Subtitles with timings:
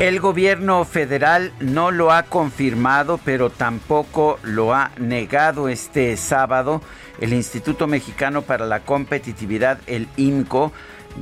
[0.00, 6.80] El gobierno federal no lo ha confirmado, pero tampoco lo ha negado este sábado.
[7.20, 10.72] El Instituto Mexicano para la Competitividad, el IMCO,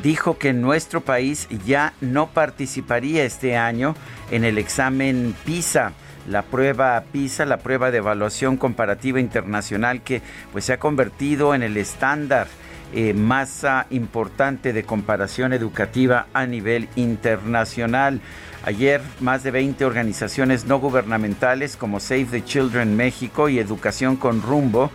[0.02, 3.94] dijo que nuestro país ya no participaría este año
[4.30, 5.92] en el examen PISA
[6.28, 11.62] la prueba PISA, la prueba de evaluación comparativa internacional que pues se ha convertido en
[11.62, 12.48] el estándar
[12.92, 18.20] eh, más ah, importante de comparación educativa a nivel internacional.
[18.64, 24.42] Ayer más de 20 organizaciones no gubernamentales como Save the Children México y Educación con
[24.42, 24.90] Rumbo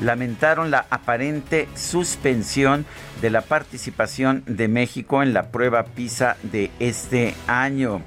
[0.00, 2.84] lamentaron la aparente suspensión
[3.20, 8.02] de la participación de México en la prueba PISA de este año.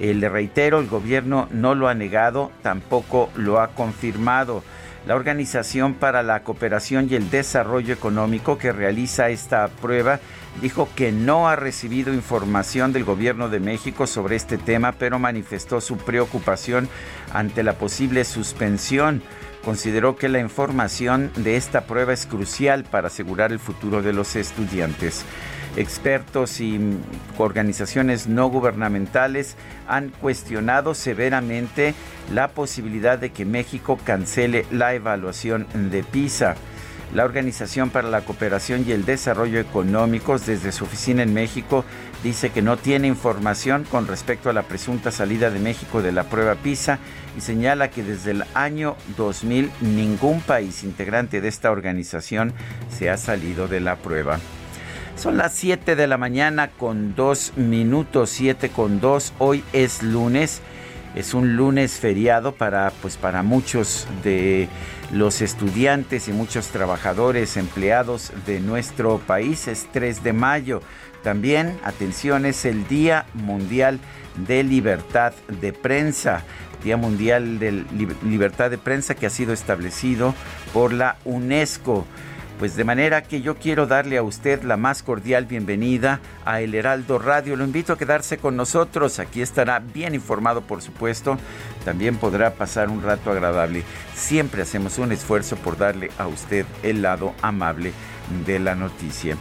[0.00, 4.62] Eh, le reitero, el gobierno no lo ha negado, tampoco lo ha confirmado.
[5.06, 10.20] La Organización para la Cooperación y el Desarrollo Económico que realiza esta prueba
[10.60, 15.80] dijo que no ha recibido información del gobierno de México sobre este tema, pero manifestó
[15.80, 16.88] su preocupación
[17.32, 19.22] ante la posible suspensión.
[19.64, 24.36] Consideró que la información de esta prueba es crucial para asegurar el futuro de los
[24.36, 25.24] estudiantes.
[25.76, 26.78] Expertos y
[27.38, 29.56] organizaciones no gubernamentales
[29.88, 31.94] han cuestionado severamente
[32.32, 36.56] la posibilidad de que México cancele la evaluación de PISA.
[37.14, 41.84] La Organización para la Cooperación y el Desarrollo Económicos, desde su oficina en México,
[42.22, 46.24] dice que no tiene información con respecto a la presunta salida de México de la
[46.24, 46.98] prueba PISA
[47.36, 52.52] y señala que desde el año 2000 ningún país integrante de esta organización
[52.90, 54.38] se ha salido de la prueba.
[55.22, 59.34] Son las 7 de la mañana con 2 minutos, 7 con 2.
[59.38, 60.60] Hoy es lunes.
[61.14, 64.68] Es un lunes feriado para, pues, para muchos de
[65.12, 69.68] los estudiantes y muchos trabajadores empleados de nuestro país.
[69.68, 70.82] Es 3 de mayo.
[71.22, 74.00] También, atención, es el Día Mundial
[74.48, 76.42] de Libertad de Prensa.
[76.82, 77.84] Día Mundial de
[78.24, 80.34] Libertad de Prensa que ha sido establecido
[80.72, 82.08] por la UNESCO.
[82.62, 86.76] Pues de manera que yo quiero darle a usted la más cordial bienvenida a El
[86.76, 87.56] Heraldo Radio.
[87.56, 89.18] Lo invito a quedarse con nosotros.
[89.18, 91.38] Aquí estará bien informado, por supuesto.
[91.84, 93.82] También podrá pasar un rato agradable.
[94.14, 97.92] Siempre hacemos un esfuerzo por darle a usted el lado amable
[98.46, 99.36] de la noticia.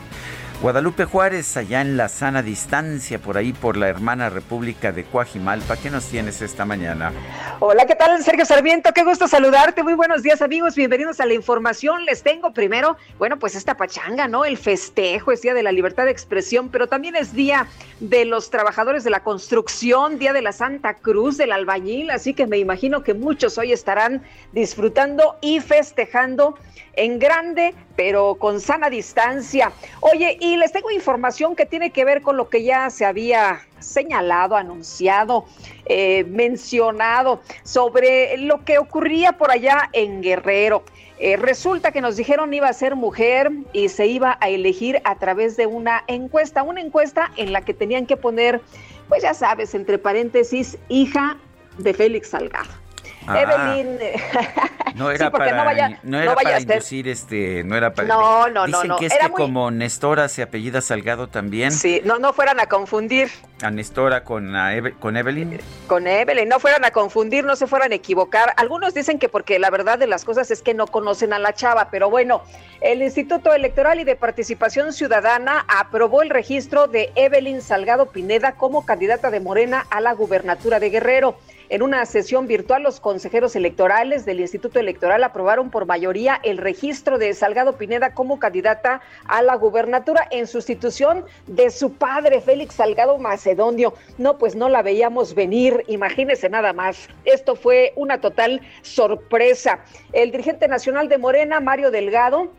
[0.62, 5.76] Guadalupe Juárez, allá en la sana distancia, por ahí por la hermana República de Coajimalpa.
[5.76, 7.12] ¿Qué nos tienes esta mañana?
[7.60, 8.92] Hola, ¿qué tal, Sergio Sarmiento?
[8.94, 9.82] Qué gusto saludarte.
[9.82, 10.76] Muy buenos días, amigos.
[10.76, 12.06] Bienvenidos a la información.
[12.06, 14.46] Les tengo primero, bueno, pues esta pachanga, ¿no?
[14.46, 17.66] El festejo, es Día de la Libertad de Expresión, pero también es Día
[18.00, 22.12] de los Trabajadores de la Construcción, Día de la Santa Cruz, del Albañil.
[22.12, 24.22] Así que me imagino que muchos hoy estarán
[24.52, 26.56] disfrutando y festejando
[26.94, 29.72] en grande, pero con sana distancia.
[30.02, 33.62] Oye, y les tengo información que tiene que ver con lo que ya se había
[33.80, 35.46] señalado, anunciado,
[35.86, 40.84] eh, mencionado sobre lo que ocurría por allá en Guerrero.
[41.20, 45.20] Eh, resulta que nos dijeron iba a ser mujer y se iba a elegir a
[45.20, 48.62] través de una encuesta, una encuesta en la que tenían que poner,
[49.08, 51.38] pues ya sabes, entre paréntesis, hija
[51.78, 52.81] de Félix Salgado.
[53.28, 53.42] Ah.
[53.42, 54.00] Evelyn.
[54.96, 58.10] No era para, no vaya, no era para inducir este, no era para.
[58.10, 61.72] No, no, Dicen no, que es que como Nestora se apellida Salgado también.
[61.72, 63.30] Sí, no, no fueran a confundir.
[63.62, 64.54] A Nestora con,
[65.00, 65.60] con Evelyn.
[65.88, 68.54] Con Evelyn, no fueran a confundir, no se fueran a equivocar.
[68.58, 71.54] Algunos dicen que porque la verdad de las cosas es que no conocen a la
[71.54, 72.44] chava, pero bueno,
[72.82, 78.86] el Instituto Electoral y de Participación Ciudadana aprobó el registro de Evelyn Salgado Pineda como
[78.86, 81.38] candidata de Morena a la gubernatura de Guerrero.
[81.72, 87.18] En una sesión virtual, los consejeros electorales del Instituto Electoral aprobaron por mayoría el registro
[87.18, 93.18] de Salgado Pineda como candidata a la gubernatura en sustitución de su padre, Félix Salgado
[93.20, 93.94] Macedonio.
[94.18, 97.08] No, pues no la veíamos venir, imagínese nada más.
[97.24, 99.80] Esto fue una total sorpresa.
[100.12, 102.52] El dirigente nacional de Morena, Mario Delgado,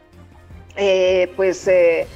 [0.77, 2.07] eh, pues eh,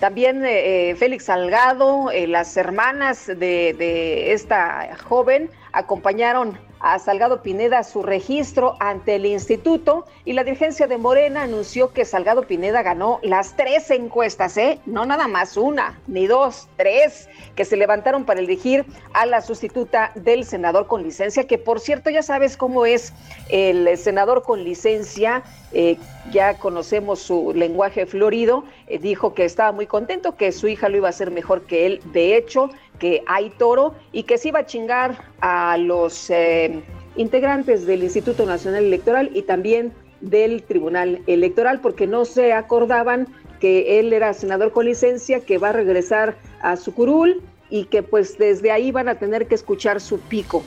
[0.00, 8.02] también eh, Félix Salgado, las hermanas de, de esta joven acompañaron a Salgado Pineda su
[8.02, 13.54] registro ante el instituto y la dirigencia de Morena anunció que Salgado Pineda ganó las
[13.54, 14.80] tres encuestas, ¿eh?
[14.86, 20.12] No nada más una, ni dos, tres, que se levantaron para elegir a la sustituta
[20.14, 23.12] del senador con licencia, que por cierto ya sabes cómo es
[23.50, 25.98] el senador con licencia, eh,
[26.32, 30.96] ya conocemos su lenguaje florido, eh, dijo que estaba muy contento, que su hija lo
[30.96, 32.70] iba a hacer mejor que él, de hecho,
[33.00, 36.84] que hay toro y que se iba a chingar a los eh,
[37.16, 43.26] integrantes del Instituto Nacional Electoral y también del Tribunal Electoral, porque no se acordaban
[43.58, 48.02] que él era senador con licencia, que va a regresar a su curul y que
[48.02, 50.62] pues desde ahí van a tener que escuchar su pico.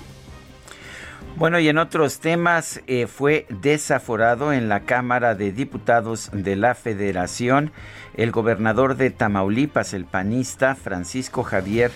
[1.36, 6.76] Bueno, y en otros temas eh, fue desaforado en la Cámara de Diputados de la
[6.76, 7.72] Federación
[8.16, 11.92] el gobernador de Tamaulipas, el panista Francisco Javier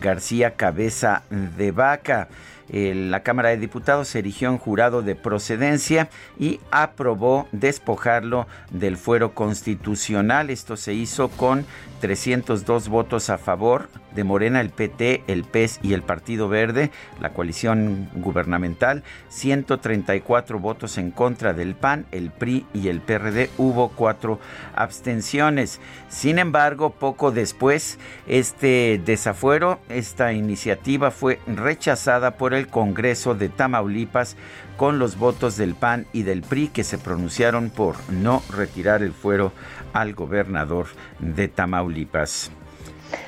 [0.00, 2.28] García Cabeza de Vaca.
[2.68, 6.08] La Cámara de Diputados se erigió en jurado de procedencia
[6.38, 10.48] y aprobó despojarlo del fuero constitucional.
[10.48, 11.66] Esto se hizo con
[12.00, 17.32] 302 votos a favor de Morena, el PT, el PES y el Partido Verde, la
[17.32, 23.50] coalición gubernamental, 134 votos en contra del PAN, el PRI y el PRD.
[23.58, 24.40] Hubo cuatro
[24.74, 25.80] abstenciones.
[26.08, 34.36] Sin embargo, poco después, este desafuero, esta iniciativa fue rechazada por el Congreso de Tamaulipas
[34.76, 39.12] con los votos del PAN y del PRI que se pronunciaron por no retirar el
[39.12, 39.52] fuero
[39.92, 40.86] al gobernador
[41.18, 42.50] de Tamaulipas.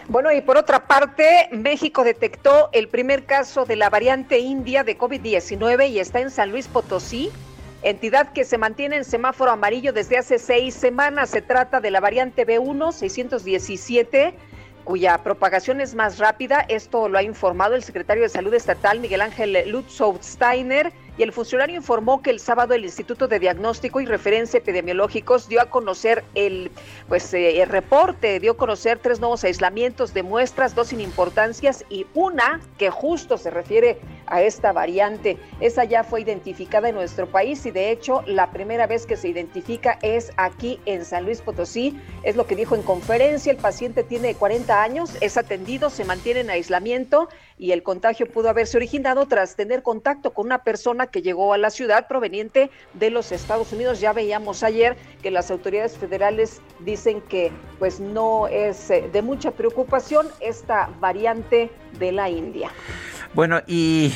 [0.09, 4.99] Bueno, y por otra parte, México detectó el primer caso de la variante india de
[4.99, 7.31] COVID-19 y está en San Luis Potosí,
[7.83, 11.31] entidad que se mantiene en semáforo amarillo desde hace seis semanas.
[11.31, 14.35] Se trata de la variante B1 617
[14.85, 16.61] cuya propagación es más rápida.
[16.69, 21.33] Esto lo ha informado el secretario de Salud Estatal, Miguel Ángel Lutzow Steiner y el
[21.33, 26.25] funcionario informó que el sábado el Instituto de Diagnóstico y Referencia Epidemiológicos dio a conocer
[26.35, 26.71] el,
[27.09, 31.85] pues, eh, el reporte, dio a conocer tres nuevos aislamientos de muestras, dos sin importancias
[31.89, 35.39] y una que justo se refiere a esta variante.
[35.61, 39.29] Esa ya fue identificada en nuestro país y de hecho la primera vez que se
[39.29, 41.99] identifica es aquí en San Luis Potosí.
[42.23, 46.41] Es lo que dijo en conferencia, el paciente tiene 40 años, es atendido, se mantiene
[46.41, 47.29] en aislamiento
[47.59, 51.59] y el contagio pudo haberse originado tras tener contacto con una persona que llegó a
[51.59, 54.01] la ciudad proveniente de los Estados Unidos.
[54.01, 59.53] Ya veíamos ayer que las autoridades federales dicen que pues no es eh, de mucha
[59.53, 62.71] preocupación esta variante de la India.
[63.35, 64.13] Bueno, y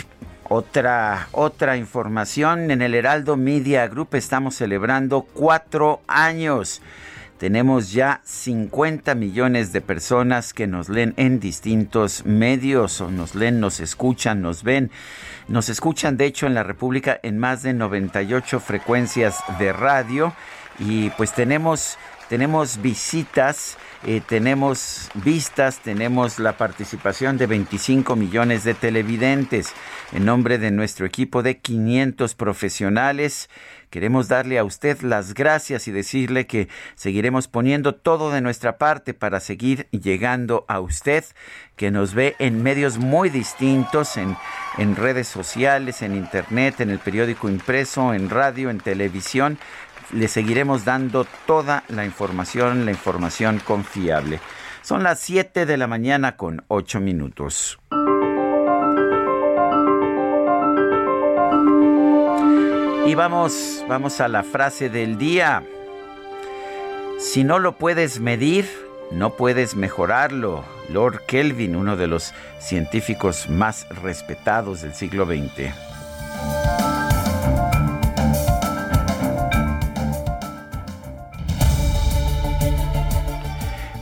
[0.49, 6.81] otra, otra información, en el Heraldo Media Group estamos celebrando cuatro años
[7.39, 13.61] tenemos ya 50 millones de personas que nos leen en distintos medios, o nos leen,
[13.61, 14.91] nos escuchan, nos ven.
[15.47, 20.35] Nos escuchan, de hecho, en la República en más de 98 frecuencias de radio.
[20.79, 21.97] Y pues tenemos,
[22.29, 29.73] tenemos visitas eh, tenemos vistas, tenemos la participación de 25 millones de televidentes.
[30.13, 33.51] En nombre de nuestro equipo de 500 profesionales,
[33.91, 39.15] queremos darle a usted las gracias y decirle que seguiremos poniendo todo de nuestra parte
[39.15, 41.25] para seguir llegando a usted,
[41.77, 44.37] que nos ve en medios muy distintos, en,
[44.77, 49.59] en redes sociales, en internet, en el periódico impreso, en radio, en televisión
[50.13, 54.41] le seguiremos dando toda la información, la información confiable.
[54.83, 57.79] Son las 7 de la mañana con 8 minutos.
[63.09, 65.63] Y vamos, vamos a la frase del día.
[67.19, 68.69] Si no lo puedes medir,
[69.11, 70.63] no puedes mejorarlo.
[70.91, 75.73] Lord Kelvin, uno de los científicos más respetados del siglo XX.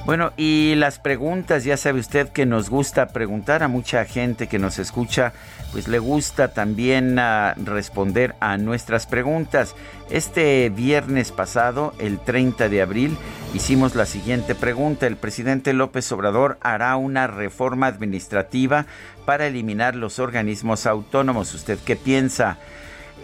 [0.07, 4.61] Bueno, y las preguntas, ya sabe usted que nos gusta preguntar a mucha gente que
[4.61, 5.33] nos escucha,
[5.73, 9.75] pues le gusta también ah, responder a nuestras preguntas.
[10.09, 13.19] Este viernes pasado, el 30 de abril,
[13.53, 15.09] hicimos la siguiente pregunta.
[15.09, 18.87] ¿El presidente López Obrador hará una reforma administrativa
[19.25, 21.53] para eliminar los organismos autónomos?
[21.53, 22.59] ¿Usted qué piensa?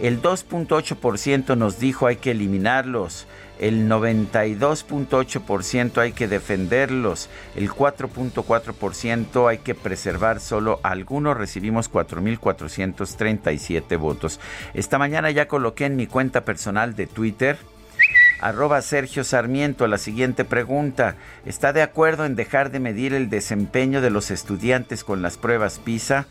[0.01, 3.25] El 2.8% nos dijo hay que eliminarlos
[3.59, 14.39] el 92.8% hay que defenderlos, el 4.4% hay que preservar solo algunos, recibimos 4.437 votos.
[14.73, 17.57] Esta mañana ya coloqué en mi cuenta personal de Twitter
[18.43, 21.15] arroba Sergio Sarmiento la siguiente pregunta.
[21.45, 25.79] ¿Está de acuerdo en dejar de medir el desempeño de los estudiantes con las pruebas
[25.79, 26.27] PISA?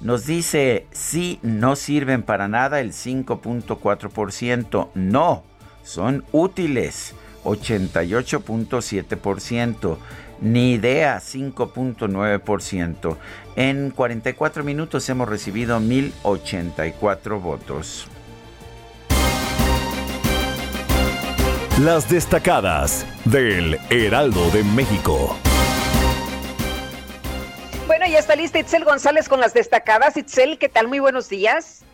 [0.00, 5.44] Nos dice sí, no sirven para nada el 5.4%, no,
[5.82, 9.96] son útiles 88.7%,
[10.40, 13.16] ni idea 5.9%.
[13.56, 18.08] En 44 minutos hemos recibido 1084 votos.
[21.80, 25.34] Las destacadas del Heraldo de México.
[27.86, 30.18] Bueno, ya está lista Itzel González con las destacadas.
[30.18, 30.88] Itzel, ¿qué tal?
[30.88, 31.86] Muy buenos días.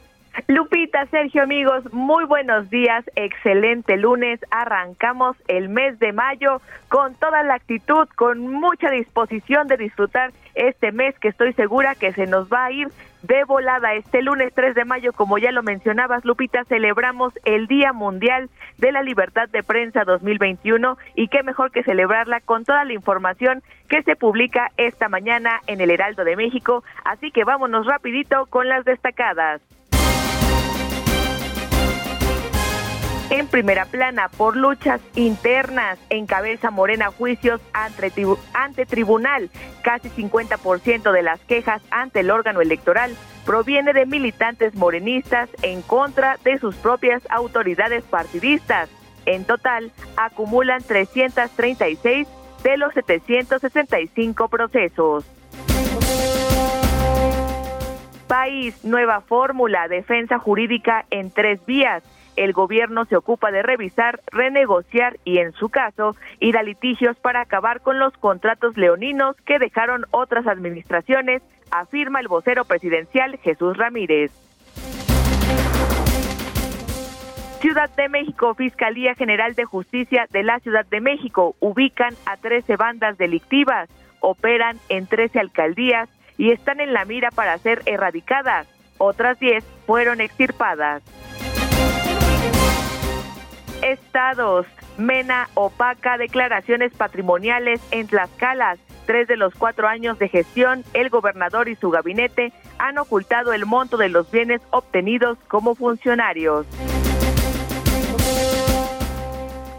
[0.49, 3.05] Lupita, Sergio, amigos, muy buenos días.
[3.17, 4.39] Excelente lunes.
[4.51, 10.93] Arrancamos el mes de mayo con toda la actitud, con mucha disposición de disfrutar este
[10.93, 12.89] mes que estoy segura que se nos va a ir
[13.23, 13.95] de volada.
[13.95, 18.93] Este lunes 3 de mayo, como ya lo mencionabas, Lupita, celebramos el Día Mundial de
[18.93, 24.03] la Libertad de Prensa 2021 y qué mejor que celebrarla con toda la información que
[24.03, 26.85] se publica esta mañana en el Heraldo de México.
[27.05, 29.63] Así que vámonos rapidito con las destacadas.
[33.29, 39.51] En primera plana, por luchas internas, encabeza Morena juicios ante, tribunal.
[39.83, 46.39] Casi 50% de las quejas ante el órgano electoral proviene de militantes morenistas en contra
[46.45, 48.89] de sus propias autoridades partidistas.
[49.25, 52.29] En total, acumulan 336
[52.63, 55.25] de los 765 procesos.
[58.29, 62.05] País, nueva fórmula, defensa jurídica en tres vías
[62.37, 67.41] el gobierno se ocupa de revisar, renegociar y, en su caso, ir a litigios para
[67.41, 74.33] acabar con los contratos leoninos que dejaron otras administraciones, afirma el vocero presidencial Jesús Ramírez.
[77.61, 82.77] Ciudad de México, Fiscalía General de Justicia de la Ciudad de México ubican a 13
[82.77, 83.89] bandas delictivas,
[84.21, 88.69] operan en 13 alcaldías y están en la mira para ser erradicadas.
[88.99, 91.03] Otras 10 fueron extirpadas.
[93.83, 94.67] Estados.
[94.99, 98.77] Mena opaca declaraciones patrimoniales en Tlaxcala.
[99.07, 103.67] Tres de los cuatro años de gestión, el gobernador y su gabinete han ocultado el
[103.67, 106.67] monto de los bienes obtenidos como funcionarios.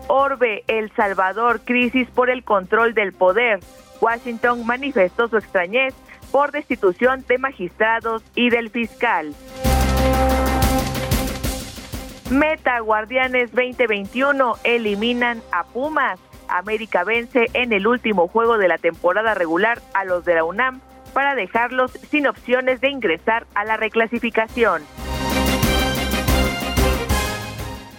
[0.08, 3.60] Orbe, El Salvador, crisis por el control del poder.
[4.00, 5.94] Washington manifestó su extrañez
[6.32, 9.34] por destitución de magistrados y del fiscal.
[12.30, 16.20] Meta Guardianes 2021 eliminan a Pumas.
[16.50, 20.82] América vence en el último juego de la temporada regular a los de la UNAM
[21.14, 24.84] para dejarlos sin opciones de ingresar a la reclasificación.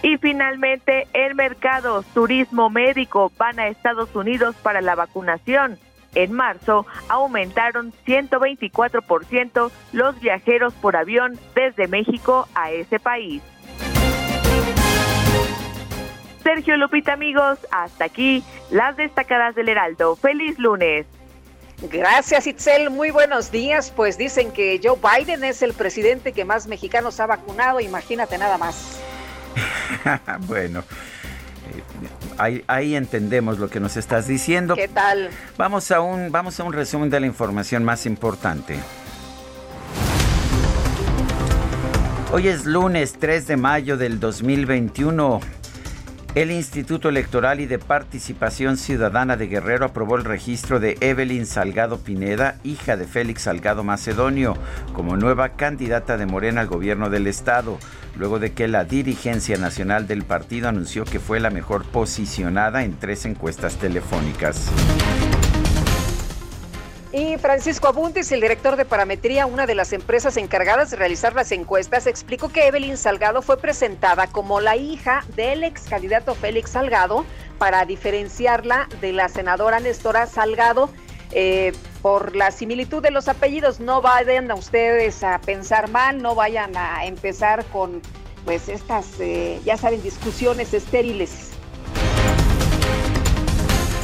[0.03, 5.79] Y finalmente, el mercado turismo médico van a Estados Unidos para la vacunación.
[6.13, 13.41] En marzo aumentaron 124% los viajeros por avión desde México a ese país.
[16.55, 20.15] Sergio Lupita, amigos, hasta aquí las destacadas del Heraldo.
[20.15, 21.05] Feliz lunes.
[21.91, 22.89] Gracias, Itzel.
[22.89, 23.93] Muy buenos días.
[23.95, 27.79] Pues dicen que Joe Biden es el presidente que más mexicanos ha vacunado.
[27.79, 28.99] Imagínate nada más.
[30.47, 30.83] bueno.
[32.39, 34.73] Eh, ahí, entendemos lo que nos estás diciendo.
[34.73, 35.29] ¿Qué tal?
[35.55, 38.79] Vamos a un, vamos a un resumen de la información más importante.
[42.31, 45.58] Hoy es lunes 3 de mayo del 2021.
[46.35, 51.97] El Instituto Electoral y de Participación Ciudadana de Guerrero aprobó el registro de Evelyn Salgado
[51.97, 54.55] Pineda, hija de Félix Salgado Macedonio,
[54.93, 57.79] como nueva candidata de Morena al gobierno del estado,
[58.15, 62.99] luego de que la dirigencia nacional del partido anunció que fue la mejor posicionada en
[62.99, 64.69] tres encuestas telefónicas.
[67.11, 71.51] Y Francisco Abuntis, el director de parametría, una de las empresas encargadas de realizar las
[71.51, 77.25] encuestas, explicó que Evelyn Salgado fue presentada como la hija del ex candidato Félix Salgado
[77.57, 80.91] para diferenciarla de la senadora Nestora Salgado.
[81.31, 86.33] Eh, por la similitud de los apellidos, no vayan a ustedes a pensar mal, no
[86.33, 88.01] vayan a empezar con
[88.45, 91.51] pues estas, eh, ya saben, discusiones estériles.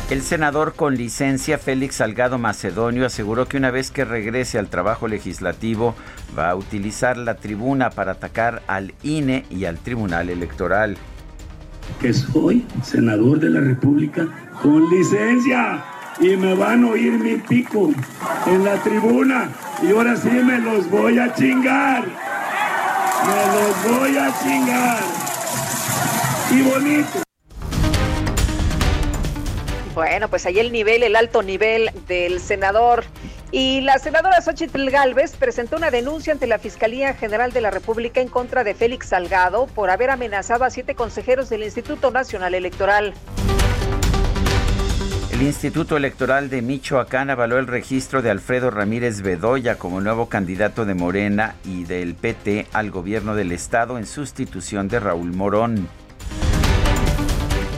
[0.07, 5.07] El senador con licencia Félix Salgado Macedonio aseguró que una vez que regrese al trabajo
[5.07, 5.95] legislativo
[6.37, 10.95] va a utilizar la tribuna para atacar al INE y al Tribunal Electoral.
[11.99, 14.27] Que soy senador de la República
[14.61, 15.83] con licencia
[16.19, 17.91] y me van a oír mi pico
[18.45, 19.49] en la tribuna
[19.81, 22.03] y ahora sí me los voy a chingar.
[23.25, 25.03] Me los voy a chingar.
[26.51, 27.24] Y bonito.
[29.95, 33.05] Bueno, pues ahí el nivel, el alto nivel del senador.
[33.49, 38.19] Y la senadora Xochitl Galvez presentó una denuncia ante la Fiscalía General de la República
[38.19, 43.13] en contra de Félix Salgado por haber amenazado a siete consejeros del Instituto Nacional Electoral.
[45.31, 50.83] El Instituto Electoral de Michoacán avaló el registro de Alfredo Ramírez Bedoya como nuevo candidato
[50.83, 55.87] de Morena y del PT al gobierno del estado en sustitución de Raúl Morón.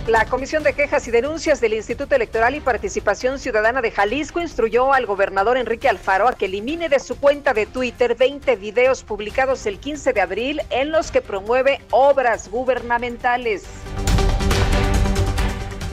[0.08, 4.94] La Comisión de Quejas y Denuncias del Instituto Electoral y Participación Ciudadana de Jalisco instruyó
[4.94, 9.66] al gobernador Enrique Alfaro a que elimine de su cuenta de Twitter 20 videos publicados
[9.66, 13.66] el 15 de abril en los que promueve obras gubernamentales.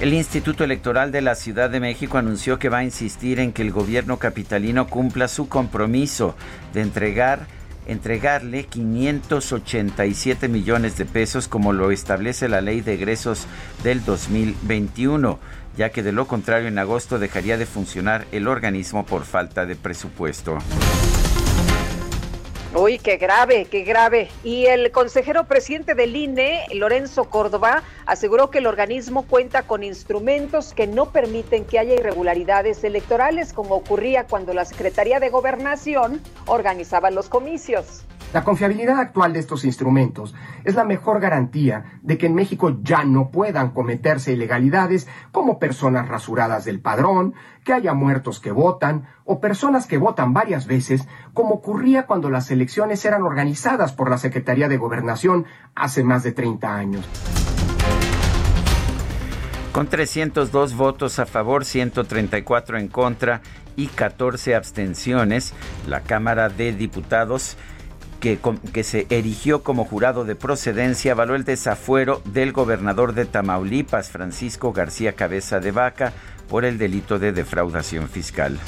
[0.00, 3.62] El Instituto Electoral de la Ciudad de México anunció que va a insistir en que
[3.62, 6.36] el gobierno capitalino cumpla su compromiso
[6.72, 7.48] de entregar
[7.86, 13.46] entregarle 587 millones de pesos como lo establece la ley de egresos
[13.82, 15.38] del 2021,
[15.76, 19.76] ya que de lo contrario en agosto dejaría de funcionar el organismo por falta de
[19.76, 20.58] presupuesto.
[22.76, 24.28] Uy, qué grave, qué grave.
[24.42, 30.74] Y el consejero presidente del INE, Lorenzo Córdoba, aseguró que el organismo cuenta con instrumentos
[30.74, 37.12] que no permiten que haya irregularidades electorales, como ocurría cuando la Secretaría de Gobernación organizaba
[37.12, 38.04] los comicios.
[38.34, 43.04] La confiabilidad actual de estos instrumentos es la mejor garantía de que en México ya
[43.04, 49.40] no puedan cometerse ilegalidades como personas rasuradas del padrón, que haya muertos que votan o
[49.40, 54.68] personas que votan varias veces, como ocurría cuando las elecciones eran organizadas por la Secretaría
[54.68, 57.08] de Gobernación hace más de 30 años.
[59.72, 63.40] Con 302 votos a favor, 134 en contra
[63.74, 65.52] y 14 abstenciones,
[65.88, 67.56] la Cámara de Diputados
[68.72, 74.72] que, se erigió como jurado de procedencia avaló el desafuero del gobernador de Tamaulipas, Francisco
[74.72, 76.14] García Cabeza de Vaca,
[76.48, 78.58] por el delito de defraudación fiscal.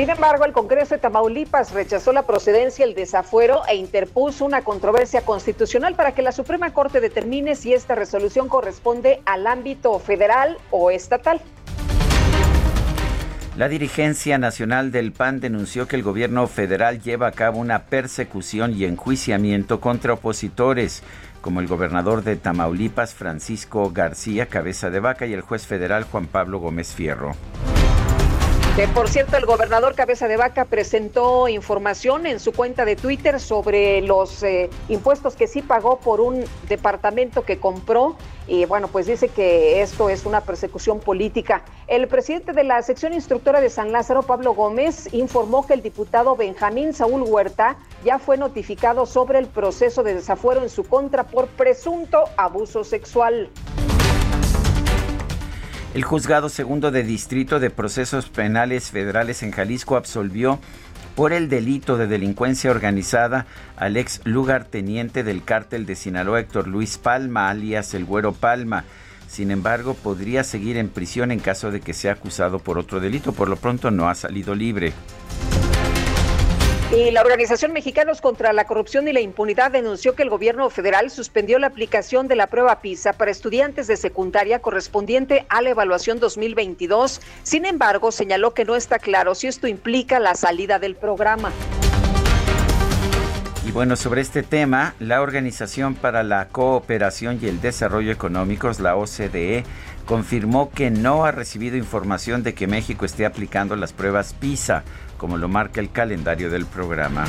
[0.00, 5.20] Sin embargo, el Congreso de Tamaulipas rechazó la procedencia, el desafuero e interpuso una controversia
[5.22, 10.90] constitucional para que la Suprema Corte determine si esta resolución corresponde al ámbito federal o
[10.90, 11.42] estatal.
[13.58, 18.74] La dirigencia nacional del PAN denunció que el gobierno federal lleva a cabo una persecución
[18.74, 21.02] y enjuiciamiento contra opositores,
[21.40, 26.26] como el gobernador de Tamaulipas, Francisco García Cabeza de Vaca, y el juez federal Juan
[26.26, 27.34] Pablo Gómez Fierro.
[28.76, 33.40] Que por cierto, el gobernador Cabeza de Vaca presentó información en su cuenta de Twitter
[33.40, 38.16] sobre los eh, impuestos que sí pagó por un departamento que compró.
[38.50, 41.62] Y bueno, pues dice que esto es una persecución política.
[41.86, 46.34] El presidente de la sección instructora de San Lázaro, Pablo Gómez, informó que el diputado
[46.34, 51.46] Benjamín Saúl Huerta ya fue notificado sobre el proceso de desafuero en su contra por
[51.46, 53.50] presunto abuso sexual.
[55.94, 60.58] El juzgado segundo de distrito de procesos penales federales en Jalisco absolvió
[61.14, 63.46] por el delito de delincuencia organizada
[63.76, 68.84] al ex lugarteniente del cártel de Sinaloa Héctor Luis Palma, alias el Güero Palma.
[69.28, 73.32] Sin embargo, podría seguir en prisión en caso de que sea acusado por otro delito.
[73.32, 74.92] Por lo pronto no ha salido libre.
[76.92, 81.08] Y la Organización Mexicanos contra la Corrupción y la Impunidad denunció que el gobierno federal
[81.08, 86.18] suspendió la aplicación de la prueba PISA para estudiantes de secundaria correspondiente a la evaluación
[86.18, 87.20] 2022.
[87.44, 91.52] Sin embargo, señaló que no está claro si esto implica la salida del programa.
[93.66, 98.96] Y bueno, sobre este tema, la Organización para la Cooperación y el Desarrollo Económicos, la
[98.96, 99.64] OCDE,
[100.06, 104.82] confirmó que no ha recibido información de que México esté aplicando las pruebas PISA
[105.18, 107.26] como lo marca el calendario del programa.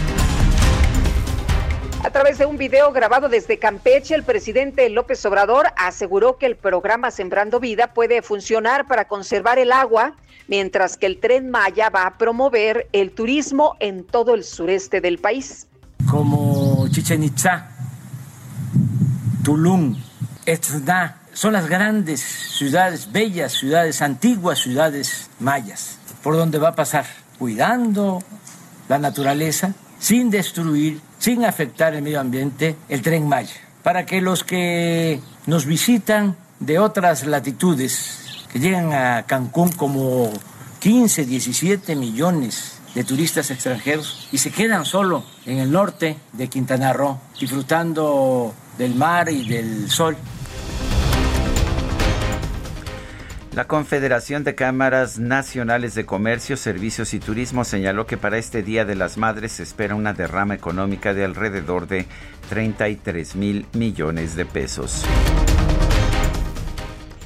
[2.03, 6.55] A través de un video grabado desde Campeche, el presidente López Obrador aseguró que el
[6.55, 10.15] programa Sembrando Vida puede funcionar para conservar el agua,
[10.47, 15.19] mientras que el tren Maya va a promover el turismo en todo el sureste del
[15.19, 15.67] país.
[16.11, 17.69] Como Chichen Itza,
[19.45, 19.95] Tulum,
[20.45, 27.05] Etzna, son las grandes ciudades, bellas ciudades, antiguas ciudades mayas, por donde va a pasar,
[27.39, 28.21] cuidando
[28.89, 34.43] la naturaleza, sin destruir sin afectar el medio ambiente el tren Maya, para que los
[34.43, 40.29] que nos visitan de otras latitudes, que llegan a Cancún como
[40.81, 46.93] 15, 17 millones de turistas extranjeros y se quedan solo en el norte de Quintana
[46.93, 50.17] Roo, disfrutando del mar y del sol.
[53.53, 58.85] La Confederación de Cámaras Nacionales de Comercio, Servicios y Turismo señaló que para este Día
[58.85, 62.05] de las Madres se espera una derrama económica de alrededor de
[62.47, 65.03] 33 mil millones de pesos.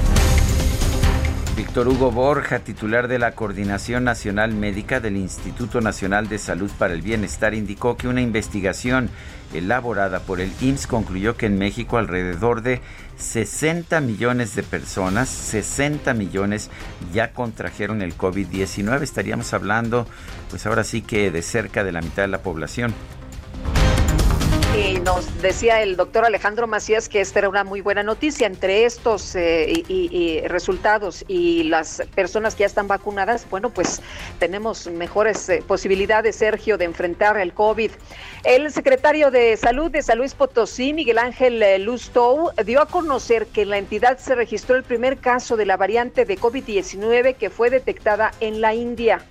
[1.61, 6.95] Víctor Hugo Borja, titular de la Coordinación Nacional Médica del Instituto Nacional de Salud para
[6.95, 9.11] el Bienestar, indicó que una investigación
[9.53, 12.81] elaborada por el IMSS concluyó que en México alrededor de
[13.17, 16.71] 60 millones de personas, 60 millones
[17.13, 19.03] ya contrajeron el COVID-19.
[19.03, 20.07] Estaríamos hablando,
[20.49, 22.91] pues ahora sí que de cerca de la mitad de la población.
[24.73, 28.47] Y nos decía el doctor Alejandro Macías que esta era una muy buena noticia.
[28.47, 34.01] Entre estos eh, y, resultados y las personas que ya están vacunadas, bueno, pues
[34.39, 37.91] tenemos mejores eh, posibilidades, Sergio, de enfrentar el COVID.
[38.45, 43.47] El secretario de Salud de San Luis Potosí, Miguel Ángel eh, Lustow, dio a conocer
[43.47, 47.49] que en la entidad se registró el primer caso de la variante de COVID-19 que
[47.49, 49.25] fue detectada en la India.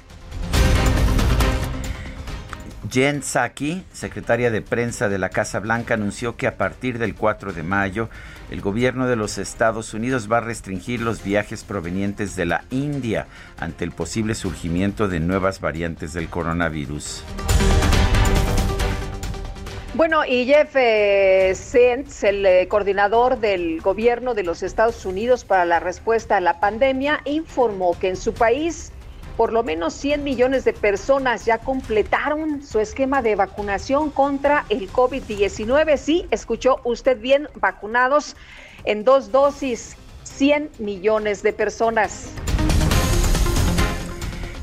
[2.91, 7.53] Jen Psaki, secretaria de prensa de la Casa Blanca, anunció que a partir del 4
[7.53, 8.09] de mayo
[8.51, 13.29] el gobierno de los Estados Unidos va a restringir los viajes provenientes de la India
[13.61, 17.23] ante el posible surgimiento de nuevas variantes del coronavirus.
[19.95, 21.55] Bueno, y Jeff eh,
[22.23, 27.21] el eh, coordinador del gobierno de los Estados Unidos para la respuesta a la pandemia,
[27.25, 28.91] informó que en su país
[29.41, 34.93] por lo menos 100 millones de personas ya completaron su esquema de vacunación contra el
[34.93, 35.97] COVID-19.
[35.97, 38.37] Sí, escuchó usted bien, vacunados
[38.85, 42.33] en dos dosis, 100 millones de personas.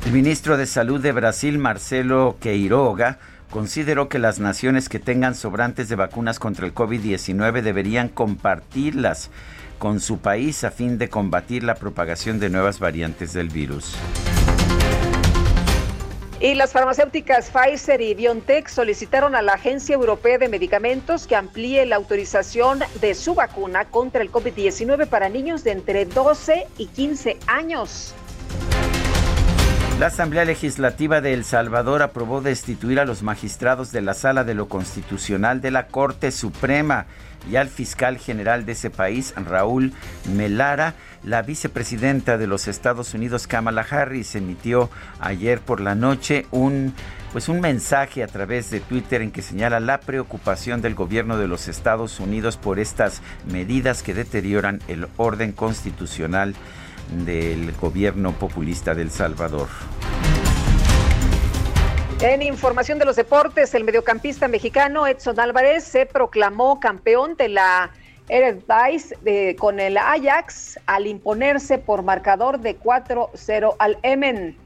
[0.06, 3.18] El ministro de Salud de Brasil, Marcelo Queiroga,
[3.50, 9.32] consideró que las naciones que tengan sobrantes de vacunas contra el COVID-19 deberían compartirlas
[9.80, 13.96] con su país a fin de combatir la propagación de nuevas variantes del virus.
[16.40, 21.84] Y las farmacéuticas Pfizer y BioNTech solicitaron a la Agencia Europea de Medicamentos que amplíe
[21.88, 27.38] la autorización de su vacuna contra el COVID-19 para niños de entre 12 y 15
[27.48, 28.14] años.
[30.00, 34.54] La Asamblea Legislativa de El Salvador aprobó destituir a los magistrados de la Sala de
[34.54, 37.08] lo Constitucional de la Corte Suprema
[37.50, 39.94] y al fiscal general de ese país, Raúl
[40.36, 40.96] Melara.
[41.24, 46.94] La vicepresidenta de los Estados Unidos, Kamala Harris, emitió ayer por la noche un
[47.34, 51.48] pues un mensaje a través de Twitter en que señala la preocupación del gobierno de
[51.48, 56.56] los Estados Unidos por estas medidas que deterioran el orden constitucional
[57.26, 59.68] del gobierno populista del Salvador.
[62.20, 67.92] En información de los deportes, el mediocampista mexicano Edson Álvarez se proclamó campeón de la
[68.28, 74.58] Eredivisie con el Ajax al imponerse por marcador de 4-0 al Emen.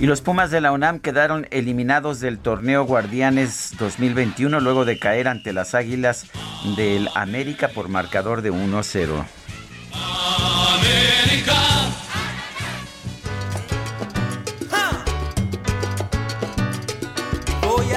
[0.00, 5.28] Y los Pumas de la UNAM quedaron eliminados del torneo Guardianes 2021 luego de caer
[5.28, 6.26] ante las Águilas
[6.76, 9.24] del América por marcador de 1-0.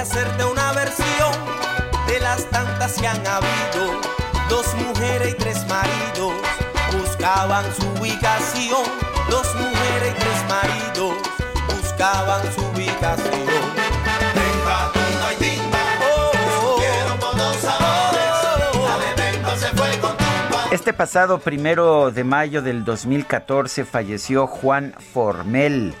[0.06, 1.32] Hacerte una versión
[2.06, 4.00] de las tantas que han habido.
[4.48, 6.32] Dos mujeres y tres maridos
[6.92, 8.84] buscaban su ubicación.
[9.28, 11.14] Dos mujeres y tres maridos
[11.66, 13.46] buscaban su ubicación.
[20.70, 25.94] Este pasado primero de mayo del 2014 falleció Juan Formel,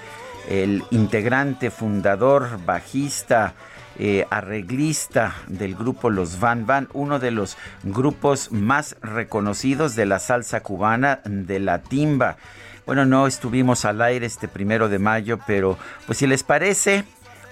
[0.48, 3.54] el integrante, fundador, bajista
[3.98, 10.18] eh, arreglista del grupo Los Van Van, uno de los grupos más reconocidos de la
[10.18, 12.36] salsa cubana, de la timba.
[12.84, 17.04] Bueno, no estuvimos al aire este primero de mayo, pero pues si les parece,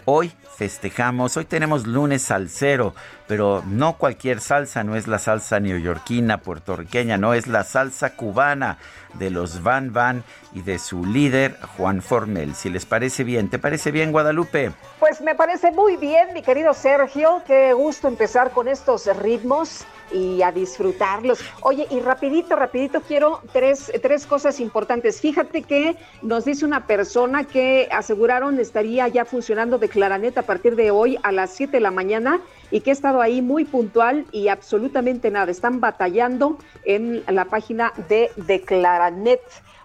[0.05, 1.37] hoy festejamos.
[1.37, 2.95] Hoy tenemos lunes salsero,
[3.27, 8.79] pero no cualquier salsa, no es la salsa neoyorquina, puertorriqueña, no es la salsa cubana
[9.15, 12.55] de los Van Van y de su líder Juan Formel.
[12.55, 14.73] Si les parece bien, ¿te parece bien Guadalupe?
[14.99, 17.43] Pues me parece muy bien, mi querido Sergio.
[17.47, 21.41] Qué gusto empezar con estos ritmos y a disfrutarlos.
[21.63, 25.21] Oye, y rapidito, rapidito quiero tres, tres cosas importantes.
[25.21, 30.77] Fíjate que nos dice una persona que aseguraron estaría ya funcionando de Claranet a partir
[30.77, 34.27] de hoy a las 7 de la mañana y que ha estado ahí muy puntual
[34.33, 35.51] y absolutamente nada.
[35.51, 39.41] Están batallando en la página de Declaranet.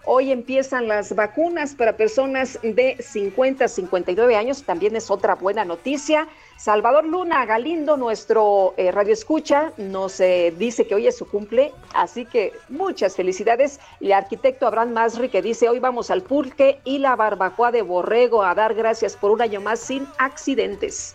[0.06, 5.64] Hoy empiezan las vacunas para personas de 50 a 59 años, también es otra buena
[5.66, 6.26] noticia.
[6.56, 11.72] Salvador Luna Galindo, nuestro eh, radio escucha, nos eh, dice que hoy es su cumple,
[11.94, 13.78] así que muchas felicidades.
[14.00, 18.42] El arquitecto Abraham Masri que dice, hoy vamos al pulque y la barbacoa de Borrego
[18.42, 21.14] a dar gracias por un año más sin accidentes.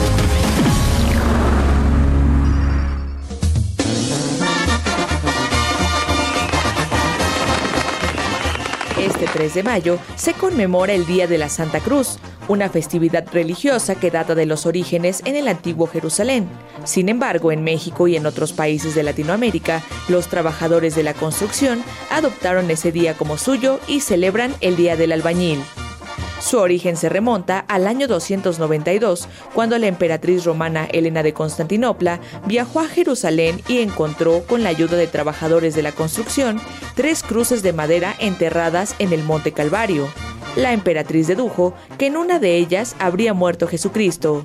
[9.21, 13.93] Este 3 de mayo se conmemora el Día de la Santa Cruz, una festividad religiosa
[13.93, 16.49] que data de los orígenes en el antiguo Jerusalén.
[16.85, 21.83] Sin embargo, en México y en otros países de Latinoamérica, los trabajadores de la construcción
[22.09, 25.59] adoptaron ese día como suyo y celebran el Día del Albañil.
[26.41, 32.79] Su origen se remonta al año 292, cuando la emperatriz romana Helena de Constantinopla viajó
[32.79, 36.59] a Jerusalén y encontró, con la ayuda de trabajadores de la construcción,
[36.95, 40.07] tres cruces de madera enterradas en el Monte Calvario.
[40.55, 44.43] La emperatriz dedujo que en una de ellas habría muerto Jesucristo.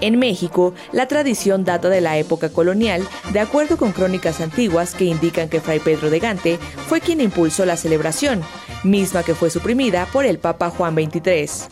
[0.00, 5.04] En México, la tradición data de la época colonial, de acuerdo con crónicas antiguas que
[5.04, 8.42] indican que Fray Pedro de Gante fue quien impulsó la celebración,
[8.82, 11.68] misma que fue suprimida por el Papa Juan XXIII.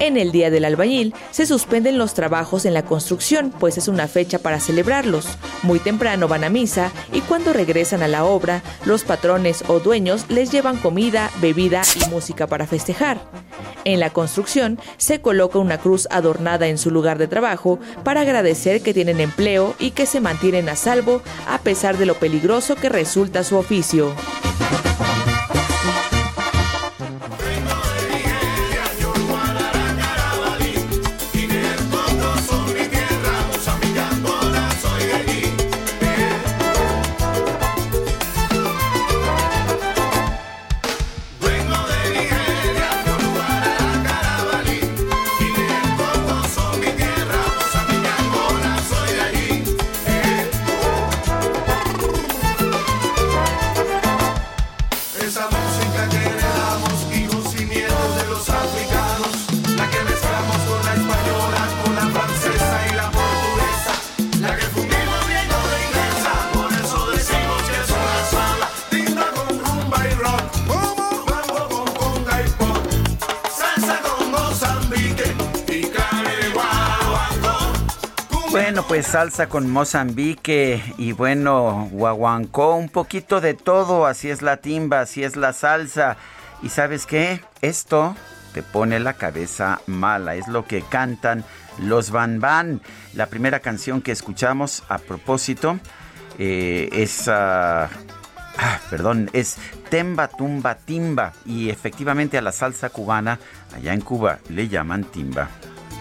[0.00, 4.08] En el Día del Albañil se suspenden los trabajos en la construcción, pues es una
[4.08, 5.26] fecha para celebrarlos.
[5.62, 10.26] Muy temprano van a misa y cuando regresan a la obra, los patrones o dueños
[10.28, 13.20] les llevan comida, bebida y música para festejar.
[13.84, 18.82] En la construcción se coloca una cruz adornada en su lugar de trabajo para agradecer
[18.82, 22.88] que tienen empleo y que se mantienen a salvo a pesar de lo peligroso que
[22.88, 24.12] resulta su oficio.
[78.88, 85.00] Pues salsa con Mozambique y bueno, guaguancó, un poquito de todo, así es la timba,
[85.00, 86.16] así es la salsa.
[86.62, 87.40] ¿Y sabes qué?
[87.62, 88.14] Esto
[88.52, 91.44] te pone la cabeza mala, es lo que cantan
[91.78, 92.80] los Van Van.
[93.14, 95.80] La primera canción que escuchamos a propósito
[96.38, 97.26] eh, es...
[97.26, 97.88] ah,
[98.88, 99.56] perdón, es
[99.90, 103.40] Temba Tumba Timba y efectivamente a la salsa cubana
[103.74, 105.48] allá en Cuba le llaman timba.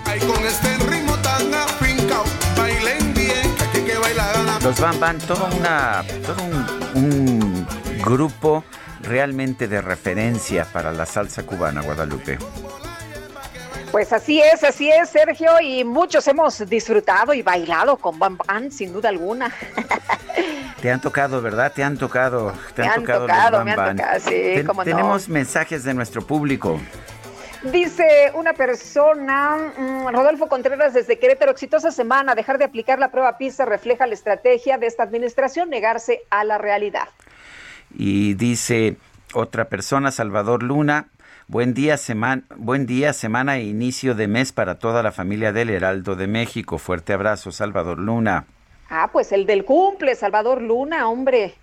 [0.04, 1.03] con este
[4.64, 7.68] Los Van Van, todo, una, todo un, un
[8.02, 8.64] grupo
[9.02, 12.38] realmente de referencia para la salsa cubana, Guadalupe.
[13.92, 18.72] Pues así es, así es, Sergio, y muchos hemos disfrutado y bailado con Bam Bam,
[18.72, 19.52] sin duda alguna.
[20.82, 21.72] Te han tocado, ¿verdad?
[21.74, 22.54] Te han tocado.
[22.74, 24.84] Te han, tocado, me han tocado, sí, no.
[24.84, 26.80] Tenemos mensajes de nuestro público.
[27.72, 33.38] Dice una persona, mm, Rodolfo Contreras desde Querétaro, exitosa semana, dejar de aplicar la prueba
[33.38, 37.08] PISA refleja la estrategia de esta administración, negarse a la realidad.
[37.96, 38.98] Y dice
[39.34, 41.08] otra persona, Salvador Luna,
[41.48, 45.70] Buen día, semana, buen día, semana e inicio de mes para toda la familia del
[45.70, 46.78] Heraldo de México.
[46.78, 48.46] Fuerte abrazo, Salvador Luna.
[48.90, 51.56] Ah, pues el del cumple, Salvador Luna, hombre.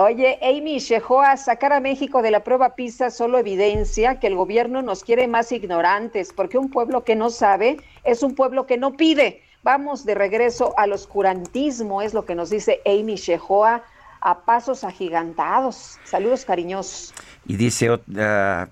[0.00, 4.80] Oye, Amy Shehoa, sacar a México de la prueba PISA solo evidencia que el gobierno
[4.80, 8.92] nos quiere más ignorantes, porque un pueblo que no sabe es un pueblo que no
[8.92, 9.42] pide.
[9.64, 13.82] Vamos de regreso al oscurantismo, es lo que nos dice Amy Shehoa
[14.20, 15.98] a pasos agigantados.
[16.04, 17.12] Saludos cariñosos.
[17.46, 17.98] Y dice, uh,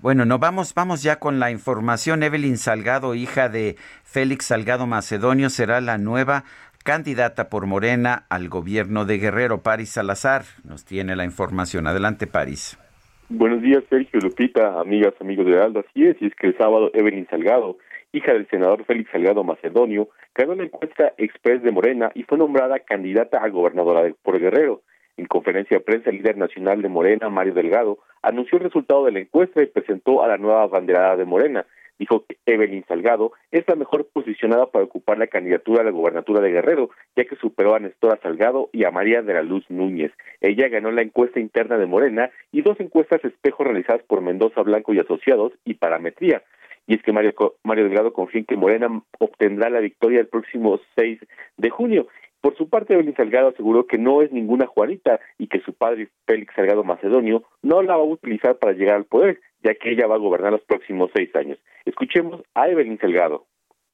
[0.01, 2.23] bueno, no vamos, vamos ya con la información.
[2.23, 6.43] Evelyn Salgado, hija de Félix Salgado Macedonio, será la nueva
[6.87, 9.61] candidata por Morena al gobierno de Guerrero.
[9.61, 11.85] Paris Salazar nos tiene la información.
[11.85, 12.79] Adelante, Paris.
[13.27, 15.81] Buenos días, Sergio Lupita, amigas, amigos de Aldo.
[15.81, 17.77] Así es, y es que el sábado Evelyn Salgado,
[18.13, 22.79] hija del senador Félix Salgado Macedonio, ganó la encuesta express de Morena y fue nombrada
[22.79, 24.81] candidata a gobernadora por Guerrero.
[25.17, 29.11] En conferencia de prensa, el líder nacional de Morena, Mario Delgado, anunció el resultado de
[29.11, 31.65] la encuesta y presentó a la nueva banderada de Morena.
[31.99, 36.41] Dijo que Evelyn Salgado es la mejor posicionada para ocupar la candidatura a la gobernatura
[36.41, 40.11] de Guerrero, ya que superó a Nestora Salgado y a María de la Luz Núñez.
[40.41, 44.93] Ella ganó la encuesta interna de Morena y dos encuestas espejo realizadas por Mendoza Blanco
[44.93, 46.43] y Asociados y Parametría.
[46.85, 47.33] Y es que Mario,
[47.63, 51.19] Mario Delgado confía en que Morena obtendrá la victoria el próximo 6
[51.57, 52.07] de junio
[52.41, 56.09] por su parte, Evelyn Salgado aseguró que no es ninguna Juanita y que su padre
[56.25, 60.07] Félix Salgado Macedonio no la va a utilizar para llegar al poder, ya que ella
[60.07, 61.57] va a gobernar los próximos seis años.
[61.87, 63.47] Escuchemos a Evelyn Salgado.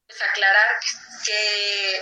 [0.09, 0.67] Aclarar
[1.25, 2.01] que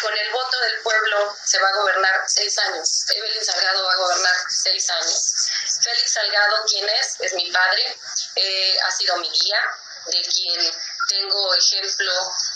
[0.00, 3.06] con el voto del pueblo se va a gobernar seis años.
[3.14, 5.80] Evelyn Salgado va a gobernar seis años.
[5.82, 7.82] Félix Salgado, quien es, es mi padre,
[8.36, 9.60] eh, ha sido mi guía,
[10.06, 10.72] de quien
[11.08, 12.12] tengo ejemplo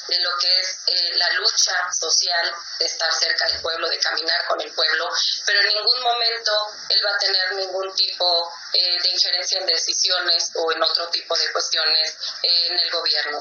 [0.09, 2.47] de lo que es eh, la lucha social,
[2.79, 5.09] de estar cerca del pueblo, de caminar con el pueblo,
[5.49, 6.53] pero en ningún momento
[6.93, 8.29] él va a tener ningún tipo
[8.77, 12.13] eh, de injerencia en decisiones o en otro tipo de cuestiones
[12.45, 13.41] eh, en el gobierno.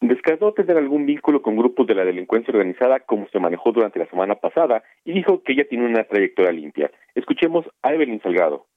[0.00, 4.08] Descartó tener algún vínculo con grupos de la delincuencia organizada como se manejó durante la
[4.08, 6.90] semana pasada y dijo que ella tiene una trayectoria limpia.
[7.14, 8.69] Escuchemos a Evelyn Salgado.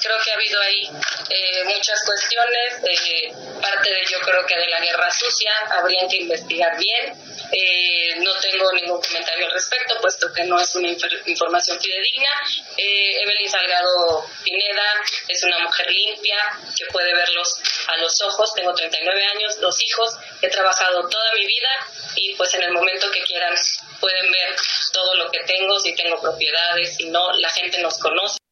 [0.00, 0.90] Creo que ha habido ahí
[1.30, 6.18] eh, muchas cuestiones, eh, parte de yo creo que de la guerra sucia, habría que
[6.18, 7.14] investigar bien.
[7.52, 10.88] Eh, no tengo ningún comentario al respecto, puesto que no es una
[11.26, 12.28] información fidedigna.
[12.76, 16.36] Evelyn Salgado Pineda es una mujer limpia
[16.76, 18.54] que puede verlos a los ojos.
[18.54, 21.68] Tengo 39 años, dos hijos, he trabajado toda mi vida
[22.16, 23.54] y pues en el momento que quieran
[24.00, 24.54] pueden ver
[24.92, 28.43] todo lo que tengo, si tengo propiedades, si no, la gente nos conoce.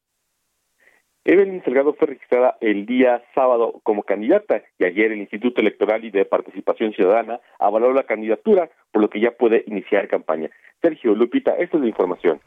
[1.25, 6.11] Evelyn Salgado fue registrada el día sábado como candidata y ayer el Instituto Electoral y
[6.11, 10.51] de Participación Ciudadana avaló la candidatura, por lo que ya puede iniciar campaña.
[10.81, 12.41] Sergio, Lupita, esta es la información.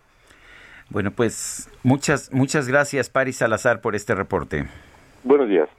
[0.89, 4.65] Bueno, pues muchas, muchas gracias, Paris Salazar, por este reporte.
[5.23, 5.69] Buenos días.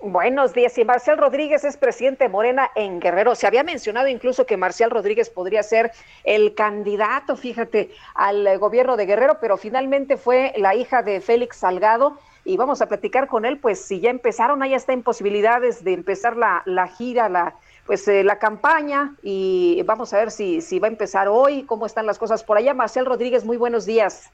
[0.00, 0.78] Buenos días.
[0.78, 3.34] Y Marcial Rodríguez es presidente de Morena en Guerrero.
[3.34, 5.90] Se había mencionado incluso que Marcial Rodríguez podría ser
[6.22, 12.16] el candidato, fíjate, al gobierno de Guerrero, pero finalmente fue la hija de Félix Salgado.
[12.44, 15.94] Y vamos a platicar con él, pues si ya empezaron, ahí está en posibilidades de
[15.94, 20.78] empezar la, la gira, la, pues eh, la campaña y vamos a ver si, si
[20.78, 22.72] va a empezar hoy, cómo están las cosas por allá.
[22.72, 24.30] Marcial Rodríguez, muy buenos días.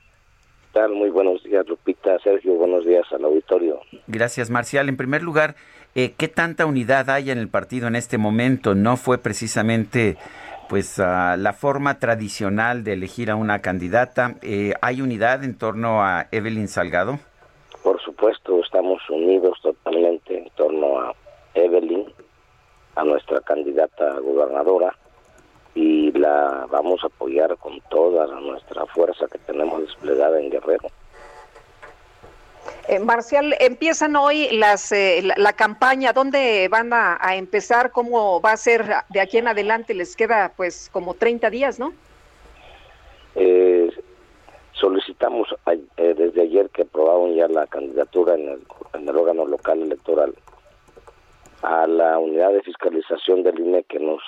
[0.74, 3.80] Muy buenos días, Lupita, Sergio, buenos días al auditorio.
[4.08, 4.88] Gracias, Marcial.
[4.88, 5.54] En primer lugar,
[5.94, 8.74] eh, ¿qué tanta unidad hay en el partido en este momento?
[8.74, 10.16] ¿No fue precisamente
[10.68, 14.34] pues la forma tradicional de elegir a una candidata?
[14.42, 17.20] Eh, ¿Hay unidad en torno a Evelyn Salgado?
[17.84, 21.14] Por supuesto, estamos unidos totalmente en torno a
[21.54, 22.04] Evelyn,
[22.96, 25.03] a nuestra candidata gobernadora y
[26.24, 30.88] la vamos a apoyar con toda nuestra fuerza que tenemos desplegada en Guerrero.
[32.88, 37.90] Eh, Marcial, empiezan hoy las eh, la, campaña, ¿dónde van a, empezar?
[37.92, 39.94] ¿Cómo va a ser de aquí en adelante?
[39.94, 41.92] Les queda pues como 30 días, ¿no?
[43.34, 43.90] Eh,
[44.72, 45.48] solicitamos
[45.96, 48.60] desde ayer que aprobaron ya la candidatura en el,
[48.94, 50.34] en el órgano local electoral
[51.64, 54.20] a la unidad de fiscalización del INE que nos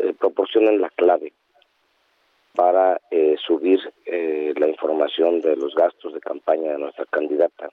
[0.00, 1.32] eh, proporcionen la clave
[2.54, 7.70] para eh, subir eh, la información de los gastos de campaña de nuestra candidata.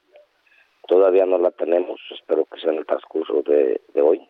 [0.88, 4.28] Todavía no la tenemos, espero que sea en el transcurso de, hoy.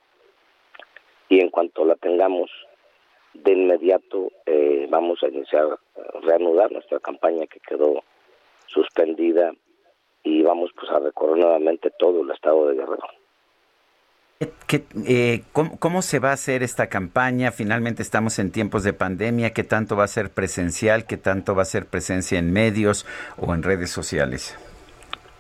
[1.28, 2.50] y en cuanto la tengamos,
[3.34, 5.78] de inmediato eh, vamos a iniciar,
[6.22, 8.02] reanudar nuestra campaña que quedó
[8.66, 9.52] suspendida
[10.24, 13.08] y vamos pues a recorrer nuevamente todo el estado de Guerrero.
[14.68, 17.52] ¿Qué, eh, ¿cómo, se va a hacer esta campaña?
[17.52, 19.52] Finalmente estamos en tiempos de pandemia.
[19.52, 21.06] ¿Qué tanto va a ser presencial?
[21.06, 24.58] ¿Qué tanto va a ser presencia en medios o en redes sociales?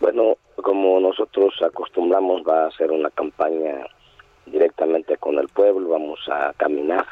[0.02, 3.86] Bueno, como nosotros acostumbramos, va a ser una campaña
[4.46, 5.88] directamente con el pueblo.
[5.92, 7.06] Vamos a caminar,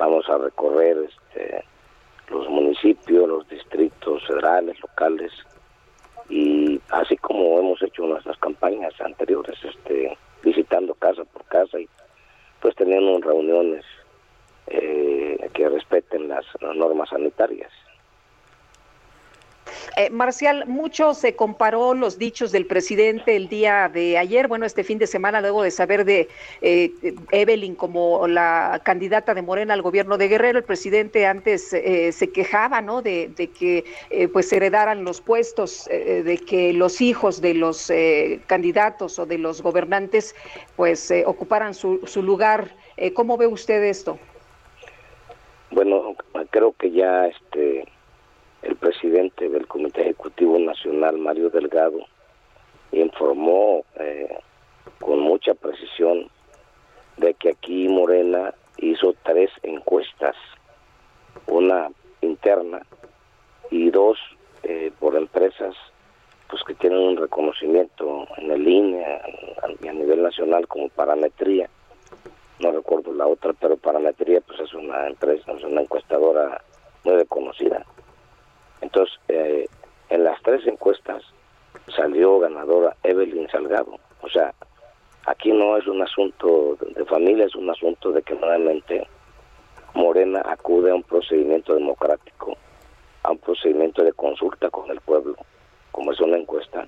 [0.00, 1.64] vamos a recorrer este,
[2.30, 5.30] los municipios, los distritos federales, locales
[6.28, 11.88] y así como hemos hecho nuestras campañas anteriores, este visitando casa por casa y
[12.60, 13.84] pues teniendo reuniones
[14.68, 17.72] eh, que respeten las normas sanitarias.
[19.96, 24.84] Eh, Marcial, mucho se comparó los dichos del presidente el día de ayer, bueno, este
[24.84, 26.28] fin de semana, luego de saber de
[26.60, 26.92] eh,
[27.32, 32.30] Evelyn como la candidata de Morena al gobierno de Guerrero, el presidente antes eh, se
[32.30, 33.02] quejaba, ¿no?
[33.02, 33.84] De, que
[34.32, 37.90] pues heredaran los puestos, de que los hijos de los
[38.46, 40.34] candidatos o de los gobernantes
[40.74, 42.74] pues ocuparan su, su lugar.
[43.14, 44.18] ¿Cómo ve usted esto?
[45.70, 46.16] Bueno,
[46.50, 47.86] creo que ya este
[48.66, 52.00] el presidente del Comité Ejecutivo Nacional, Mario Delgado,
[52.90, 54.38] informó eh,
[55.00, 56.28] con mucha precisión
[57.16, 60.34] de que aquí Morena hizo tres encuestas,
[61.46, 61.90] una
[62.22, 62.82] interna
[63.70, 64.18] y dos
[64.64, 65.74] eh, por empresas
[66.48, 71.68] pues que tienen un reconocimiento en el INE a, a, nivel nacional como parametría.
[72.60, 76.62] No recuerdo la otra pero parametría pues es una empresa es una encuestadora
[77.04, 77.84] muy reconocida
[78.86, 79.66] entonces, eh,
[80.10, 81.20] en las tres encuestas
[81.96, 83.98] salió ganadora Evelyn Salgado.
[84.22, 84.54] O sea,
[85.26, 89.08] aquí no es un asunto de familia, es un asunto de que nuevamente
[89.94, 92.56] Morena acude a un procedimiento democrático,
[93.24, 95.34] a un procedimiento de consulta con el pueblo,
[95.90, 96.86] como es una encuesta,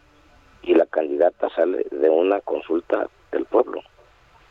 [0.63, 3.83] y la candidata sale de una consulta del pueblo.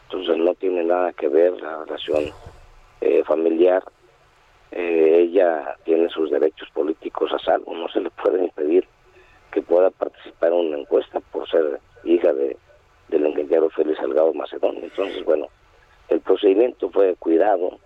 [0.10, 2.26] Entonces no tiene nada que ver la relación
[3.00, 3.84] eh, familiar
[4.72, 8.88] eh, ella tiene sus derechos políticos a salvo, no se le puede impedir
[9.52, 12.58] que pueda participar en una encuesta por ser hija de
[13.10, 14.84] del ingeniero Félix Salgado Macedonio.
[14.84, 15.48] Entonces, bueno,
[16.10, 17.80] el procedimiento fue cuidado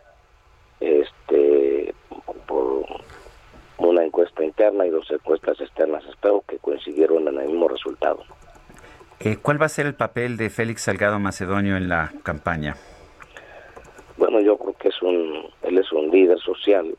[0.80, 1.94] este
[2.48, 2.84] por
[3.78, 6.04] una encuesta interna y dos encuestas externas.
[6.06, 8.24] Espero que coincidieron en el mismo resultado.
[9.20, 12.76] Eh, ¿Cuál va a ser el papel de Félix Salgado Macedonio en la campaña?
[14.18, 16.96] Bueno, yo creo que es un, él es un líder social,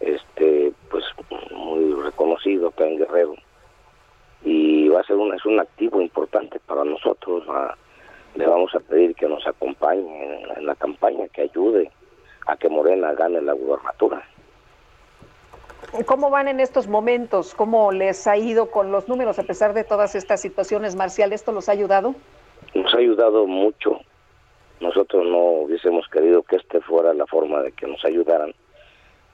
[0.00, 1.04] este, pues
[1.50, 3.34] muy reconocido acá en Guerrero
[4.44, 7.44] y va a ser un, es un activo importante para nosotros.
[8.34, 11.90] le vamos a pedir que nos acompañe en, la campaña, que ayude
[12.46, 14.22] a que Morena gane la gubernatura.
[16.06, 17.54] ¿Cómo van en estos momentos?
[17.54, 21.32] ¿Cómo les ha ido con los números a pesar de todas estas situaciones, Marcial?
[21.32, 22.14] ¿Esto los ha ayudado?
[22.74, 24.00] Nos ha ayudado mucho
[24.82, 28.52] nosotros no hubiésemos querido que este fuera la forma de que nos ayudaran,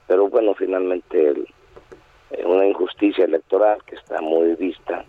[0.07, 1.33] pero bueno, finalmente
[2.31, 5.03] eh, una injusticia electoral que está muy vista,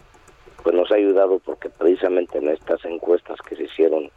[0.62, 4.10] pues nos ha ayudado porque precisamente en estas encuestas que se hicieron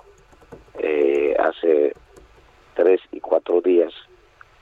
[0.79, 1.93] eh, hace
[2.75, 3.93] tres y cuatro días,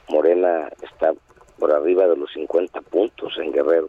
[0.09, 1.13] Morena está
[1.59, 3.87] por arriba de los 50 puntos en Guerrero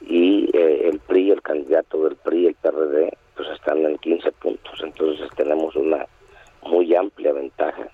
[0.00, 4.80] y eh, el PRI, el candidato del PRI, el PRD, pues están en 15 puntos.
[4.82, 6.06] Entonces tenemos una
[6.62, 7.88] muy amplia ventaja,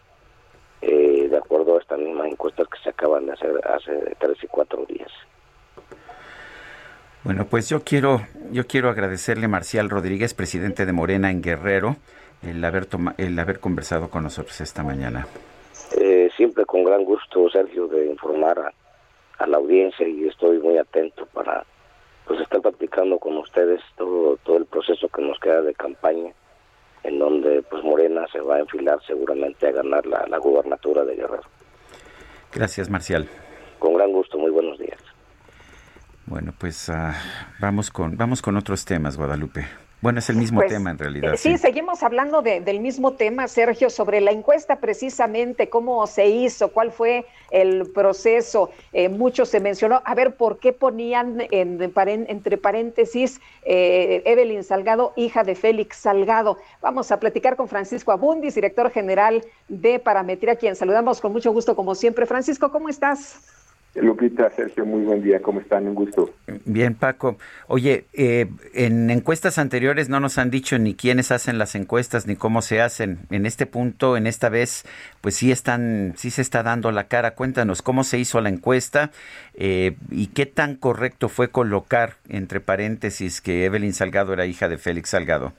[0.81, 4.47] eh, de acuerdo a estas mismas encuestas que se acaban de hacer hace tres y
[4.47, 5.11] cuatro días.
[7.25, 11.97] Bueno, pues yo quiero, yo quiero agradecerle Marcial Rodríguez, presidente de Morena en Guerrero,
[12.43, 12.87] el haber,
[13.19, 15.27] el haber conversado con nosotros esta mañana.
[15.97, 18.73] Eh, siempre con gran gusto, Sergio, de informar a,
[19.39, 21.64] a, la audiencia y estoy muy atento para
[22.27, 26.33] pues estar platicando con ustedes todo, todo el proceso que nos queda de campaña
[27.05, 31.17] en donde pues Morena se va a enfilar seguramente a ganar la, la gubernatura de
[31.17, 31.49] Guerrero.
[32.53, 33.29] Gracias, Marcial.
[33.79, 34.99] Con gran gusto, muy buenos días.
[36.27, 37.13] Bueno, pues uh,
[37.61, 39.67] vamos con vamos con otros temas, Guadalupe.
[40.01, 41.35] Bueno, es el mismo pues, tema en realidad.
[41.35, 46.69] Eh, sí, seguimos hablando del mismo tema, Sergio, sobre la encuesta precisamente, cómo se hizo,
[46.69, 48.71] cuál fue el proceso.
[48.93, 55.13] Eh, mucho se mencionó, a ver, ¿por qué ponían en, entre paréntesis eh, Evelyn Salgado,
[55.17, 56.59] hija de Félix Salgado?
[56.81, 61.53] Vamos a platicar con Francisco Abundis, director general de Parametría, a quien saludamos con mucho
[61.53, 62.25] gusto como siempre.
[62.25, 63.41] Francisco, ¿cómo estás?
[64.03, 65.87] Lupita, Sergio, muy buen día, ¿cómo están?
[65.87, 66.31] Un gusto.
[66.65, 67.37] Bien, Paco.
[67.67, 72.37] Oye, eh, en encuestas anteriores no nos han dicho ni quiénes hacen las encuestas ni
[72.37, 73.19] cómo se hacen.
[73.31, 74.85] En este punto, en esta vez,
[75.21, 77.35] pues sí están, sí se está dando la cara.
[77.35, 79.11] Cuéntanos cómo se hizo la encuesta
[79.55, 84.79] eh, y qué tan correcto fue colocar entre paréntesis que Evelyn Salgado era hija de
[84.79, 85.53] Félix Salgado.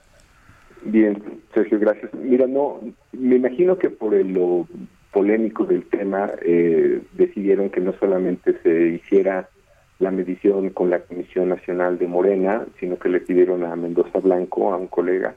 [0.84, 1.22] Bien,
[1.54, 2.14] Sergio, gracias.
[2.14, 2.80] Mira, no,
[3.12, 4.68] me imagino que por el, lo
[5.12, 9.50] polémico del tema, eh, decidieron que no solamente se hiciera
[10.00, 14.74] la medición con la Comisión Nacional de Morena, sino que le pidieron a Mendoza Blanco,
[14.74, 15.36] a un colega,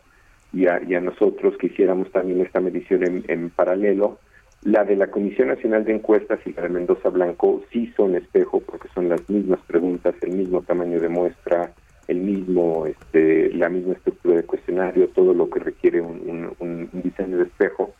[0.52, 4.18] y a, nosotros que hiciéramos también esta medición en, en, paralelo.
[4.62, 8.60] La de la Comisión Nacional de Encuestas y la de Mendoza Blanco sí son espejo
[8.60, 11.72] porque son las mismas preguntas, el mismo tamaño de muestra,
[12.06, 17.38] el mismo, este, la misma estructura de cuestionario, todo lo que requiere un, un diseño
[17.38, 17.94] de espejo.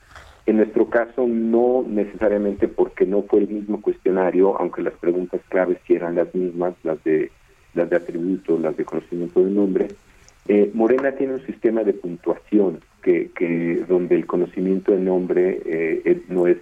[0.45, 5.79] En nuestro caso, no necesariamente porque no fue el mismo cuestionario, aunque las preguntas claves
[5.87, 7.31] sí eran las mismas, las de
[7.75, 9.89] las de atributo, las de conocimiento del nombre.
[10.49, 16.47] Eh, Morena tiene un sistema de puntuación que, donde el conocimiento del nombre eh, no
[16.47, 16.59] es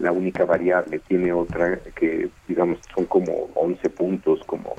[0.00, 4.74] la, única variable, tiene otra que, digamos, son como 11 puntos, como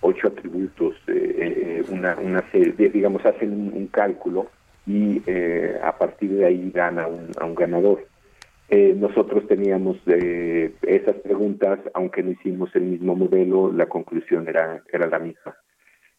[0.00, 4.48] 8 atributos, eh, una, una serie, digamos, hacen un cálculo
[4.86, 7.08] y eh, a partir de ahí gana
[7.38, 8.06] a un ganador.
[8.68, 14.82] Eh, nosotros teníamos eh, esas preguntas, aunque no hicimos el mismo modelo, la conclusión era,
[14.92, 15.56] era la misma.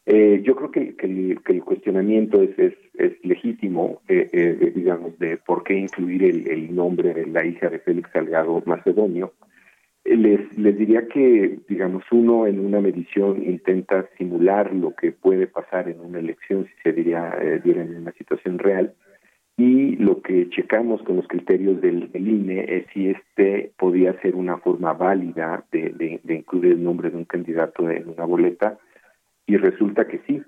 [0.06, 6.48] yo creo que, el, cuestionamiento es, es, es legítimo, digamos, de por qué incluir el,
[6.48, 9.34] el nombre de la hija de Félix Salgado Macedonio,
[10.16, 16.00] les, diría que, digamos, uno en una medición intenta simular lo que puede pasar en
[16.00, 18.94] una elección, si se diría, eh, diera en una situación real,
[19.58, 24.58] y lo que checamos con los criterios del, INE es si este podía ser una
[24.58, 28.78] forma válida de, incluir el nombre de un candidato en una boleta,
[29.46, 30.42] y resulta que sí.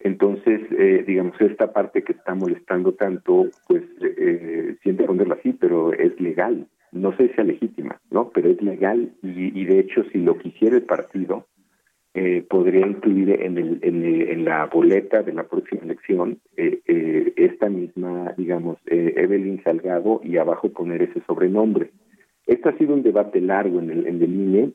[0.00, 5.92] Entonces, eh, digamos, esta parte que está molestando tanto, pues eh, siente ponerla así, pero
[5.94, 8.30] es legal no sé si sea legítima, ¿no?
[8.30, 11.46] Pero es legal y, de hecho si lo quisiera el partido,
[12.14, 17.68] eh, podría incluir en, el, en, la boleta de la próxima elección eh, eh, esta
[17.68, 21.90] misma, digamos, Evelyn Salgado y abajo poner ese sobrenombre.
[22.46, 24.72] Este ha sido un debate largo en el, en el INE.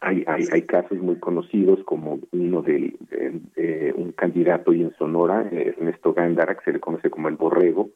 [0.00, 2.94] Hay, hay, hay casos muy conocidos como uno de,
[3.96, 7.90] un candidato y en Sonora, Ernesto Gándara, que se le conoce como el Borrego,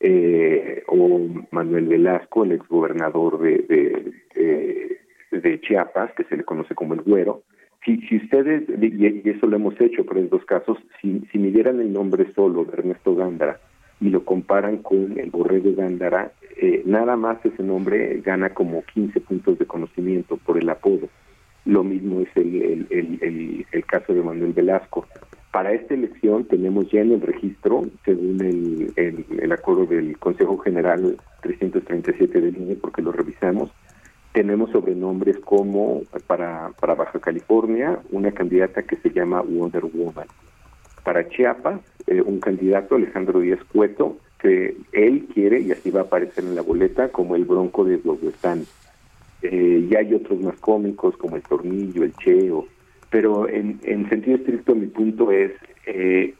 [0.00, 1.20] eh, o
[1.50, 4.98] Manuel Velasco, el exgobernador de, de,
[5.38, 7.42] de, Chiapas, que se le conoce como el Güero.
[7.84, 11.80] Si, si ustedes, y, eso lo hemos hecho por en dos casos, si, si midieran
[11.80, 13.60] el nombre solo de Ernesto Gándara
[14.00, 19.20] y lo comparan con el Borrego Gándara, eh, nada más ese nombre gana como 15
[19.20, 21.08] puntos de conocimiento por el apodo.
[21.64, 22.86] Lo mismo es el,
[23.70, 25.06] el caso de Manuel Velasco.
[25.54, 28.40] Para esta elección tenemos ya en el registro, según
[28.96, 33.70] el, acuerdo del Consejo General 337 del INE, porque lo revisamos,
[34.32, 40.26] tenemos sobrenombres como para, Baja California, una candidata que se llama Wonder Woman.
[41.04, 46.04] Para Chiapas, eh, un candidato, Alejandro Díaz Cueto, que él quiere, y así va a
[46.04, 48.66] aparecer en la boleta, como el Bronco de Bloguestán.
[49.42, 52.66] Eh, y hay otros más cómicos como el Tornillo, el Cheo,
[53.14, 55.52] pero en, en sentido estricto mi punto es
[55.86, 56.34] eh,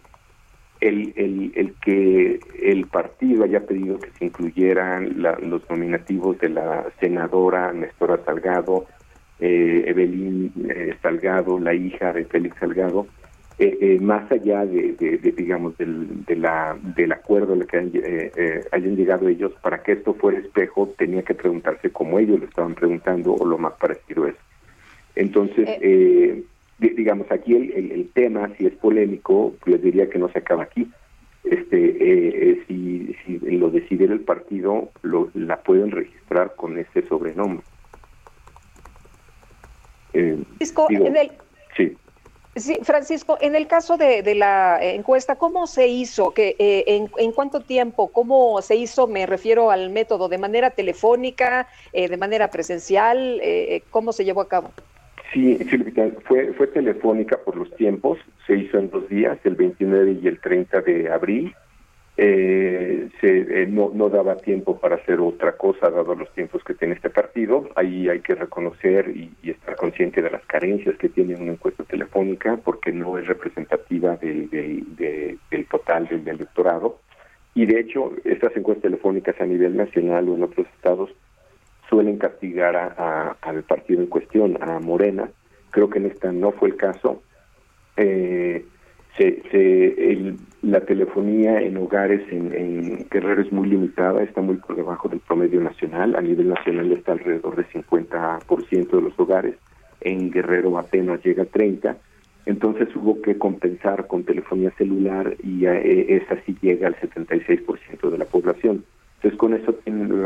[0.81, 6.85] el, el, el, que el partido haya pedido que se incluyeran los nominativos de la
[6.99, 8.87] senadora Nestora Salgado,
[9.39, 13.07] eh, Evelyn eh, Salgado, la hija de Félix Salgado,
[13.61, 18.03] eh, más allá de, de, digamos del, de la, del acuerdo al que hayan,
[18.73, 22.75] hayan, llegado ellos para que esto fuera espejo tenía que preguntarse como ellos lo estaban
[22.75, 24.35] preguntando o lo más parecido es.
[25.15, 26.43] Entonces eh,
[26.79, 30.91] digamos, aquí el, el, tema, si es polémico, les diría que no se acaba aquí.
[31.45, 37.07] Este, eh, eh, si, si lo decidiera el partido, lo, la pueden registrar con ese
[37.07, 37.65] sobrenombre.
[40.15, 41.33] Eh, Francisco, en el,
[41.77, 41.97] sí.
[42.57, 46.31] Sí, Francisco, en el caso de, de la encuesta, ¿cómo se hizo?
[46.33, 46.55] ¿Que,
[46.87, 48.09] en, en, cuánto tiempo?
[48.13, 49.09] ¿Cómo se hizo?
[49.09, 53.43] Me refiero al método, ¿de manera telefónica, de manera presencial?
[53.91, 54.71] ¿Cómo se llevó a cabo?
[55.35, 55.59] Sí,
[56.27, 60.39] fue, fue telefónica por los tiempos, se hizo en dos días, el 29 y el
[60.39, 61.53] 30 de abril.
[62.17, 66.75] Eh, se, eh, no, no daba tiempo para hacer otra cosa, dado los tiempos que
[66.75, 67.69] tiene este partido.
[67.75, 72.57] Ahí hay que reconocer y, estar consciente de las carencias que tiene una encuesta telefónica,
[72.63, 77.01] porque no es representativa del, del total del electorado.
[77.57, 81.11] Y de hecho, estas encuestas telefónicas a nivel nacional o en otros estados
[81.89, 85.29] suelen castigar a, al partido en cuestión, a Morena.
[85.71, 87.23] Creo que en esta no fue el caso.
[87.97, 88.65] Eh,
[89.17, 95.09] se, se, la telefonía en hogares en, Guerrero es muy limitada, está muy por debajo
[95.09, 96.17] del promedio nacional.
[96.17, 99.57] A nivel nacional está alrededor de 50% de los hogares.
[100.01, 101.97] En Guerrero apenas llega a 30%.
[102.47, 108.19] Entonces hubo que compensar con telefonía celular y eh, esa sí llega al 76% de
[108.19, 108.85] la población.
[109.25, 109.75] Entonces con eso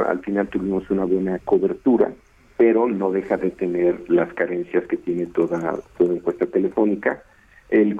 [0.08, 2.12] al final tuvimos una buena cobertura,
[2.56, 7.22] pero no deja de tener las carencias que tiene toda, toda encuesta telefónica.
[7.68, 7.94] El,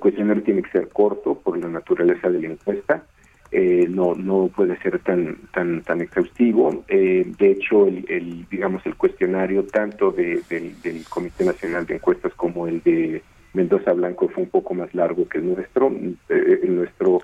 [0.00, 3.04] cuestionario tiene que ser corto por la naturaleza de la encuesta.
[3.52, 6.82] Eh, no no puede ser tan tan tan exhaustivo.
[6.88, 12.66] Eh, de hecho el, digamos el cuestionario tanto de, del Comité Nacional de Encuestas como
[12.66, 13.22] el de
[13.52, 15.92] Mendoza Blanco fue un poco más largo que el nuestro.
[16.30, 17.20] Eh, el nuestro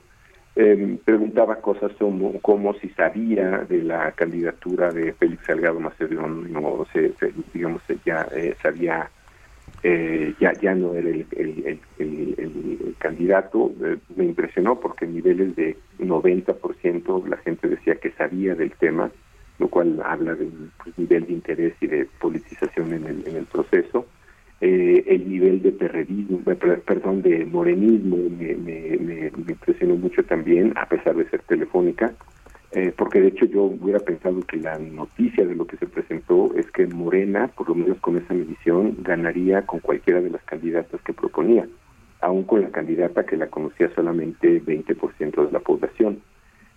[0.56, 6.86] em, preguntaba cosas como, como, si sabía de la candidatura de Félix Salgado Macedonio o
[6.92, 7.12] se,
[7.54, 8.26] digamos ya
[8.62, 9.10] sabía
[9.82, 11.80] eh, ya ya no era el,
[12.98, 13.72] candidato.
[13.82, 19.10] Eh, me impresionó porque niveles de 90% la gente decía que sabía del tema,
[19.58, 24.06] lo cual habla de un pues, nivel de interés y de politización en el proceso.
[24.60, 30.74] Eh, el nivel de perredismo, eh, perdón, de morenismo me, me, me, impresionó mucho también,
[30.76, 32.12] a pesar de ser telefónica.
[32.72, 36.54] Eh, porque de hecho yo hubiera pensado que la noticia de lo que se presentó
[36.54, 41.00] es que Morena, por lo menos con esa medición, ganaría con cualquiera de las candidatas
[41.02, 41.66] que proponía,
[42.20, 46.20] aún con la candidata que la conocía solamente 20% de la población,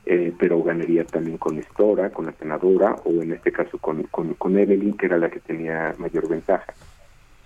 [0.06, 4.58] eh, pero ganaría también con Estora, con la senadora, o en este caso con, con,
[4.58, 6.74] Evelyn, que era la que tenía mayor ventaja.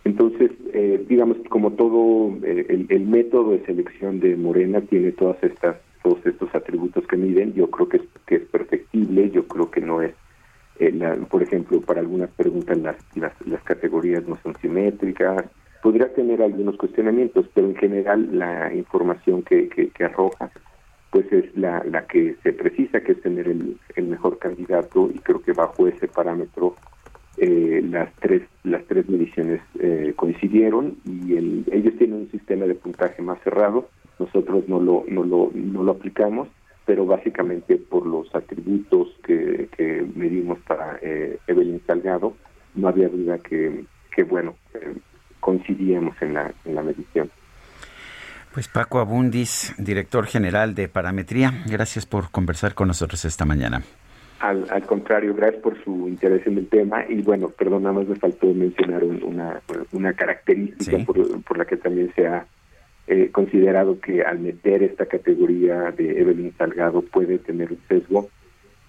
[0.08, 5.76] Entonces, eh, digamos, como todo el, el método de selección de Morena tiene todas estas
[6.02, 9.82] todos estos atributos que miden, yo creo que es, que es perfectible, yo creo que
[9.82, 10.14] no es,
[10.80, 10.94] eh,
[11.30, 15.44] por ejemplo, para algunas preguntas las, las, las categorías no son simétricas,
[15.84, 20.50] podría tener algunos cuestionamientos, pero en general la información que, que, arroja
[21.12, 25.20] pues es la, la que se precisa, que es tener el, el mejor candidato y
[25.20, 26.76] creo que bajo ese parámetro
[27.38, 32.76] eh, las tres las tres mediciones eh, coincidieron y el, ellos tienen un sistema de
[32.76, 36.48] puntaje más cerrado nosotros no lo, no lo, no lo aplicamos,
[36.86, 42.36] pero básicamente por los atributos que, que medimos para eh, Evelyn Salgado,
[42.76, 43.86] no había duda que,
[44.16, 44.96] que bueno, eh,
[45.40, 47.30] coincidíamos en la, en la medición.
[48.54, 53.84] Pues Paco Abundis, director general de Parametría, gracias por conversar con nosotros esta mañana.
[54.40, 57.06] Al, al, contrario, gracias por su interés en el tema.
[57.10, 59.62] Y bueno, perdón, nada más me faltó mencionar una,
[59.92, 62.46] una característica por, por, la que también se ha
[63.08, 68.30] eh, considerado que al meter esta categoría de Evelyn Salgado puede tener un sesgo,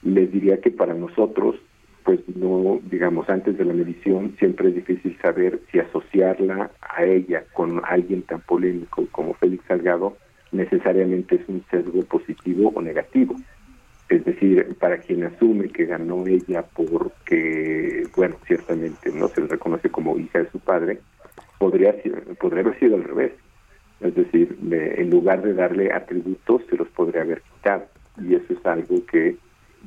[0.02, 1.56] les diría que para nosotros,
[2.04, 7.44] pues no, digamos, antes de la medición siempre es difícil saber si asociarla a ella
[7.52, 10.16] con alguien tan polémico como Félix Salgado
[10.52, 13.36] necesariamente es un sesgo positivo o negativo.
[14.08, 19.90] Es decir, para quien asume que ganó ella porque, bueno, ciertamente no se le reconoce
[19.90, 21.00] como hija de su padre,
[21.58, 21.94] podría,
[22.40, 23.32] podría haber sido al revés
[24.00, 27.86] es decir, en lugar de darle atributos, se los podría haber quitado.
[28.22, 29.36] Y eso es algo que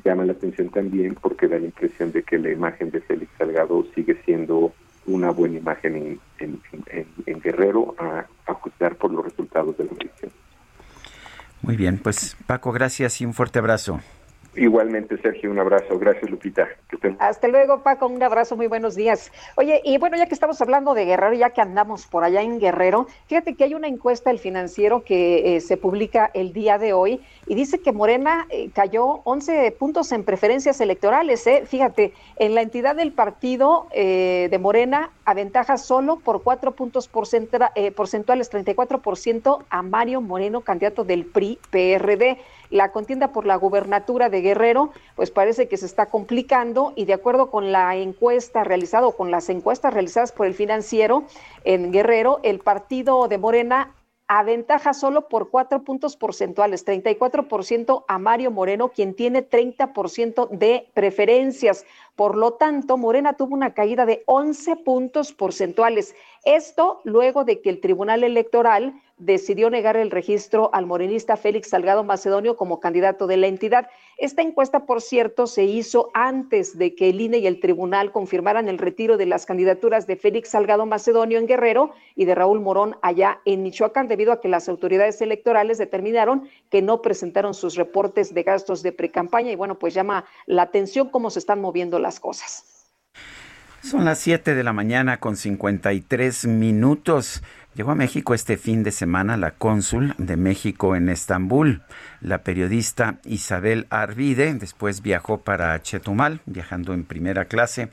[0.03, 3.85] llama la atención también porque da la impresión de que la imagen de Félix Salgado
[3.95, 4.73] sigue siendo
[5.05, 6.59] una buena imagen en,
[7.25, 10.31] en, Guerrero a, a, juzgar por los resultados de la elección.
[11.61, 13.99] Muy bien, pues Paco, gracias y un fuerte abrazo.
[14.55, 15.97] Igualmente, Sergio, un abrazo.
[15.97, 16.67] Gracias, Lupita.
[17.19, 18.07] Hasta luego, Paco.
[18.07, 19.31] Un abrazo, muy buenos días.
[19.55, 22.59] Oye, y bueno, ya que estamos hablando de Guerrero, ya que andamos por allá en
[22.59, 26.91] Guerrero, fíjate que hay una encuesta del financiero que eh, se publica el día de
[26.91, 31.47] hoy y dice que Morena eh, cayó 11 puntos en preferencias electorales.
[31.47, 31.63] ¿eh?
[31.65, 38.51] Fíjate, en la entidad del partido eh, de Morena aventaja solo por 4 puntos porcentuales,
[38.51, 42.37] 34% a Mario Moreno, candidato del PRI-PRD
[42.71, 47.13] la contienda por la gubernatura de Guerrero, pues parece que se está complicando y de
[47.13, 51.25] acuerdo con la encuesta realizada o con las encuestas realizadas por el financiero
[51.65, 53.91] en Guerrero, el partido de Morena
[54.39, 61.85] aventaja solo por cuatro puntos porcentuales, 34% a Mario Moreno, quien tiene 30% de preferencias.
[62.15, 66.15] Por lo tanto, Morena tuvo una caída de 11 puntos porcentuales.
[66.45, 72.03] Esto luego de que el Tribunal Electoral decidió negar el registro al morenista Félix Salgado
[72.03, 73.87] Macedonio como candidato de la entidad.
[74.17, 78.67] Esta encuesta, por cierto, se hizo antes de que el INE y el tribunal confirmaran
[78.67, 82.97] el retiro de las candidaturas de Félix Salgado Macedonio en Guerrero y de Raúl Morón
[83.03, 88.33] allá en Michoacán, debido a que las autoridades electorales determinaron que no presentaron sus reportes
[88.33, 89.51] de gastos de precampaña.
[89.51, 92.80] Y bueno, pues llama la atención cómo se están moviendo las cosas.
[93.83, 97.41] Son las 7 de la mañana con 53 minutos.
[97.73, 101.81] Llegó a México este fin de semana la cónsul de México en Estambul,
[102.21, 104.53] la periodista Isabel Arvide.
[104.53, 107.89] Después viajó para Chetumal, viajando en primera clase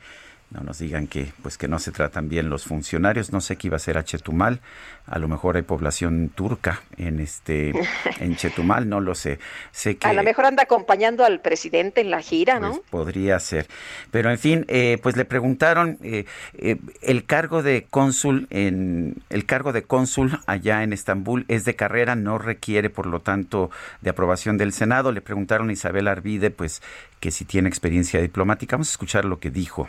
[0.51, 3.33] no nos digan que pues que no se tratan bien los funcionarios.
[3.33, 4.61] No sé qué iba a ser a Chetumal.
[5.07, 7.73] A lo mejor hay población turca en este
[8.21, 9.39] en Chetumal no lo sé.
[9.73, 13.39] Sé que a lo mejor anda acompañando al presidente en la gira no pues, podría
[13.41, 13.69] ser.
[14.11, 16.25] Pero en fin eh, pues le preguntaron eh,
[16.55, 21.77] eh, el cargo de cónsul en el cargo de cónsul allá en Estambul es de
[21.77, 23.71] carrera no requiere por lo tanto
[24.01, 25.13] de aprobación del senado.
[25.13, 26.81] Le preguntaron a Isabel Arvide pues
[27.21, 28.77] que si tiene experiencia diplomática.
[28.77, 29.89] Vamos a escuchar lo que dijo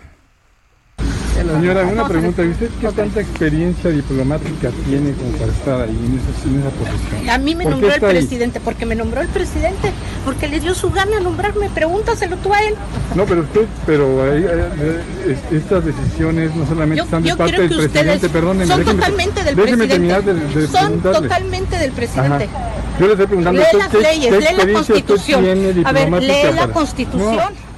[1.43, 2.43] Señora, una pregunta.
[2.43, 7.29] ¿Y usted qué tanta experiencia diplomática tiene como para estar ahí en esa, posición?
[7.29, 9.91] A mí me nombró el presidente, porque me nombró el presidente,
[10.25, 11.69] porque le dio su gana nombrarme.
[11.69, 12.75] Pregúntaselo tú a él.
[13.15, 14.25] No, pero usted, pero
[15.51, 20.67] estas decisiones no solamente están de parte del presidente, perdón, son totalmente del presidente.
[20.67, 22.49] son totalmente del presidente.
[22.99, 23.61] Yo le estoy preguntando.
[23.61, 25.45] Lee las leyes, lee la constitución.
[25.85, 27.68] A ver, lee la constitución.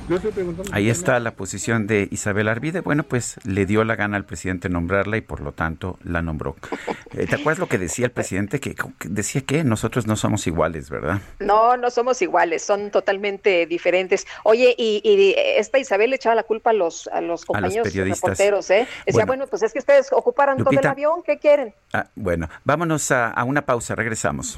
[0.72, 2.82] Ahí está la posición de Isabel Arvide.
[2.82, 6.56] Bueno, pues le dio la gana al presidente nombrarla y por lo tanto la nombró.
[7.14, 8.62] Eh, ¿Te acuerdas lo que decía el presidente?
[8.62, 11.20] Que, decía que nosotros no somos iguales, ¿verdad?
[11.40, 14.26] No, no somos iguales, son totalmente diferentes.
[14.44, 18.88] Oye, y, esta Isabel le echaba la culpa a los, a los compañeros reporteros, ¿eh?
[19.06, 21.74] Decía, bueno, pues es que ustedes ocuparan todo el avión, ¿qué quieren?
[21.92, 24.58] Ah, bueno, vámonos a, a una pausa, regresamos.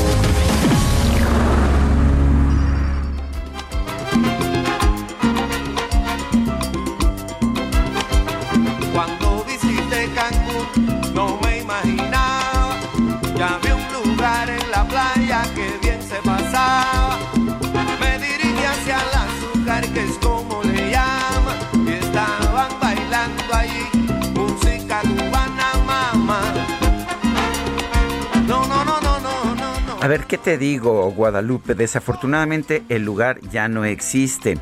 [30.01, 31.75] A ver, ¿qué te digo, Guadalupe?
[31.75, 34.57] Desafortunadamente el lugar ya no existe.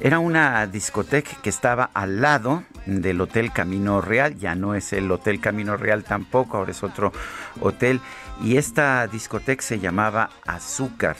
[0.00, 5.10] Era una discoteca que estaba al lado del Hotel Camino Real, ya no es el
[5.10, 7.10] Hotel Camino Real tampoco, ahora es otro
[7.62, 8.02] hotel.
[8.42, 11.16] Y esta discoteca se llamaba Azúcar.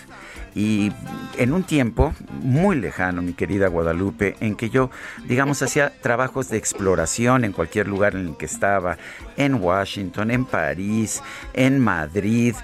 [0.55, 0.93] Y
[1.39, 4.91] en un tiempo muy lejano, mi querida Guadalupe, en que yo,
[5.27, 8.99] digamos, hacía trabajos de exploración en cualquier lugar en el que estaba,
[9.37, 11.23] en Washington, en París,
[11.55, 12.55] en Madrid,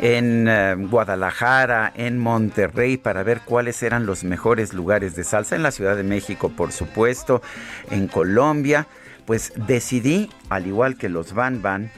[0.00, 5.62] en eh, Guadalajara, en Monterrey, para ver cuáles eran los mejores lugares de salsa, en
[5.62, 7.42] la Ciudad de México, por supuesto,
[7.90, 8.86] en Colombia,
[9.26, 11.90] pues decidí, al igual que los Van Van,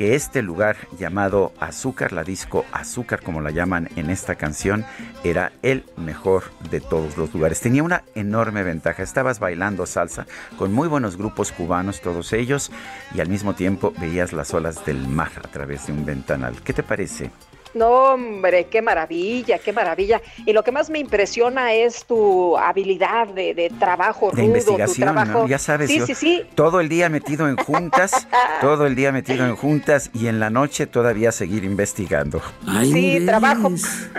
[0.00, 4.86] que este lugar llamado Azúcar, la disco Azúcar como la llaman en esta canción,
[5.24, 7.60] era el mejor de todos los lugares.
[7.60, 10.26] Tenía una enorme ventaja, estabas bailando salsa
[10.56, 12.72] con muy buenos grupos cubanos todos ellos
[13.14, 16.62] y al mismo tiempo veías las olas del mar a través de un ventanal.
[16.62, 17.30] ¿Qué te parece?
[17.74, 20.20] No, hombre, qué maravilla, qué maravilla.
[20.44, 25.46] Y lo que más me impresiona es tu habilidad de, trabajo de investigación, ¿no?
[25.46, 26.42] ya sabes, sí, sí, sí.
[26.54, 28.26] todo el día metido en juntas,
[28.60, 32.42] todo el día metido en juntas y en la noche todavía seguir investigando.
[32.82, 33.70] sí, trabajo,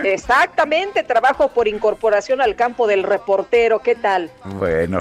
[0.02, 4.30] exactamente, trabajo por incorporación al campo del reportero, ¿qué tal?
[4.58, 5.00] Bueno.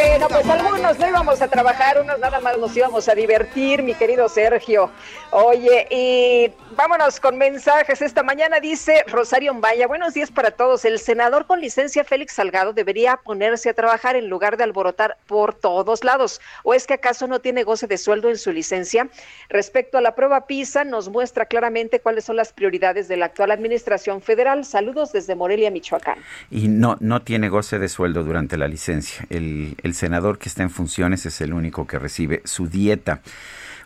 [0.00, 0.09] Yay!
[0.20, 3.94] Bueno, pues algunos no íbamos a trabajar, unos nada más nos íbamos a divertir, mi
[3.94, 4.90] querido Sergio.
[5.30, 8.02] Oye, y vámonos con mensajes.
[8.02, 10.84] Esta mañana dice Rosario Vaya, buenos días para todos.
[10.84, 15.54] El senador con licencia Félix Salgado debería ponerse a trabajar en lugar de alborotar por
[15.54, 16.42] todos lados.
[16.64, 19.08] ¿O es que acaso no tiene goce de sueldo en su licencia?
[19.48, 23.52] Respecto a la prueba PISA, nos muestra claramente cuáles son las prioridades de la actual
[23.52, 24.66] administración federal.
[24.66, 26.18] Saludos desde Morelia, Michoacán.
[26.50, 29.24] Y no, no tiene goce de sueldo durante la licencia.
[29.30, 33.20] El, el senador que está en funciones es el único que recibe su dieta.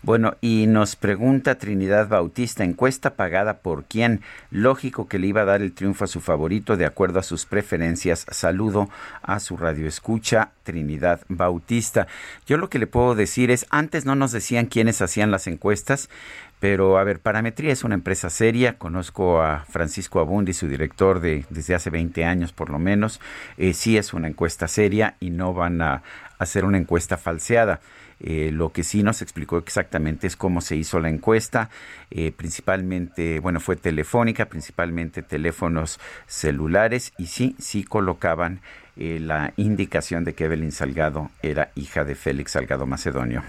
[0.05, 4.20] Bueno, y nos pregunta Trinidad Bautista, encuesta pagada por quién.
[4.51, 7.47] Lógico que le iba a dar el triunfo a su favorito de acuerdo a sus
[7.47, 8.27] preferencias.
[8.31, 8.91] Saludo
[9.22, 12.07] a su radio escucha, Trinidad Bautista.
[12.47, 16.11] Yo lo que le puedo decir es, antes no nos decían quiénes hacían las encuestas,
[16.65, 18.79] pero a ver, Parametría es una empresa seria.
[18.79, 23.21] Conozco a Francisco Abundi, su director de desde hace 20 años por lo menos.
[23.59, 26.03] Eh, sí es una encuesta seria y no van a
[26.39, 27.81] hacer una encuesta falseada.
[28.19, 31.69] Eh, lo que sí nos explicó exactamente es cómo se hizo la encuesta,
[32.11, 38.62] eh, principalmente, bueno, fue telefónica, principalmente teléfonos celulares, y sí, sí colocaban
[38.97, 43.43] la indicación de que Evelyn Salgado era hija de Félix Salgado Macedonio.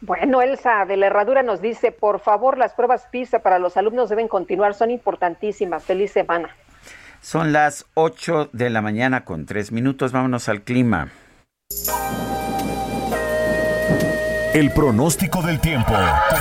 [0.00, 4.08] Bueno, Elsa de la Herradura nos dice, por favor, las pruebas PISA para los alumnos
[4.08, 5.84] deben continuar, son importantísimas.
[5.84, 6.50] Feliz semana.
[7.20, 11.08] Son las 8 de la mañana con 3 minutos, vámonos al clima.
[14.54, 15.92] El pronóstico del tiempo.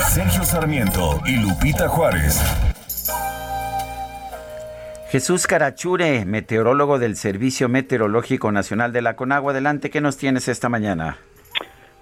[0.10, 2.40] Sergio Sarmiento y Lupita Juárez.
[5.10, 9.52] Jesús Carachure, meteorólogo del Servicio Meteorológico Nacional de la Conagua.
[9.52, 11.18] Adelante, ¿qué nos tienes esta mañana?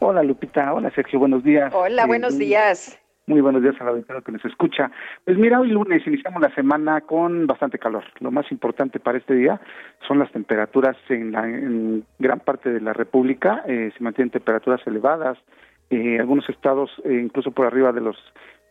[0.06, 1.74] Hola Lupita, hola Sergio, buenos días.
[1.74, 2.99] Hola, Eh, buenos días.
[3.26, 4.91] Muy buenos días a la auditorio que nos escucha.
[5.24, 8.04] Pues mira, hoy lunes iniciamos la semana con bastante calor.
[8.20, 9.62] Lo más importante para este día
[10.06, 13.64] son las temperaturas en, la, en gran parte de la República.
[13.66, 15.38] Eh, se mantienen temperaturas elevadas.
[15.89, 18.18] Eh, algunos estados eh, incluso por arriba de los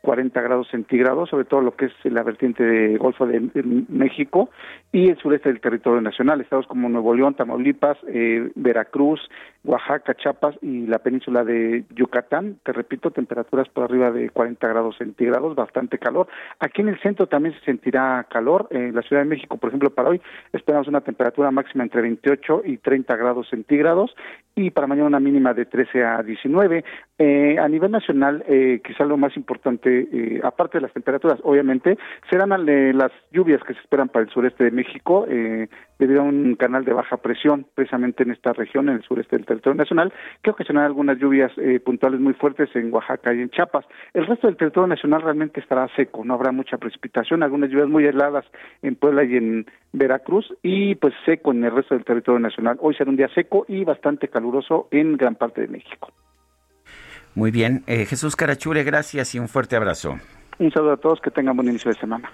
[0.02, 4.50] 40 grados centígrados, sobre todo lo que es la vertiente de Golfo de, de México
[4.90, 9.20] y el sureste del territorio nacional, estados como Nuevo León, Tamaulipas, eh, Veracruz,
[9.64, 12.58] Oaxaca, Chiapas y la península de Yucatán.
[12.64, 16.28] Te repito, temperaturas por arriba de 40 grados centígrados, bastante calor.
[16.58, 18.66] Aquí en el centro también se sentirá calor.
[18.70, 20.20] En la Ciudad de México, por ejemplo, para hoy
[20.52, 24.14] esperamos una temperatura máxima entre 28 y 30 grados centígrados
[24.54, 26.84] y para mañana una mínima de 13 a 19.
[27.18, 31.96] Eh, a nivel nacional, eh, quizá lo más importante, eh, aparte de las temperaturas, obviamente,
[32.30, 36.24] serán eh, las lluvias que se esperan para el sureste de México, eh, debido a
[36.24, 40.12] un canal de baja presión, precisamente en esta región, en el sureste del territorio nacional,
[40.42, 43.84] que ocasionará algunas lluvias eh, puntuales muy fuertes en Oaxaca y en Chiapas.
[44.14, 48.04] El resto del territorio nacional realmente estará seco, no habrá mucha precipitación, algunas lluvias muy
[48.06, 48.44] heladas
[48.82, 52.76] en Puebla y en Veracruz, y pues seco en el resto del territorio nacional.
[52.80, 56.12] Hoy será un día seco y bastante caluroso en gran parte de México.
[57.34, 60.18] Muy bien, eh, Jesús Carachure, gracias y un fuerte abrazo.
[60.58, 62.30] Un saludo a todos, que tengan buen inicio de semana.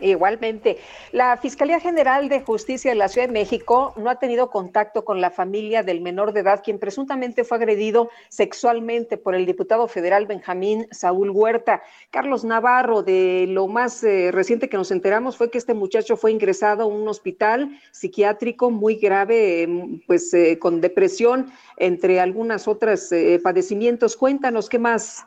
[0.00, 0.78] Igualmente,
[1.12, 5.20] la Fiscalía General de Justicia de la Ciudad de México no ha tenido contacto con
[5.20, 10.26] la familia del menor de edad, quien presuntamente fue agredido sexualmente por el diputado federal
[10.26, 11.82] Benjamín Saúl Huerta.
[12.10, 16.32] Carlos Navarro, de lo más eh, reciente que nos enteramos fue que este muchacho fue
[16.32, 23.10] ingresado a un hospital psiquiátrico muy grave, eh, pues eh, con depresión, entre algunas otras
[23.12, 24.16] eh, padecimientos.
[24.16, 25.26] Cuéntanos, ¿qué más?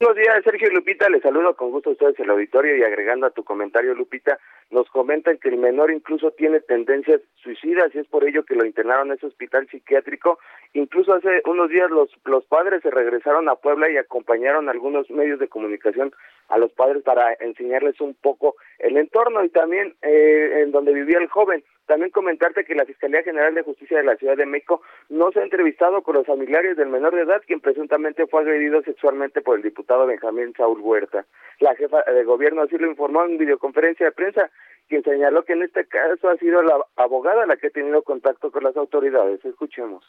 [0.00, 1.08] Buenos días, Sergio y Lupita.
[1.08, 4.38] Les saludo con gusto a ustedes el auditorio y agregando a tu comentario, Lupita,
[4.70, 8.66] nos comentan que el menor incluso tiene tendencias suicidas y es por ello que lo
[8.66, 10.38] internaron en ese hospital psiquiátrico.
[10.74, 15.38] Incluso hace unos días los, los padres se regresaron a Puebla y acompañaron algunos medios
[15.38, 16.12] de comunicación
[16.48, 21.18] a los padres para enseñarles un poco el entorno y también eh, en donde vivía
[21.18, 21.64] el joven.
[21.86, 25.40] También comentarte que la Fiscalía General de Justicia de la Ciudad de México no se
[25.40, 29.56] ha entrevistado con los familiares del menor de edad, quien presuntamente fue agredido sexualmente por
[29.56, 31.24] el diputado Benjamín Saúl Huerta.
[31.60, 34.50] La jefa de gobierno así lo informó en videoconferencia de prensa,
[34.88, 38.50] quien señaló que en este caso ha sido la abogada la que ha tenido contacto
[38.50, 39.44] con las autoridades.
[39.44, 40.04] Escuchemos.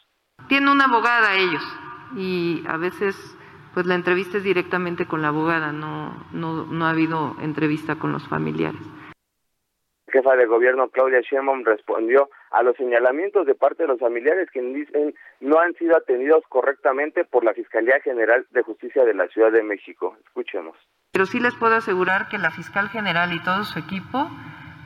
[0.48, 1.62] Tiene una abogada ellos
[2.16, 3.16] y a veces
[3.74, 8.10] pues la entrevista es directamente con la abogada, no, no, no ha habido entrevista con
[8.10, 8.80] los familiares
[10.10, 14.60] jefa de gobierno Claudia Sheinbaum respondió a los señalamientos de parte de los familiares que
[14.60, 19.52] dicen no han sido atendidos correctamente por la Fiscalía General de Justicia de la Ciudad
[19.52, 20.16] de México.
[20.26, 20.76] Escuchemos.
[21.12, 24.30] Pero sí les puedo asegurar que la fiscal general y todo su equipo,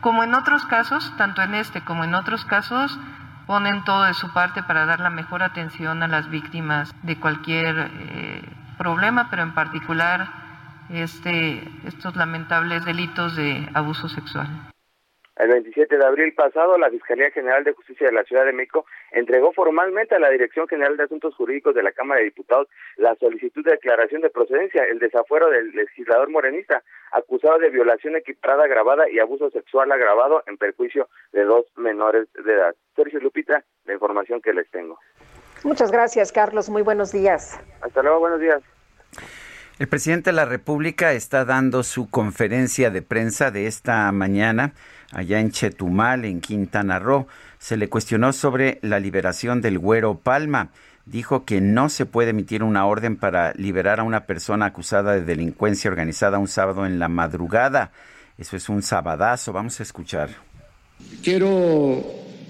[0.01, 2.99] como en otros casos, tanto en este como en otros casos,
[3.47, 7.91] ponen todo de su parte para dar la mejor atención a las víctimas de cualquier
[7.93, 8.43] eh,
[8.79, 10.29] problema, pero en particular
[10.89, 14.74] este, estos lamentables delitos de abuso sexual.
[15.37, 18.87] El 27 de abril pasado, la Fiscalía General de Justicia de la Ciudad de México
[19.11, 23.17] entregó formalmente a la Dirección General de Asuntos Jurídicos de la Cámara de Diputados la
[23.17, 29.11] solicitud de declaración de procedencia, el desafuero del legislador morenista, acusado de violación equiparada agravada
[29.11, 32.75] y abuso sexual agravado en perjuicio de dos menores de edad.
[32.95, 35.01] Sergio Lupita, la información que les tengo.
[35.65, 36.71] Muchas gracias, Carlos.
[36.71, 37.59] Muy buenos días.
[37.81, 38.63] Hasta luego, buenos días.
[39.81, 44.75] El presidente de la República está dando su conferencia de prensa de esta mañana
[45.15, 47.27] allá en Chetumal, en Quintana Roo.
[47.59, 50.71] Se le cuestionó sobre la liberación del güero Palma.
[51.07, 55.23] Dijo que no se puede emitir una orden para liberar a una persona acusada de
[55.23, 57.93] delincuencia organizada un sábado en la madrugada.
[58.39, 59.53] Eso es un sabadazo.
[59.53, 60.31] Vamos a escuchar.
[61.23, 62.03] Quiero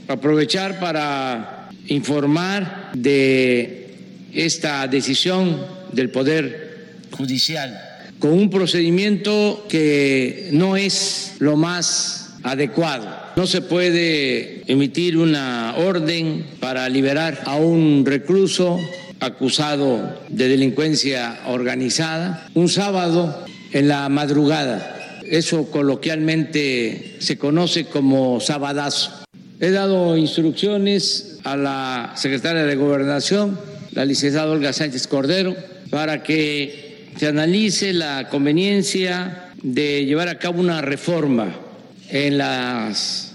[0.08, 5.60] aprovechar para informar de esta decisión
[5.92, 7.78] del Poder Judicial
[8.18, 13.08] con un procedimiento que no es lo más adecuado.
[13.36, 18.78] No se puede emitir una orden para liberar a un recluso
[19.18, 25.20] acusado de delincuencia organizada un sábado en la madrugada.
[25.28, 29.24] Eso coloquialmente se conoce como sabadazo.
[29.58, 33.58] He dado instrucciones a la secretaria de Gobernación,
[33.92, 35.56] la licenciada Olga Sánchez Cordero,
[35.88, 41.63] para que se analice la conveniencia de llevar a cabo una reforma
[42.08, 43.32] en las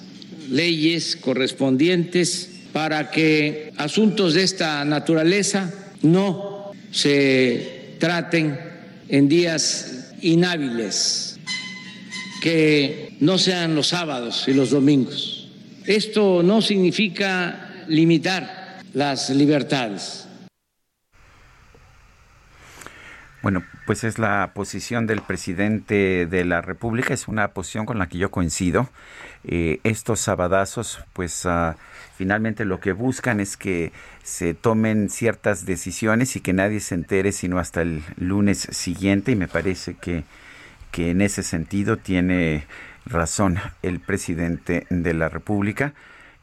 [0.50, 8.60] leyes correspondientes para que asuntos de esta naturaleza no se traten
[9.10, 11.40] en días inhábiles,
[12.42, 15.48] que no sean los sábados y los domingos.
[15.86, 20.29] Esto no significa limitar las libertades.
[23.50, 28.08] Bueno, pues es la posición del presidente de la República, es una posición con la
[28.08, 28.88] que yo coincido.
[29.44, 31.74] Eh, estos sabadazos, pues uh,
[32.16, 33.92] finalmente lo que buscan es que
[34.22, 39.36] se tomen ciertas decisiones y que nadie se entere sino hasta el lunes siguiente y
[39.36, 40.26] me parece que,
[40.92, 42.68] que en ese sentido tiene
[43.08, 45.94] razón el presidente de la República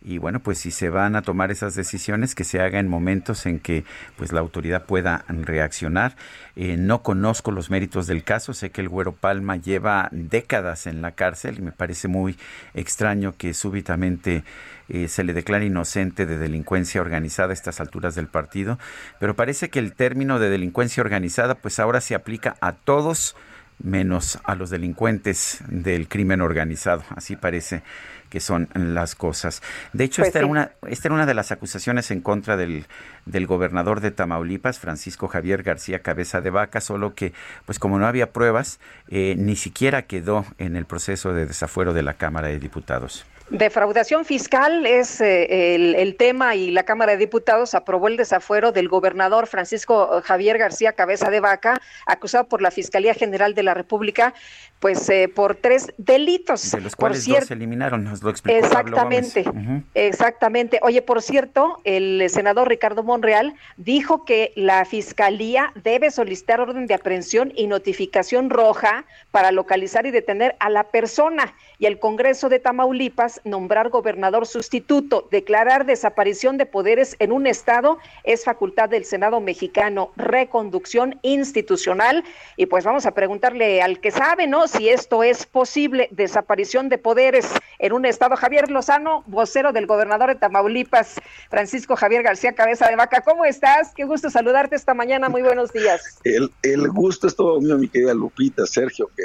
[0.06, 3.44] y bueno, pues si se van a tomar esas decisiones, que se haga en momentos
[3.44, 3.84] en que
[4.16, 6.14] pues la autoridad pueda reaccionar.
[6.54, 11.02] Eh, no conozco los méritos del caso, sé que el Güero Palma lleva décadas en
[11.02, 12.38] la cárcel y me parece muy
[12.72, 14.44] extraño que súbitamente
[14.88, 18.78] eh, se le declare inocente de delincuencia organizada a estas alturas del partido,
[19.18, 23.34] pero parece que el término de delincuencia organizada pues ahora se aplica a todos
[23.82, 27.82] menos a los delincuentes del crimen organizado, así parece
[28.28, 29.62] que son las cosas.
[29.92, 32.86] De hecho, Pues esta, era una, esta era una de las acusaciones en contra del,
[33.24, 37.32] del gobernador de Tamaulipas, Francisco Javier García Cabeza de Vaca, solo que,
[37.64, 42.02] pues como no había pruebas, eh, ni siquiera quedó en el proceso de desafuero de
[42.02, 43.24] la Cámara de Diputados.
[43.48, 48.72] Defraudación fiscal es eh, el, el tema y la Cámara de Diputados aprobó el desafuero
[48.72, 53.72] del gobernador Francisco Javier García Cabeza de Vaca, acusado por la Fiscalía General de la
[53.72, 54.34] República,
[54.80, 56.70] pues eh, por tres delitos.
[56.70, 59.36] De los por cuales cierto, dos se eliminaron, nos lo explicó Pablo Gómez.
[59.36, 60.78] Exactamente, exactamente.
[60.82, 66.94] Oye, por cierto, el senador Ricardo Monreal dijo que la fiscalía debe solicitar orden de
[66.94, 72.58] aprehensión y notificación roja para localizar y detener a la persona y el Congreso de
[72.58, 79.40] Tamaulipas nombrar gobernador sustituto, declarar desaparición de poderes en un estado es facultad del Senado
[79.40, 82.24] mexicano, reconducción institucional
[82.56, 84.65] y pues vamos a preguntarle al que sabe, ¿no?
[84.68, 87.46] Si esto es posible, desaparición de poderes
[87.78, 88.36] en un estado.
[88.36, 93.92] Javier Lozano, vocero del gobernador de Tamaulipas, Francisco Javier García Cabeza de Vaca, ¿cómo estás?
[93.94, 96.18] Qué gusto saludarte esta mañana, muy buenos días.
[96.24, 99.22] El, el gusto es todo mío, mi querida Lupita, Sergio, que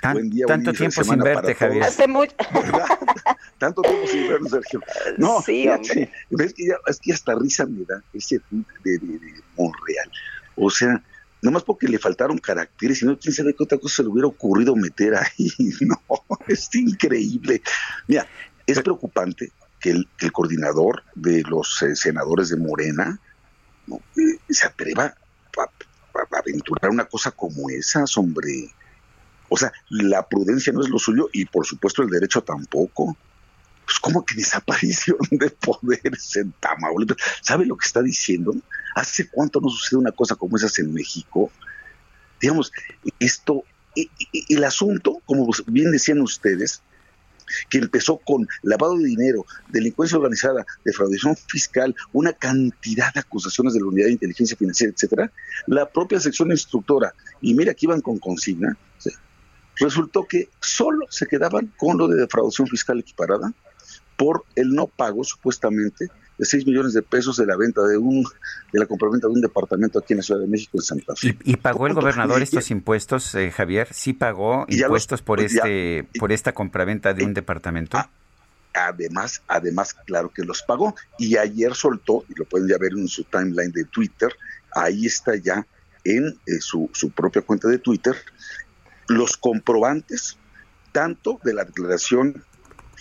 [0.00, 1.54] Tan- buen día, tanto buen de tiempo sin semana verte.
[1.54, 1.82] Javier.
[1.84, 2.34] Hace mucho.
[3.58, 4.80] Tanto tiempo sin vernos, Sergio.
[5.18, 8.98] No, Sí, fíjate, ves que ya, es que hasta risa me da ese de, de,
[8.98, 9.18] de
[9.56, 10.10] Monreal.
[10.56, 11.00] O sea,
[11.42, 14.74] nomás porque le faltaron caracteres, sino quién sabe qué otra cosa se le hubiera ocurrido
[14.76, 15.50] meter ahí.
[15.80, 15.98] No,
[16.48, 17.60] es increíble.
[18.06, 18.26] Mira,
[18.66, 23.18] es preocupante que el, que el coordinador de los eh, senadores de Morena
[23.88, 23.96] ¿no?
[24.16, 25.66] Eh, se atreva a, a-
[26.20, 28.70] a aventurar una cosa como esa, hombre.
[29.48, 33.16] O sea, la prudencia no es lo suyo y por supuesto el derecho tampoco.
[33.92, 37.18] Pues como que desaparición de poderes en Tamaulipas.
[37.42, 38.54] ¿Sabe lo que está diciendo?
[38.94, 41.50] ¿Hace cuánto no sucede una cosa como esas en México?
[42.40, 42.72] Digamos,
[43.18, 43.64] esto,
[44.48, 46.80] el asunto, como bien decían ustedes,
[47.68, 53.80] que empezó con lavado de dinero, delincuencia organizada, defraudación fiscal, una cantidad de acusaciones de
[53.80, 55.30] la Unidad de Inteligencia Financiera, etcétera,
[55.66, 57.12] la propia sección instructora,
[57.42, 58.74] y mira que iban con consigna,
[59.76, 63.52] resultó que solo se quedaban con lo de defraudación fiscal equiparada
[64.22, 66.08] por el no pago supuestamente
[66.38, 68.22] de 6 millones de pesos de la venta de un
[68.72, 71.36] de la compraventa de un departamento aquí en la Ciudad de México en Santa Fe.
[71.42, 73.88] ¿Y, pagó el gobernador estos impuestos, eh, Javier?
[73.90, 77.96] ¿Sí pagó impuestos por este por esta compraventa de un departamento?
[77.96, 78.08] Ah,
[78.74, 80.94] además, además, claro que los pagó.
[81.18, 84.32] Y ayer soltó, y lo pueden ya ver en su timeline de Twitter,
[84.72, 85.66] ahí está ya
[86.04, 88.14] en eh, su, su propia cuenta de Twitter,
[89.08, 90.38] los comprobantes
[90.92, 92.44] tanto de la declaración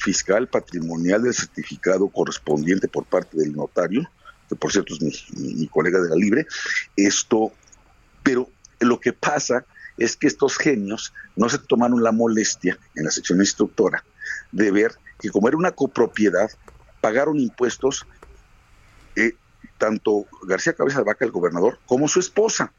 [0.02, 4.10] fiscal patrimonial del certificado correspondiente por parte del notario,
[4.50, 5.02] que por cierto es
[5.38, 6.48] mi, colega de la Libre,
[6.96, 7.52] esto,
[8.24, 8.50] pero
[8.80, 9.64] lo que pasa
[9.98, 14.04] es que estos genios no se tomaron la molestia en la sección instructora
[14.52, 16.50] de ver que como era una copropiedad,
[17.00, 18.08] pagaron impuestos
[19.16, 19.36] eh,
[19.78, 22.74] tanto García Cabeza de Vaca, el gobernador, como su esposa.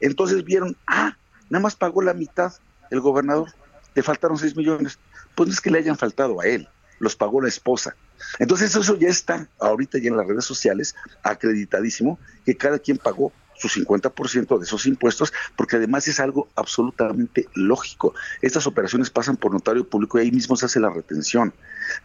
[0.00, 1.16] Entonces vieron, ah,
[1.50, 2.52] nada más pagó la mitad
[2.90, 3.52] el gobernador,
[3.98, 4.96] le faltaron 6 millones.
[5.34, 6.68] Pues no es que le hayan faltado a él,
[7.00, 7.96] los pagó la esposa.
[8.38, 10.94] Entonces eso ya está ahorita ya en las redes sociales
[11.24, 17.48] acreditadísimo que cada quien pagó su 50% de esos impuestos, porque además es algo absolutamente
[17.54, 18.14] lógico.
[18.40, 21.52] Estas operaciones pasan por notario público y ahí mismo se hace la retención.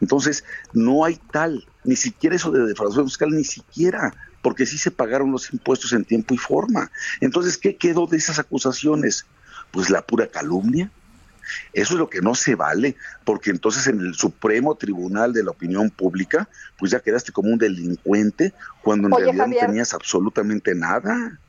[0.02, 4.90] Entonces, no hay tal, ni siquiera eso de defraudación fiscal, ni siquiera, porque sí se
[4.90, 6.90] pagaron los impuestos en tiempo y forma.
[7.22, 9.28] Entonces, ¿qué quedó de esas acusaciones?
[9.70, 10.92] Pues la pura calumnia,
[11.74, 15.52] eso es lo que no se vale, porque entonces en el Supremo Tribunal de la
[15.52, 21.40] Opinión Pública, pues ya quedaste como un delincuente cuando en realidad no tenías absolutamente nada.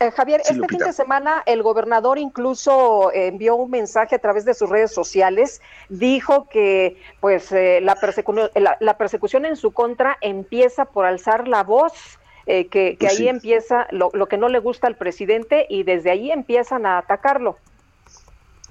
[0.00, 4.54] Eh, Javier, este fin de semana el gobernador incluso envió un mensaje a través de
[4.54, 5.60] sus redes sociales,
[5.90, 12.68] dijo que pues eh, la, persecución en su contra empieza por alzar la voz, eh,
[12.68, 16.30] que, pues ahí empieza lo, lo que no le gusta al presidente y desde ahí
[16.30, 17.58] empiezan a atacarlo.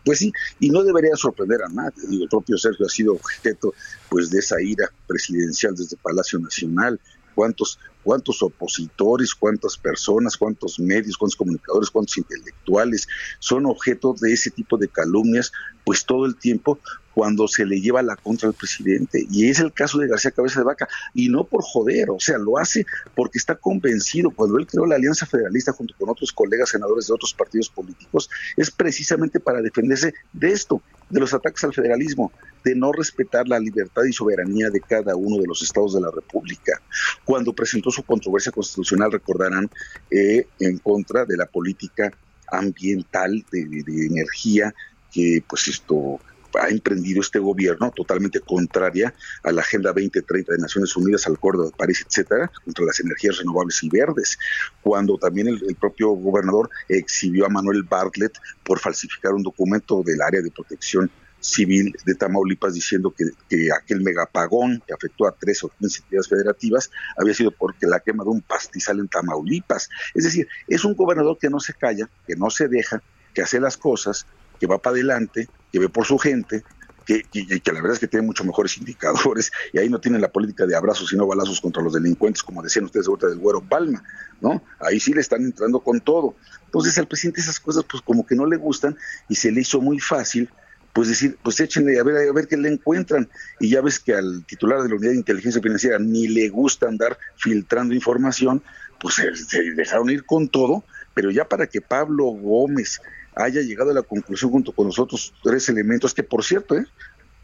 [0.03, 2.03] Pues sí, y no debería sorprender a nadie.
[2.09, 3.73] el propio Sergio ha sido objeto
[4.09, 6.99] pues de esa ira presidencial desde Palacio Nacional.
[7.35, 13.07] ¿Cuántos, cuántos opositores, cuántas personas, cuántos medios, cuántos comunicadores, cuántos intelectuales
[13.39, 15.51] son objeto de ese tipo de calumnias,
[15.85, 16.79] pues todo el tiempo
[17.19, 19.27] cuando se le lleva la contra al presidente.
[19.29, 20.87] Y es el caso de García Cabeza de Vaca.
[21.13, 24.31] Y no por joder, o sea, lo hace porque está convencido.
[24.31, 28.29] Cuando él creó la Alianza Federalista junto con otros colegas senadores de otros partidos políticos,
[28.55, 32.31] es precisamente para defenderse de esto, de los ataques al federalismo,
[32.63, 36.11] de no respetar la libertad y soberanía de cada uno de los estados de la
[36.11, 36.81] República.
[37.25, 39.69] Cuando presentó su controversia constitucional, recordarán,
[40.09, 42.13] eh, en contra de la política
[42.49, 44.73] ambiental de, de energía
[45.11, 46.19] que pues esto
[46.59, 51.65] ha emprendido este gobierno totalmente contraria a la Agenda 2030 de Naciones Unidas, al Acuerdo
[51.65, 54.37] de París, etcétera, contra las energías renovables y verdes,
[54.81, 60.41] cuando también el, propio gobernador exhibió a Manuel Bartlett por falsificar un documento del área
[60.41, 65.69] de protección civil de Tamaulipas diciendo que, que, aquel megapagón que afectó a tres o
[65.69, 69.89] quince entidades federativas había sido porque la quema de un pastizal en Tamaulipas.
[70.13, 73.01] Es decir, es un gobernador que no se calla, que no se deja,
[73.33, 74.25] que hace las cosas,
[74.59, 76.63] que va para adelante, que ve por su gente,
[77.05, 80.31] que, que, la verdad es que tiene muchos mejores indicadores y ahí no tiene la
[80.31, 84.03] política de abrazos sino balazos contra los delincuentes, como decían ustedes ahorita del Güero Palma,
[84.41, 84.61] ¿no?
[84.79, 86.35] Ahí sí le están entrando con todo.
[86.65, 88.95] Entonces al presidente esas cosas pues como que no le gustan
[89.27, 90.49] y se le hizo muy fácil
[90.93, 93.29] pues decir, pues échenle a ver, a ver qué le encuentran.
[93.59, 96.87] Y ya ves que al titular de la Unidad de Inteligencia Financiera ni le gusta
[96.87, 98.61] andar filtrando información,
[98.99, 103.01] pues se dejaron ir con todo, pero ya para que Pablo Gómez
[103.39, 106.85] haya llegado a la conclusión junto con los otros tres elementos, que por cierto, ¿eh?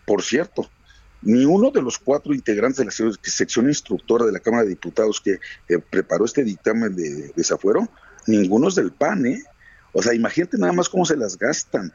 [0.06, 0.70] por cierto,
[1.22, 5.22] ni uno de los cuatro integrantes de la sección instructora de la Cámara de Diputados
[5.22, 5.40] que
[5.90, 7.88] preparó este dictamen de desafuero,
[8.28, 9.44] ninguno es del PAN, ¿eh?
[9.94, 11.94] O sea, imagínate nada más cómo se las gastan.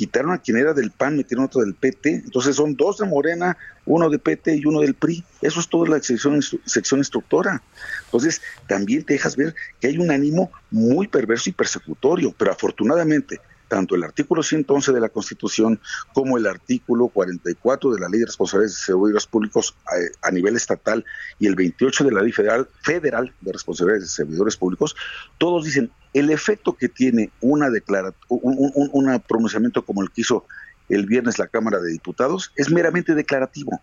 [0.00, 3.58] Quitaron a quien era del PAN, metieron otro del PT, entonces son dos de Morena,
[3.84, 5.22] uno de PT y uno del PRI.
[5.42, 7.62] Eso es toda la sección, sección instructora.
[8.06, 13.42] Entonces, también te dejas ver que hay un ánimo muy perverso y persecutorio, pero afortunadamente
[13.70, 15.80] tanto el artículo 111 de la Constitución
[16.12, 20.56] como el artículo 44 de la Ley de Responsabilidades de Servidores Públicos eh, a, nivel
[20.56, 21.04] estatal
[21.38, 24.96] y el 28 de la Ley Federal, Federal de Responsabilidades de Servidores Públicos,
[25.38, 30.44] todos dicen el efecto que tiene una declara, un, un pronunciamiento como el que hizo
[30.88, 33.80] el viernes la Cámara de Diputados es meramente declarativo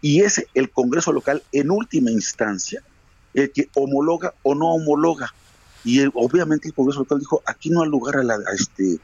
[0.00, 2.82] y es el Congreso local en última instancia
[3.34, 5.32] el que homologa o no homologa.
[5.84, 8.98] Y obviamente el Congreso local dijo, aquí no hay lugar a, la, a este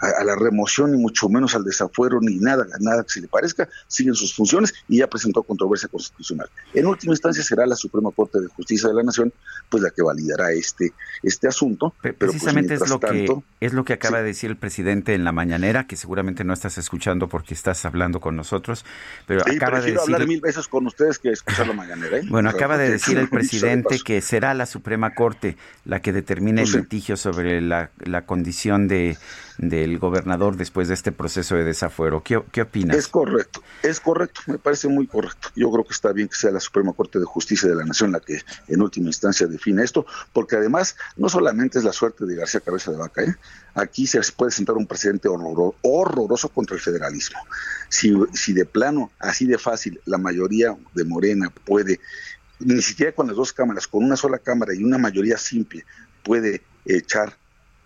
[0.00, 3.68] a, la remoción, ni mucho menos al desafuero, ni nada, nada que se le parezca,
[3.86, 6.48] siguen sus funciones y ya presentó controversia constitucional.
[6.74, 9.32] En última instancia será la Suprema Corte de Justicia de la Nación,
[9.68, 10.92] pues la que validará este,
[11.22, 11.94] este asunto.
[12.00, 13.26] Pero pues, precisamente es, lo que,
[13.60, 16.78] es lo que acaba de decir el presidente en la mañanera, que seguramente no estás
[16.78, 18.84] escuchando porque estás hablando con nosotros,
[19.26, 20.00] pero acaba de decir...
[20.00, 22.18] hablar mil veces con ustedes que escuchar la mañanera.
[22.18, 22.22] ¿eh?
[22.28, 26.72] Bueno, acaba de decir el presidente que será la Suprema Corte la que determine el
[26.72, 29.16] litigio sobre la, la condición de
[29.60, 32.22] del gobernador después de este proceso de desafuero.
[32.22, 32.96] ¿Qué, ¿Qué, opinas?
[32.96, 35.48] Es correcto, es correcto, me parece muy correcto.
[35.54, 38.12] Yo creo que está bien que sea la Suprema Corte de Justicia de la Nación
[38.12, 42.36] la que en última instancia define esto, porque además no solamente es la suerte de
[42.36, 43.36] García Cabeza de Vaca, ¿eh?
[43.74, 47.38] aquí se puede sentar un presidente horroroso contra el federalismo.
[47.88, 52.00] Si, si de plano, así de fácil, la mayoría de Morena puede,
[52.60, 55.84] ni siquiera con las dos cámaras, con una sola cámara y una mayoría simple,
[56.22, 57.36] puede echar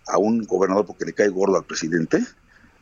[0.07, 2.23] a un gobernador porque le cae gordo al presidente,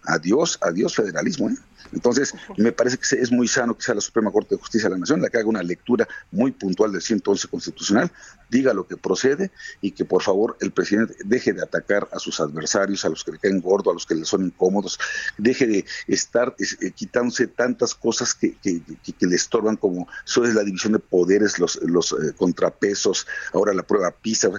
[0.04, 1.50] adiós, adiós federalismo.
[1.50, 1.56] ¿eh?
[1.92, 4.96] Entonces, me parece que es muy sano que sea la Suprema Corte de Justicia de
[4.96, 8.12] la Nación la que haga una lectura muy puntual del 111 constitucional,
[8.50, 9.52] diga lo que procede
[9.82, 13.32] y que por favor el presidente deje de atacar a sus adversarios, a los que
[13.32, 15.00] le caen gordo, a los que le son incómodos,
[15.38, 18.82] deje de estar eh, quitándose tantas cosas que, que,
[19.26, 23.84] le estorban como eso es la división de poderes, los, los eh, contrapesos, ahora la
[23.84, 24.50] prueba PISA,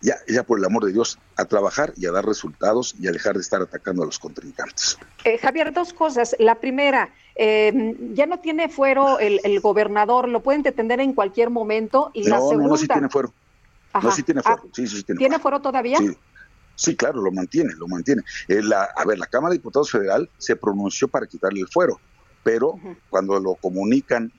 [0.00, 3.12] ya, ya por el amor de Dios, a trabajar y a dar resultados y a
[3.12, 4.98] dejar de estar atacando a los contrincantes.
[5.24, 6.36] Eh, Javier, dos cosas.
[6.38, 6.69] La primera,
[7.36, 12.10] eh, ya no tiene fuero el, gobernador, lo pueden detener en cualquier momento.
[12.14, 12.64] Y no, la segunda...
[12.64, 13.32] no, no, sí tiene fuero.
[14.02, 14.62] No, sí tiene fuero.
[14.72, 15.98] sí, sí, tiene, ¿Tiene fuero, todavía?
[15.98, 16.16] Sí.
[16.80, 18.22] Sí, claro, lo mantiene, lo mantiene.
[18.48, 22.00] Eh, la, a ver, la Cámara de Diputados Federal se pronunció para quitarle el fuero,
[22.42, 22.80] pero
[23.10, 24.32] cuando lo comunican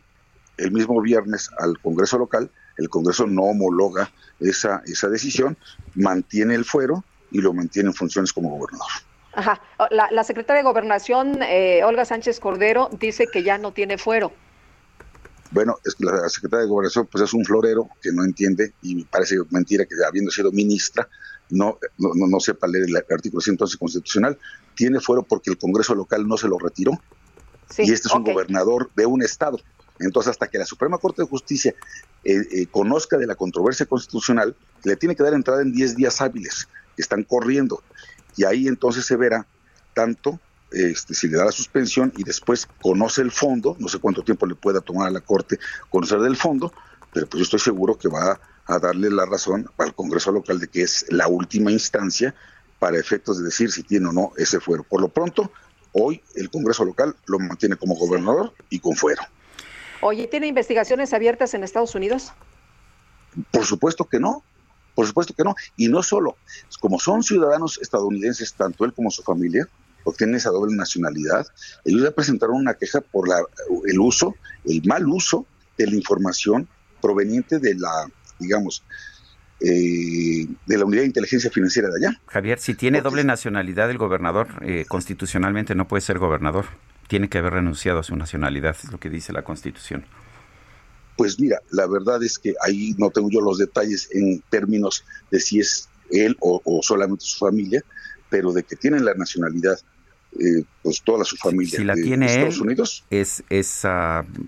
[0.57, 5.55] el mismo viernes al Congreso local, el Congreso no homologa esa, esa decisión,
[5.93, 8.89] mantiene el fuero y lo mantiene en funciones como gobernador.
[9.33, 9.61] Ajá.
[9.89, 14.31] La, secretaria de Gobernación, eh, Olga Sánchez Cordero, dice que ya no tiene fuero.
[15.51, 19.03] Bueno, es que la secretaria de Gobernación pues es un florero que no entiende y
[19.03, 21.07] parece mentira que habiendo sido ministra
[21.51, 24.39] no, no, no sepa leer el artículo 111 constitucional.
[24.75, 26.93] Tiene fuero porque el Congreso local no se lo retiró.
[27.77, 29.59] y este es un gobernador de un estado.
[29.99, 31.75] Entonces, hasta que la Suprema Corte de Justicia
[32.23, 36.21] eh, eh, conozca de la controversia constitucional, le tiene que dar entrada en 10 días
[36.21, 37.83] hábiles, que están corriendo
[38.35, 39.45] y ahí entonces se verá
[39.93, 40.39] tanto
[40.71, 44.45] este, si le da la suspensión y después conoce el fondo, no sé cuánto tiempo
[44.45, 45.59] le pueda tomar a la Corte
[45.89, 46.73] conocer del fondo,
[47.13, 50.69] pero pues yo estoy seguro que va a darle la razón al Congreso local de
[50.69, 52.33] que es la última instancia
[52.79, 54.83] para efectos de decir si tiene o no ese fuero.
[54.83, 55.51] Por lo pronto,
[55.91, 59.21] hoy el Congreso local lo mantiene como gobernador y con fuero.
[60.01, 62.31] Oye, ¿tiene investigaciones abiertas en Estados Unidos?
[63.51, 64.43] Por supuesto que no.
[64.95, 65.55] Por supuesto que no.
[65.77, 66.37] Y no solo,
[66.79, 69.67] como son ciudadanos estadounidenses, tanto él como su familia,
[70.17, 71.45] tienen esa doble nacionalidad,
[71.85, 73.41] ellos ya presentaron una queja por la,
[73.85, 74.35] el uso,
[74.65, 75.45] el mal uso
[75.77, 76.67] de la información
[77.01, 78.07] proveniente de la,
[78.39, 78.83] digamos,
[79.59, 82.21] eh, de la unidad de inteligencia financiera de allá.
[82.27, 86.65] Javier, si tiene doble nacionalidad el gobernador, eh, constitucionalmente no puede ser gobernador.
[87.07, 90.05] Tiene que haber renunciado a su nacionalidad, es lo que dice la Constitución.
[91.17, 95.39] Pues mira, la verdad es que ahí no tengo yo los detalles en términos de
[95.39, 97.83] si es él o, solamente su familia,
[98.29, 99.77] pero de que tienen la nacionalidad
[100.39, 103.03] eh, pues toda su familia si la tiene Estados Unidos.
[103.09, 103.83] es, es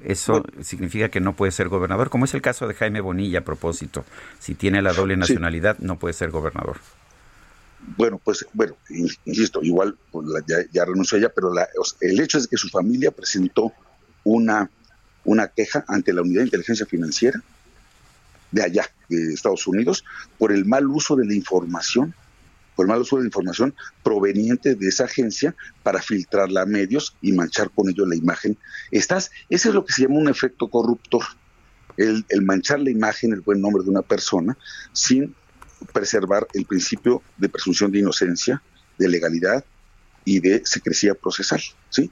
[0.05, 3.43] eso significa que no puede ser gobernador como es el caso de Jaime Bonilla a
[3.43, 4.05] propósito.
[4.39, 6.77] Si tiene la doble nacionalidad no puede ser gobernador.
[7.97, 8.77] Bueno pues bueno
[9.25, 11.51] insisto igual pues, ya, ya renunció ella pero
[11.99, 13.73] el hecho es que su familia presentó
[14.23, 14.71] una
[15.25, 17.41] una queja ante la Unidad de Inteligencia Financiera
[18.51, 20.03] de allá, de Estados Unidos,
[20.37, 22.13] por el mal uso de la información,
[22.75, 23.73] por el mal uso de la información
[24.03, 28.57] proveniente de esa agencia para filtrarla a medios y manchar con ello la imagen.
[28.91, 31.23] Estás, ese es lo que se llama un efecto corruptor,
[31.97, 34.57] el, el manchar la imagen, el buen nombre de una persona,
[34.91, 35.35] sin
[35.91, 38.61] preservar el principio de presunción de inocencia,
[38.97, 39.65] de legalidad
[40.25, 42.11] y de secrecía procesal, ¿sí?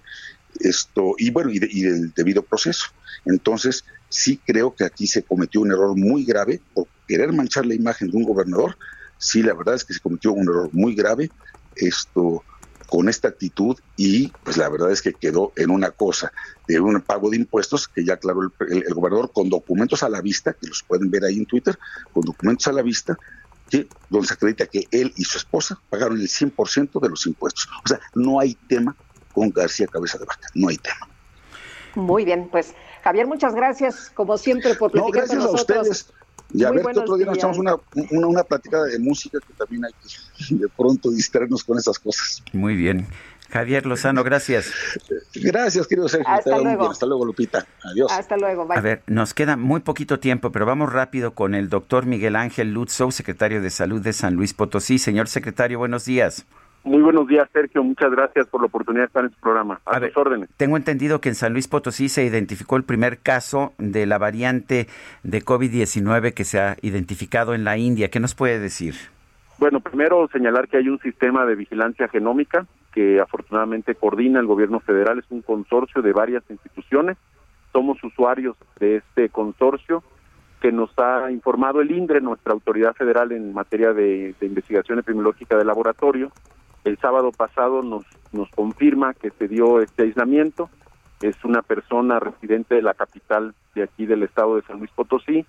[0.60, 2.88] Esto, y bueno, y, y del debido proceso.
[3.26, 7.73] Entonces, sí creo que aquí se cometió un error muy grave por querer manchar la
[7.73, 8.78] imagen de un gobernador.
[9.18, 11.32] Sí, la verdad es que se cometió un error muy grave
[11.76, 12.44] esto
[12.88, 16.34] con esta actitud y pues la verdad es que quedó en una cosa
[16.68, 20.52] de un pago de impuestos que ya aclaró el, gobernador con documentos a la vista,
[20.52, 21.80] que los pueden ver ahí en Twitter,
[22.11, 23.18] con documentos a la vista,
[23.69, 27.69] que, donde se acredita que él y su esposa pagaron el 100% de los impuestos.
[27.86, 28.94] O sea, no hay tema
[29.32, 31.08] con García Cabeza de Vaca, no hay tema.
[31.95, 35.78] Muy bien, pues Javier, muchas gracias, como siempre, por platicar no, gracias con nosotros.
[35.78, 36.14] A ustedes.
[36.53, 37.76] Y a ver qué otro día nos echamos una,
[38.12, 42.44] una, una platicada de música que también hay que de pronto distraernos con esas cosas.
[42.52, 43.08] Muy bien.
[43.52, 44.72] Javier Lozano, gracias.
[45.36, 46.28] Gracias, querido Sergio.
[46.28, 46.90] Hasta luego.
[46.90, 47.66] Hasta luego, Lupita.
[47.84, 48.10] Adiós.
[48.12, 48.66] Hasta luego.
[48.66, 48.78] Bye.
[48.78, 52.74] A ver, nos queda muy poquito tiempo, pero vamos rápido con el doctor Miguel Ángel
[52.74, 54.99] Lutzow, secretario de Salud de San Luis Potosí.
[54.99, 56.45] Señor secretario, buenos días.
[56.84, 57.84] Muy buenos días, Sergio.
[57.84, 59.80] Muchas gracias por la oportunidad de estar en su programa.
[59.86, 60.49] A, A ver, tus órdenes.
[60.58, 64.88] Tengo entendido que en San Luis Potosí se identificó el primer caso de la variante
[65.24, 68.10] de COVID-19 que se ha identificado en la India.
[68.10, 68.95] ¿Qué nos puede decir?
[69.60, 74.80] Bueno, primero señalar que hay un sistema de vigilancia genómica que afortunadamente coordina el gobierno
[74.80, 75.20] federal.
[75.20, 77.16] Es un consorcio de varias instituciones.
[77.72, 80.03] Somos usuarios de este consorcio
[80.62, 85.58] que nos ha informado el INDRE, nuestra autoridad federal en materia de, de investigación epidemiológica
[85.58, 86.32] de laboratorio.
[86.84, 90.70] El sábado pasado nos, nos confirma que se dio este aislamiento.
[91.22, 95.45] Es una persona residente de la capital de aquí del estado de San Luis Potosí,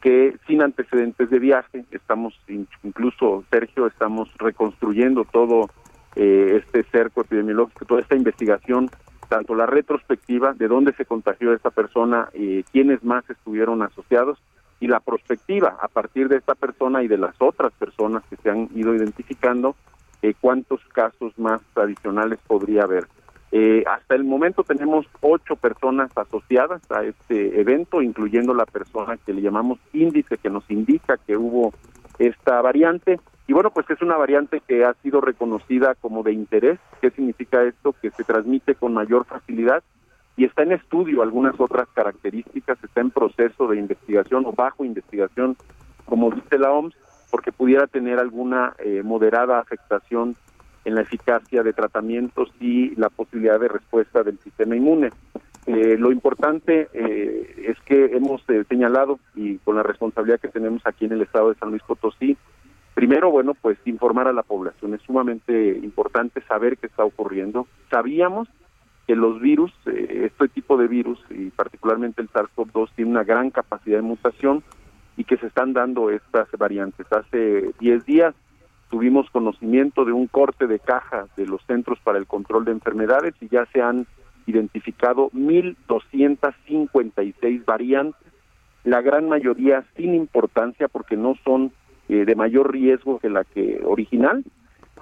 [0.00, 5.70] que sin antecedentes de viaje, estamos in- incluso, Sergio, estamos reconstruyendo todo
[6.16, 8.90] eh, este cerco epidemiológico, toda esta investigación,
[9.28, 14.38] tanto la retrospectiva de dónde se contagió esta persona, eh, quiénes más estuvieron asociados,
[14.80, 18.50] y la prospectiva a partir de esta persona y de las otras personas que se
[18.50, 19.76] han ido identificando,
[20.22, 23.06] eh, cuántos casos más adicionales podría haber.
[23.50, 29.34] Eh, hasta el momento tenemos ocho personas asociadas a este evento, incluyendo la persona que
[29.34, 31.74] le llamamos índice, que nos indica que hubo
[32.18, 33.20] esta variante.
[33.46, 36.78] Y bueno, pues es una variante que ha sido reconocida como de interés.
[37.02, 37.94] ¿Qué significa esto?
[38.00, 39.82] Que se transmite con mayor facilidad
[40.36, 45.56] y está en estudio algunas otras características, está en proceso de investigación o bajo investigación,
[46.06, 46.94] como dice la OMS,
[47.32, 50.36] porque pudiera tener alguna eh, moderada afectación
[50.84, 55.08] en la eficacia de tratamientos y la posibilidad de respuesta del sistema inmune.
[55.64, 60.82] Eh, lo importante eh, es que hemos eh, señalado y con la responsabilidad que tenemos
[60.84, 62.36] aquí en el estado de San Luis Potosí,
[62.92, 64.92] primero, bueno, pues informar a la población.
[64.92, 67.66] Es sumamente importante saber qué está ocurriendo.
[67.90, 68.46] Sabíamos
[69.06, 73.48] que los virus, eh, este tipo de virus y particularmente el SARS-CoV-2 tiene una gran
[73.48, 74.62] capacidad de mutación
[75.16, 77.06] y que se están dando estas variantes.
[77.12, 78.34] Hace 10 días
[78.90, 83.34] tuvimos conocimiento de un corte de caja de los Centros para el Control de Enfermedades
[83.40, 84.06] y ya se han
[84.46, 88.20] identificado 1.256 variantes,
[88.84, 91.72] la gran mayoría sin importancia porque no son
[92.08, 94.44] eh, de mayor riesgo que la que original.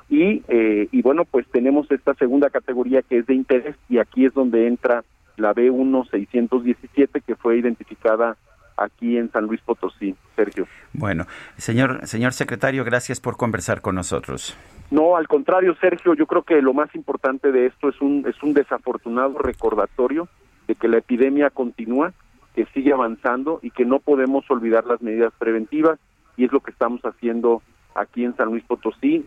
[0.09, 4.27] Y, eh, y bueno, pues tenemos esta segunda categoría que es de interés y aquí
[4.27, 5.05] es donde entra
[5.37, 8.37] la B1617 que fue identificada
[8.81, 10.67] aquí en San Luis Potosí, Sergio.
[10.93, 11.27] Bueno,
[11.57, 14.57] señor, señor secretario, gracias por conversar con nosotros.
[14.91, 18.43] No, al contrario, Sergio, yo creo que lo más importante de esto es un es
[18.43, 20.29] un desafortunado recordatorio
[20.67, 22.13] de que la epidemia continúa,
[22.55, 25.99] que sigue avanzando y que no podemos olvidar las medidas preventivas
[26.37, 27.63] y es lo que estamos haciendo
[27.95, 29.27] aquí en San Luis Potosí.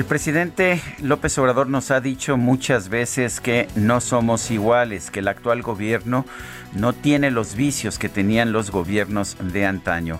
[0.00, 5.28] El presidente López Obrador nos ha dicho muchas veces que no somos iguales, que el
[5.28, 6.24] actual gobierno
[6.72, 10.18] no tiene los vicios que tenían los gobiernos de antaño.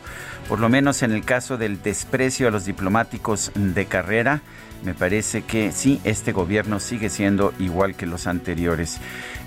[0.51, 4.43] Por lo menos en el caso del desprecio a los diplomáticos de carrera,
[4.85, 9.01] me parece que sí, este gobierno sigue siendo igual que los anteriores.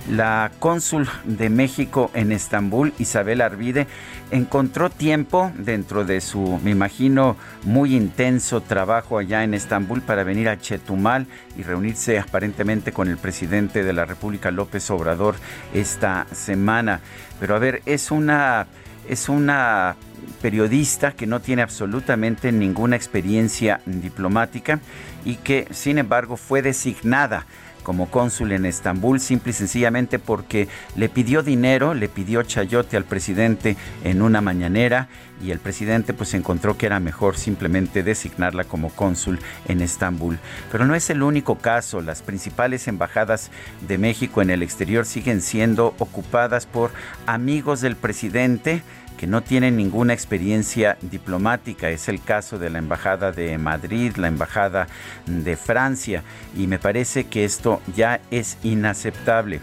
[0.09, 3.87] La cónsul de México en Estambul, Isabel Arvide,
[4.31, 10.49] encontró tiempo dentro de su, me imagino, muy intenso trabajo allá en Estambul para venir
[10.49, 11.25] a Chetumal
[11.57, 15.35] y reunirse aparentemente con el presidente de la República, López Obrador,
[15.73, 16.99] esta semana.
[17.39, 18.67] Pero a ver, es una,
[19.07, 19.95] es una
[20.41, 24.81] periodista que no tiene absolutamente ninguna experiencia diplomática
[25.23, 27.45] y que sin embargo fue designada
[27.83, 33.03] como cónsul en Estambul, simple y sencillamente porque le pidió dinero, le pidió chayote al
[33.03, 35.09] presidente en una mañanera
[35.43, 40.39] y el presidente pues encontró que era mejor simplemente designarla como cónsul en Estambul.
[40.71, 43.51] Pero no es el único caso, las principales embajadas
[43.87, 46.91] de México en el exterior siguen siendo ocupadas por
[47.25, 48.83] amigos del presidente
[49.23, 51.89] que no tienen ninguna experiencia diplomática.
[51.89, 54.89] Es el caso de la Embajada de Madrid, la Embajada
[55.25, 56.23] de Francia,
[56.57, 59.61] y me parece que esto ya es inaceptable.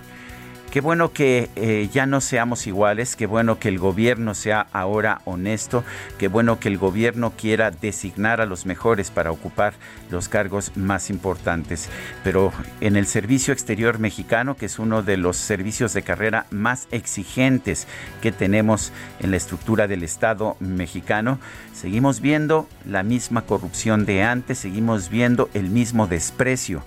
[0.70, 5.20] Qué bueno que eh, ya no seamos iguales, qué bueno que el gobierno sea ahora
[5.24, 5.82] honesto,
[6.16, 9.74] qué bueno que el gobierno quiera designar a los mejores para ocupar
[10.12, 11.88] los cargos más importantes.
[12.22, 16.86] Pero en el servicio exterior mexicano, que es uno de los servicios de carrera más
[16.92, 17.88] exigentes
[18.22, 21.40] que tenemos en la estructura del Estado mexicano,
[21.74, 26.84] seguimos viendo la misma corrupción de antes, seguimos viendo el mismo desprecio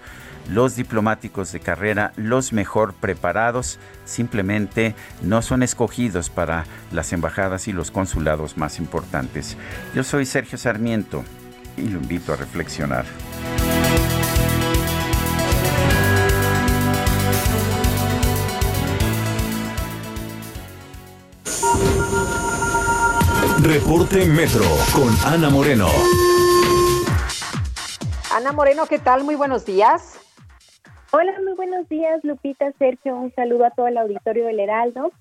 [0.49, 7.73] los diplomáticos de carrera, los mejor preparados, simplemente no son escogidos para las embajadas y
[7.73, 9.57] los consulados más importantes.
[9.95, 11.23] Yo soy Sergio Sarmiento
[11.77, 13.05] y lo invito a reflexionar.
[23.61, 25.87] Reporte Metro con Ana Moreno.
[28.35, 29.23] Ana Moreno, ¿qué tal?
[29.23, 30.22] Muy buenos días.
[31.15, 33.15] Hola, muy buenos días, Lupita, Sergio.
[33.15, 35.11] Un saludo a todo el auditorio del Heraldo.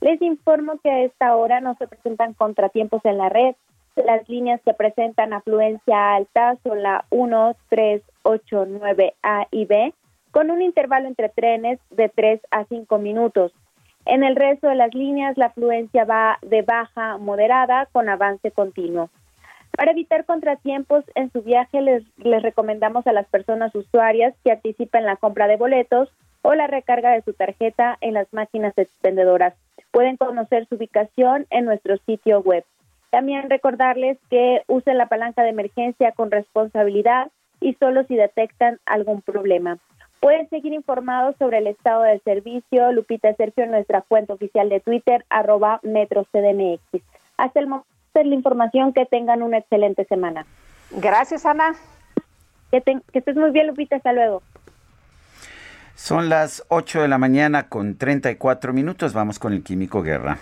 [0.00, 3.54] Les informo que a esta hora no se presentan contratiempos en la red.
[3.94, 9.92] Las líneas que presentan afluencia alta son la 1, 3, 8, 9, A y B,
[10.30, 13.52] con un intervalo entre trenes de 3 a 5 minutos.
[14.06, 18.50] En el resto de las líneas, la afluencia va de baja a moderada con avance
[18.50, 19.10] continuo.
[19.76, 22.04] Para evitar contratiempos en su viaje, les,
[22.42, 26.10] recomendamos a las personas usuarias que anticipen la compra de boletos
[26.42, 29.54] o la recarga de su tarjeta en las máquinas expendedoras.
[29.90, 32.64] Pueden conocer su ubicación en nuestro sitio web.
[33.10, 37.30] También recordarles que usen la palanca de emergencia con responsabilidad
[37.60, 39.78] y solo si detectan algún problema.
[40.20, 44.80] Pueden seguir informados sobre el estado del servicio, Lupita Sergio, en nuestra cuenta oficial de
[44.80, 47.02] Twitter, arroba MetroCDMX.
[47.36, 48.92] Hasta el momento la información.
[48.92, 50.46] Que tengan una excelente semana.
[50.90, 51.74] Gracias, Ana.
[52.70, 53.96] Que, que estés muy bien, Lupita.
[53.96, 54.42] Hasta luego.
[55.94, 59.12] Son las 8 de la mañana con 34 minutos.
[59.12, 60.38] Vamos con el Químico Guerra.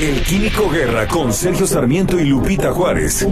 [0.00, 3.26] El Químico Guerra con Sergio Sarmiento y Lupita Juárez.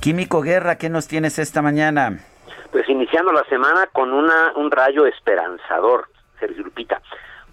[0.00, 2.18] Químico Guerra, ¿qué nos tienes esta mañana?
[2.70, 7.02] Pues iniciando la semana con una, un rayo esperanzador, Sergio Lupita.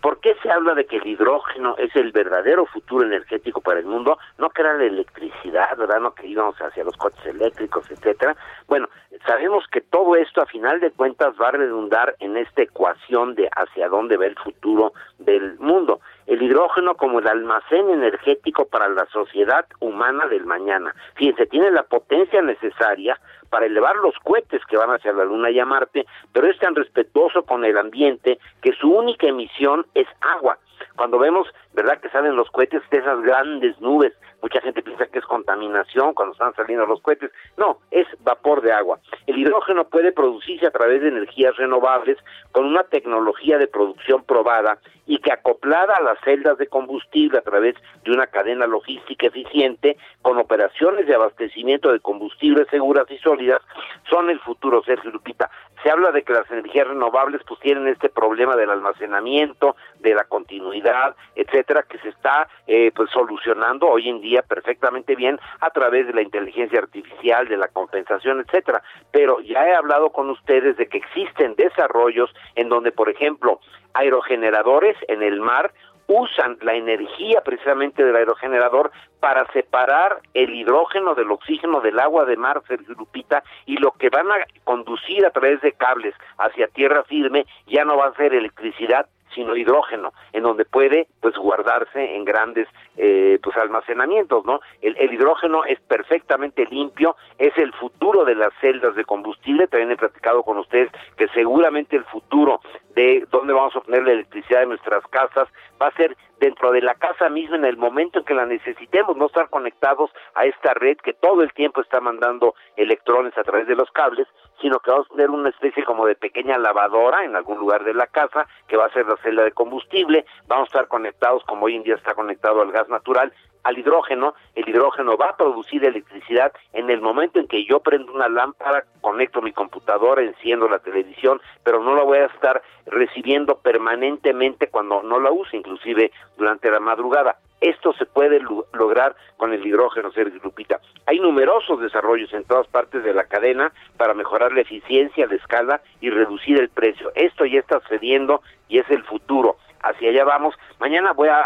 [0.06, 3.88] ¿Por qué se habla de que el hidrógeno es el verdadero futuro energético para el
[3.88, 4.20] mundo?
[4.38, 6.00] No que era la electricidad, ¿verdad?
[6.00, 8.36] No que íbamos hacia los coches eléctricos, etcétera.
[8.68, 8.88] Bueno,
[9.26, 13.50] sabemos que todo esto a final de cuentas va a redundar en esta ecuación de
[13.56, 16.00] hacia dónde va el futuro del mundo.
[16.28, 20.94] El hidrógeno como el almacén energético para la sociedad humana del mañana.
[21.16, 23.20] Fíjense, tiene la potencia necesaria
[23.50, 26.76] para elevar los cohetes que van hacia la Luna y a Marte, pero es tan
[26.76, 30.58] respetuoso con el ambiente que su única emisión es agua.
[30.96, 34.14] Cuando vemos, ¿verdad?, que salen los cohetes de esas grandes nubes
[34.46, 37.32] Mucha gente piensa que es contaminación cuando están saliendo los cohetes.
[37.58, 39.00] No, es vapor de agua.
[39.26, 42.20] El hidrógeno puede producirse a través de energías renovables
[42.52, 47.42] con una tecnología de producción probada y que acoplada a las celdas de combustible a
[47.42, 53.62] través de una cadena logística eficiente con operaciones de abastecimiento de combustibles seguras y sólidas
[54.10, 55.50] son el futuro, Sergio Lupita.
[55.84, 60.24] Se habla de que las energías renovables pues tienen este problema del almacenamiento, de la
[60.24, 66.08] continuidad, etcétera, que se está eh, pues solucionando hoy en día perfectamente bien a través
[66.08, 68.82] de la inteligencia artificial, de la compensación, etcétera.
[69.12, 73.60] Pero ya he hablado con ustedes de que existen desarrollos en donde, por ejemplo,
[73.96, 75.72] aerogeneradores en el mar
[76.08, 82.38] usan la energía precisamente del aerogenerador para separar el hidrógeno del oxígeno del agua de
[82.38, 87.46] mar, Lupita, y lo que van a conducir a través de cables hacia tierra firme
[87.66, 92.68] ya no va a ser electricidad, sino hidrógeno, en donde puede pues guardarse en grandes
[92.98, 94.62] eh, pues almacenamientos, ¿no?
[94.82, 99.92] El, el, hidrógeno es perfectamente limpio, es el futuro de las celdas de combustible, también
[99.92, 102.62] he platicado con ustedes que seguramente el futuro
[102.96, 105.50] de dónde vamos a obtener la electricidad de nuestras casas
[105.82, 109.16] va a ser dentro de la casa misma en el momento en que la necesitemos,
[109.18, 113.68] no estar conectados a esta red que todo el tiempo está mandando electrones a través
[113.68, 114.28] de los cables,
[114.62, 117.94] sino que vamos a tener una especie como de pequeña lavadora en algún lugar de
[117.94, 121.66] la casa que va a ser la celda de combustible, vamos a estar conectados como
[121.66, 123.34] hoy en día está conectado al gas natural
[123.66, 128.14] al hidrógeno, el hidrógeno va a producir electricidad en el momento en que yo prendo
[128.14, 133.58] una lámpara, conecto mi computadora, enciendo la televisión, pero no la voy a estar recibiendo
[133.58, 137.40] permanentemente cuando no la use, inclusive durante la madrugada.
[137.60, 138.40] Esto se puede
[138.74, 140.80] lograr con el hidrógeno, Sergio Lupita.
[141.08, 145.82] Hay numerosos desarrollos en todas partes de la cadena para mejorar la eficiencia, la escala
[146.02, 147.12] y reducir el precio.
[147.16, 150.56] Esto ya está sucediendo y es el futuro hacia allá vamos.
[150.80, 151.44] Mañana voy a,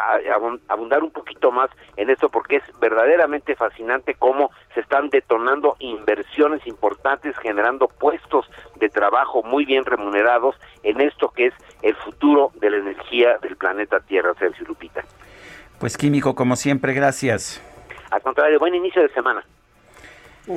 [0.68, 6.66] abundar un poquito más en esto porque es verdaderamente fascinante cómo se están detonando inversiones
[6.66, 12.70] importantes, generando puestos de trabajo muy bien remunerados en esto que es el futuro de
[12.70, 15.04] la energía del planeta Tierra, Sergio Lupita.
[15.80, 17.62] Pues químico, como siempre, gracias.
[18.12, 19.44] Al contrario, buen inicio de semana.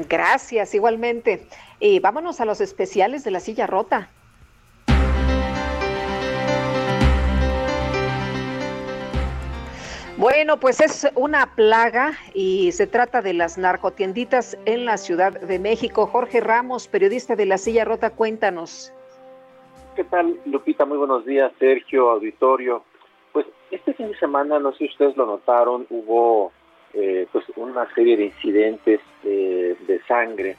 [0.08, 1.46] Gracias, igualmente.
[1.78, 4.08] Y vámonos a los especiales de la silla rota.
[10.18, 15.58] Bueno, pues es una plaga y se trata de las narcotienditas en la Ciudad de
[15.58, 16.06] México.
[16.06, 18.92] Jorge Ramos, periodista de La Silla Rota, cuéntanos.
[19.96, 20.84] ¿Qué tal, Lupita?
[20.84, 22.84] Muy buenos días, Sergio, auditorio.
[23.32, 26.52] Pues este fin de semana, no sé si ustedes lo notaron, hubo
[26.92, 30.56] eh, pues una serie de incidentes de sangre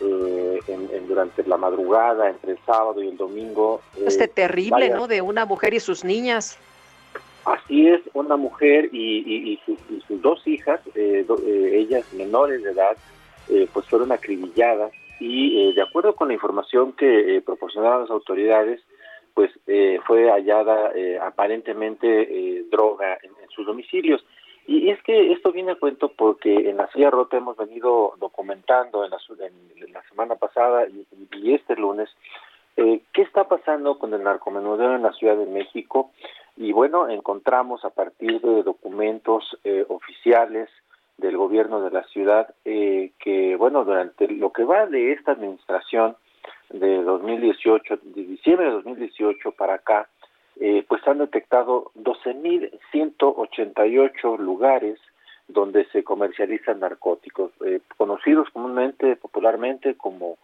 [0.00, 0.60] eh,
[1.08, 3.80] durante la madrugada, entre el sábado y el domingo.
[4.06, 5.08] este terrible, ¿no?
[5.08, 6.56] De una mujer y sus niñas.
[7.44, 9.78] Así es, una mujer y, sus,
[10.20, 12.96] dos hijas, eh, eh, ellas menores de edad,
[13.48, 18.80] eh, pues fueron acribilladas y de acuerdo con la información que proporcionaron las autoridades,
[19.34, 19.50] pues
[20.06, 20.92] fue hallada
[21.22, 24.24] aparentemente droga en, sus domicilios.
[24.66, 29.04] Y es que esto viene a cuento porque en la silla rota hemos venido documentando
[29.04, 32.08] en la, en la semana pasada y, este lunes
[32.76, 36.12] qué está pasando con el narcomenudeo en la Ciudad de México
[36.58, 40.68] y bueno, encontramos a partir de documentos eh, oficiales
[41.16, 46.16] del gobierno de la ciudad eh, que, bueno, durante lo que va de esta administración
[46.70, 50.08] de 2018, de diciembre de 2018 para acá,
[50.60, 54.98] eh, pues han detectado 12.188 lugares
[55.46, 57.52] donde se comercializan narcóticos,
[57.96, 60.38] conocidos comúnmente, popularmente como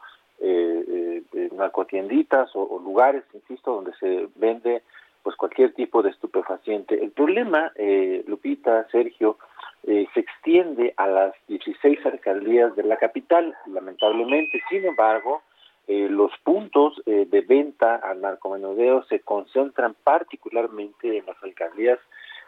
[1.53, 4.85] narcotienditas o, o, lugares, insisto, donde se vende
[5.24, 7.02] pues cualquier tipo de estupefaciente.
[7.02, 9.38] El problema, eh, Lupita, Sergio,
[9.82, 14.62] eh, se extiende a las 16 alcaldías de la capital, lamentablemente.
[14.68, 15.42] Sin embargo,
[15.88, 21.98] eh, los puntos de venta al narcomenudeo se concentran particularmente en las alcaldías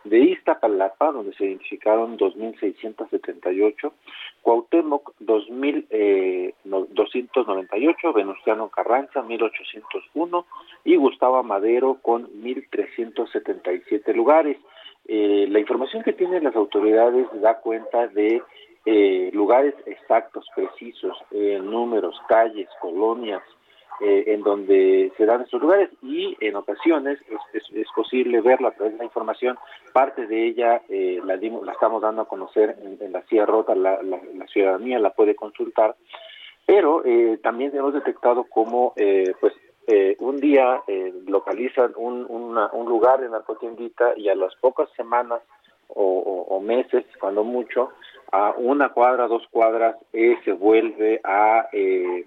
[0.09, 3.93] de Iztapalapa, donde se identificaron 2.678,
[4.43, 10.45] Cuauhtémoc 2.298, Venustiano Carranza 1.801
[10.85, 14.59] y Gustavo Madero con 1.377 lugares.
[15.09, 18.43] Eh, la información que tienen las autoridades da cuenta de
[18.85, 23.43] eh, lugares exactos, precisos, eh, números, calles, colonias,
[24.01, 27.19] eh, en donde se dan estos lugares y en ocasiones
[27.53, 29.57] es, es, posible verlo a través de la información,
[29.93, 34.03] parte de ella eh, la, la estamos dando a conocer en, la CIA Rota, la,
[34.03, 35.97] la, ciudadanía la puede consultar,
[36.67, 38.93] pero eh, también hemos detectado cómo
[39.41, 39.55] pues
[40.19, 40.83] un día
[41.27, 45.41] localizan un, un lugar en narcotiendita y a las pocas semanas
[45.89, 47.91] o, o, meses, cuando mucho,
[48.33, 52.25] a una cuadra, dos cuadras, se vuelve a eh,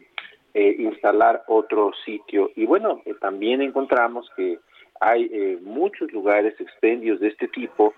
[0.53, 2.51] instalar otro sitio.
[2.55, 4.59] Y bueno, eh, también encontramos que
[5.01, 7.93] hay eh, muchos lugares expendios de este tipo,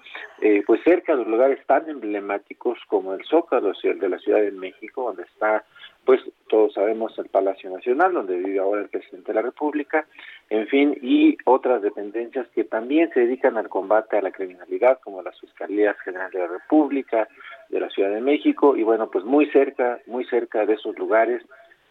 [0.68, 5.24] pues cerca de lugares tan emblemáticos como el Zócalo de la Ciudad de México, donde
[5.24, 5.64] está,
[6.06, 10.06] pues todos sabemos, el Palacio Nacional, donde vive ahora el presidente de la República,
[10.50, 15.22] en fin, y otras dependencias que también se dedican al combate a la criminalidad, como
[15.22, 17.28] las Fiscalías Generales de la República,
[17.70, 21.42] de la Ciudad de México, y bueno, pues muy cerca, muy cerca de esos lugares,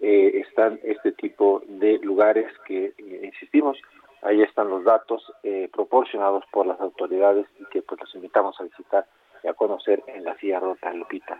[0.00, 3.76] eh, están este tipo de lugares que, eh, insistimos,
[4.22, 8.64] ahí están los datos eh, proporcionados por las autoridades y que pues los invitamos a
[8.64, 9.06] visitar
[9.44, 11.38] y a conocer en la silla rota Lupita.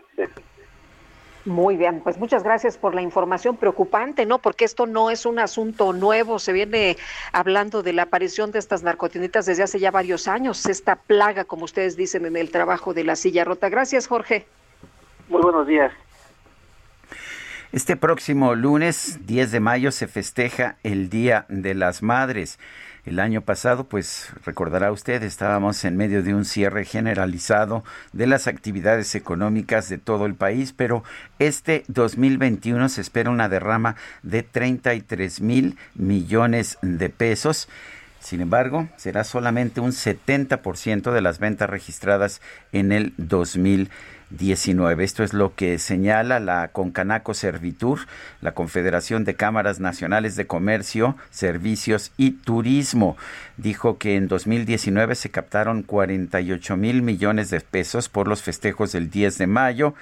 [1.45, 4.37] Muy bien, pues muchas gracias por la información preocupante, ¿no?
[4.37, 6.97] Porque esto no es un asunto nuevo, se viene
[7.33, 11.65] hablando de la aparición de estas narcotinetas desde hace ya varios años, esta plaga, como
[11.65, 13.69] ustedes dicen, en el trabajo de la silla rota.
[13.69, 14.45] Gracias, Jorge.
[15.29, 15.91] Muy buenos días.
[17.73, 22.59] Este próximo lunes 10 de mayo se festeja el Día de las Madres.
[23.05, 28.47] El año pasado, pues recordará usted, estábamos en medio de un cierre generalizado de las
[28.47, 31.05] actividades económicas de todo el país, pero
[31.39, 37.69] este 2021 se espera una derrama de 33 mil millones de pesos.
[38.19, 42.41] Sin embargo, será solamente un 70% de las ventas registradas
[42.73, 44.11] en el 2021.
[44.37, 45.03] 19.
[45.03, 47.99] Esto es lo que señala la Concanaco Servitur,
[48.41, 53.17] la Confederación de Cámaras Nacionales de Comercio, Servicios y Turismo.
[53.57, 59.09] Dijo que en 2019 se captaron 48 mil millones de pesos por los festejos del
[59.09, 59.93] 10 de mayo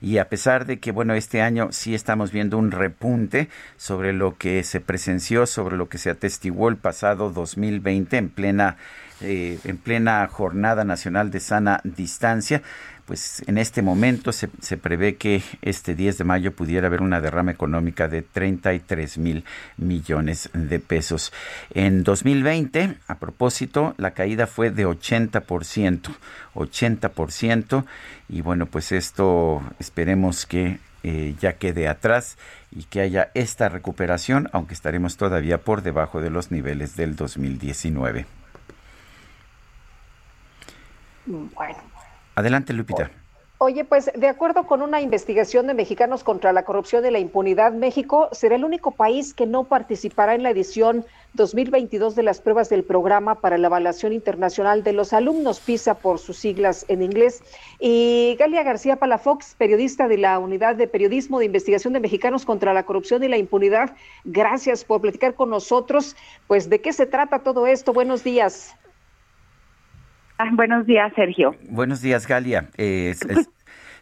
[0.00, 4.36] y a pesar de que, bueno, este año sí estamos viendo un repunte sobre lo
[4.36, 8.76] que se presenció, sobre lo que se atestiguó el pasado 2020 en plena
[9.20, 12.62] eh, en plena jornada nacional de sana distancia
[13.08, 17.50] pues en este momento se, prevé que este 10 de mayo pudiera haber una derrama
[17.50, 19.44] económica de 33 mil
[19.78, 21.32] millones de pesos.
[21.72, 26.14] En 2020, a propósito, la caída fue de 80%,
[26.54, 27.84] 80%,
[28.28, 32.36] y bueno, pues esto esperemos que eh, ya quede atrás
[32.70, 38.26] y que haya esta recuperación, aunque estaremos todavía por debajo de los niveles del 2019.
[41.24, 41.87] Bueno,
[42.38, 43.10] Adelante, Lupita.
[43.60, 47.72] Oye, pues de acuerdo con una investigación de Mexicanos contra la Corrupción y la Impunidad,
[47.72, 51.04] México será el único país que no participará en la edición
[51.34, 56.20] 2022 de las pruebas del programa para la evaluación internacional de los alumnos PISA por
[56.20, 57.42] sus siglas en inglés.
[57.80, 62.72] Y Galia García Palafox, periodista de la Unidad de Periodismo de Investigación de Mexicanos contra
[62.72, 66.14] la Corrupción y la Impunidad, gracias por platicar con nosotros.
[66.46, 67.92] Pues, ¿de qué se trata todo esto?
[67.92, 68.76] Buenos días.
[70.38, 71.54] Ah, buenos días, Sergio.
[71.68, 72.68] Buenos días, Galia.
[72.76, 73.14] Eh,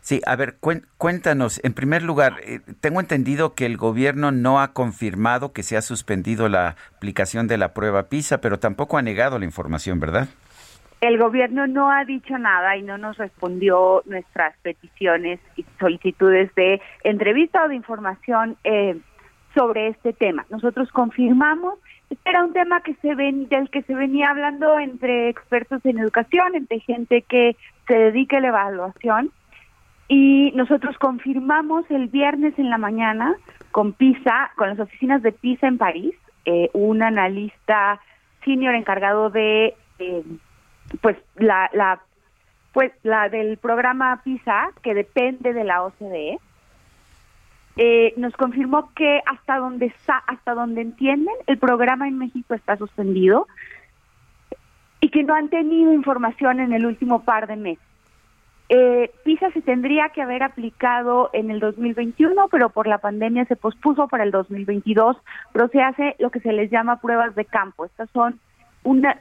[0.00, 0.56] sí, a ver,
[0.98, 1.64] cuéntanos.
[1.64, 5.82] En primer lugar, eh, tengo entendido que el gobierno no ha confirmado que se ha
[5.82, 10.28] suspendido la aplicación de la prueba PISA, pero tampoco ha negado la información, ¿verdad?
[11.00, 16.80] El gobierno no ha dicho nada y no nos respondió nuestras peticiones y solicitudes de
[17.02, 18.96] entrevista o de información eh,
[19.56, 20.44] sobre este tema.
[20.50, 21.78] Nosotros confirmamos
[22.10, 25.98] este era un tema que se ven, del que se venía hablando entre expertos en
[25.98, 27.56] educación, entre gente que
[27.88, 29.32] se dedica a la evaluación.
[30.08, 33.34] Y nosotros confirmamos el viernes en la mañana
[33.72, 36.14] con PISA, con las oficinas de PISA en París,
[36.44, 38.00] eh, un analista
[38.44, 40.22] senior encargado de, eh,
[41.00, 42.00] pues, la, la,
[42.72, 46.38] pues, la del programa PISA, que depende de la OCDE,
[47.76, 49.92] eh, nos confirmó que hasta donde
[50.26, 53.46] hasta donde entienden el programa en México está suspendido
[55.00, 57.84] y que no han tenido información en el último par de meses.
[58.68, 63.54] Eh, PISA se tendría que haber aplicado en el 2021, pero por la pandemia se
[63.54, 65.16] pospuso para el 2022,
[65.52, 67.84] pero se hace lo que se les llama pruebas de campo.
[67.84, 68.40] Estas son
[68.82, 69.18] una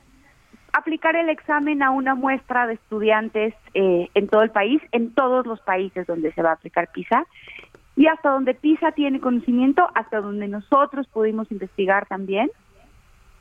[0.74, 5.46] aplicar el examen a una muestra de estudiantes eh, en todo el país, en todos
[5.46, 7.26] los países donde se va a aplicar PISA,
[7.96, 12.52] y hasta donde PISA tiene conocimiento, hasta donde nosotros pudimos investigar también,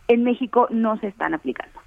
[0.09, 1.81] en México no se están aplicando.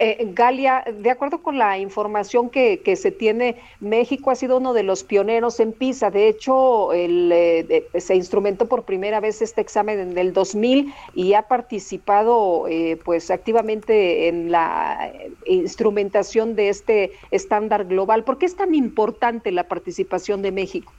[0.00, 4.72] Eh, Galia, de acuerdo con la información que, que, se tiene, México ha sido uno
[4.72, 6.12] de los pioneros en PISA.
[6.12, 11.34] De hecho, el, eh, se instrumentó por primera vez este examen en el 2000 y
[11.34, 15.12] ha participado eh, pues activamente en la
[15.46, 18.22] instrumentación de este estándar global.
[18.22, 20.92] ¿Por qué es tan importante la participación de México?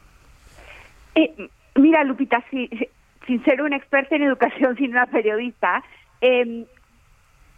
[1.76, 5.84] mira, Lupita, sin ser una experta en educación, sino una periodista,
[6.21, 6.65] em,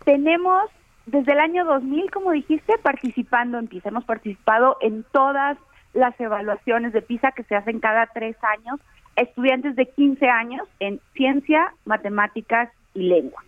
[0.05, 0.69] tenemos
[1.11, 3.89] desde el año 2000, como dijiste, participando en PISA.
[3.89, 5.57] Hemos participado en todas
[5.93, 8.79] las evaluaciones de PISA que se hacen cada tres años,
[9.17, 13.43] estudiantes de 15 años en ciencia, matemáticas y lengua.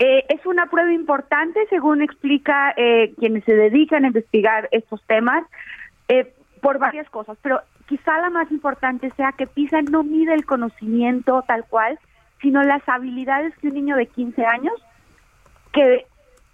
[0.00, 5.44] Eh, es una prueba importante, según explica eh, quienes se dedican a investigar estos temas,
[6.08, 10.44] eh, por varias cosas, pero quizá la más importante sea que PISA no mide el
[10.44, 12.00] conocimiento tal cual,
[12.42, 14.74] sino las habilidades que un niño de 15 años
[15.72, 16.06] que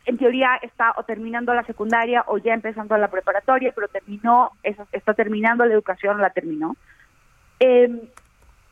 [0.05, 5.15] en teoría está o terminando la secundaria o ya empezando la preparatoria, pero terminó, está
[5.15, 6.77] terminando la educación la terminó.
[7.61, 7.89] Eh,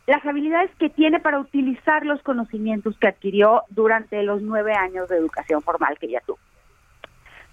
[0.07, 5.17] las habilidades que tiene para utilizar los conocimientos que adquirió durante los nueve años de
[5.17, 6.39] educación formal que ya tuvo.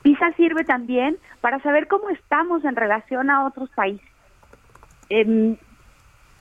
[0.02, 4.08] PISA sirve también para saber cómo estamos en relación a otros países.
[5.10, 5.56] Eh,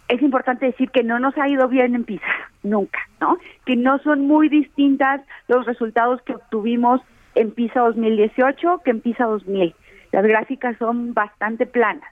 [0.09, 2.25] es importante decir que no nos ha ido bien en PISA,
[2.63, 3.39] nunca, ¿no?
[3.65, 7.01] Que no son muy distintas los resultados que obtuvimos
[7.37, 9.75] en PISA 2018 que en PISA 2000.
[10.13, 12.11] Las gráficas son bastante planas.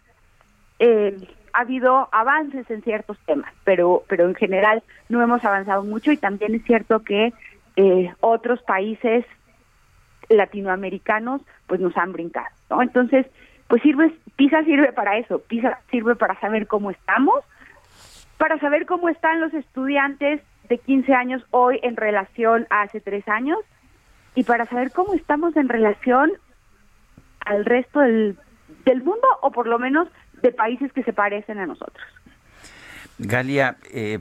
[0.79, 1.17] Eh,
[1.53, 6.17] ha habido avances en ciertos temas, pero, pero en general no hemos avanzado mucho y
[6.17, 7.33] también es cierto que
[7.77, 9.25] eh, otros países
[10.29, 12.83] latinoamericanos pues nos han brincado, ¿no?
[12.83, 13.27] Entonces,
[13.69, 17.45] pues sirve, PISA sirve para eso, PISA sirve para saber cómo estamos,
[18.37, 23.27] para saber cómo están los estudiantes de 15 años hoy en relación a hace tres
[23.29, 23.59] años
[24.35, 26.33] y para saber cómo estamos en relación
[27.41, 28.37] al resto del,
[28.87, 30.09] mundo o por lo menos
[30.43, 32.05] de países que se parecen a nosotros.
[33.19, 34.19] Galia, eh,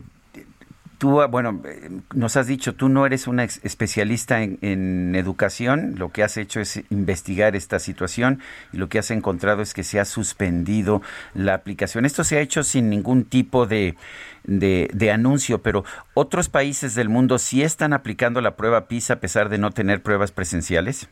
[1.21, 6.23] ah, bueno, eh, nos has dicho, tú no eres una especialista en, educación, lo que
[6.23, 8.39] has hecho es investigar esta situación
[8.71, 11.01] y lo que has encontrado es que se ha suspendido
[11.33, 12.05] la aplicación.
[12.05, 13.95] Esto se ha hecho sin ningún tipo de,
[14.43, 19.49] de, anuncio, pero otros países del mundo sí están aplicando la prueba PISA a pesar
[19.49, 21.09] de no tener pruebas presenciales.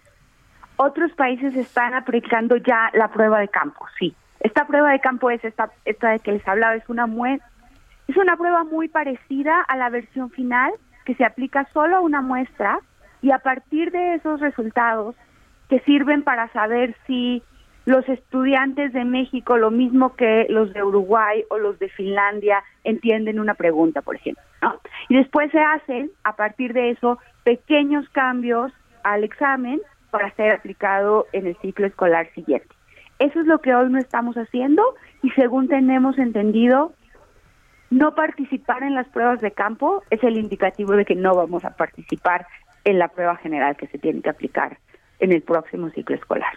[0.78, 4.16] Otros países están aplicando ya la prueba de campo, sí.
[4.40, 7.06] Esta prueba de campo es esta, esta de que les hablaba, es una
[8.12, 10.74] es una prueba muy parecida a la versión final
[11.06, 12.80] que se aplica solo a una muestra
[13.22, 15.16] y a partir de esos resultados
[15.70, 17.42] que sirven para saber si
[17.86, 23.40] los estudiantes de México, lo mismo que los de Uruguay o los de Finlandia, entienden
[23.40, 24.44] una pregunta, por ejemplo.
[25.08, 28.74] Y después se hacen, a partir de eso, pequeños cambios
[29.04, 32.76] al examen para ser aplicado en el ciclo escolar siguiente.
[33.20, 34.84] Eso es lo que hoy no estamos haciendo
[35.24, 36.92] y según tenemos entendido,
[37.92, 41.72] no participar en las pruebas de campo es el indicativo de que no vamos a
[41.72, 42.48] participar
[42.86, 44.78] en la prueba general que se tiene que aplicar
[45.20, 46.54] en el próximo ciclo escolar.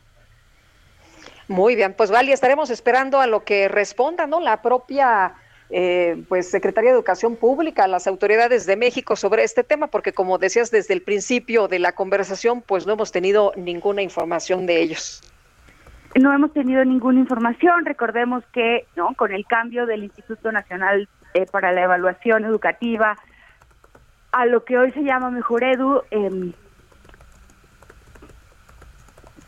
[1.48, 4.40] Muy bien, pues Gali, estaremos esperando a lo que responda, ¿no?
[4.40, 5.34] La propia
[5.70, 10.38] eh, pues Secretaría de Educación Pública, las autoridades de México sobre este tema, porque como
[10.38, 15.20] decías desde el principio de la conversación, pues no hemos tenido ninguna información de ellos.
[16.14, 17.84] No hemos tenido ninguna información.
[17.84, 19.14] Recordemos que, ¿no?
[19.16, 23.16] Con el cambio del Instituto Nacional eh, para la evaluación educativa,
[24.32, 26.52] a lo que hoy se llama Mejor Edu, em,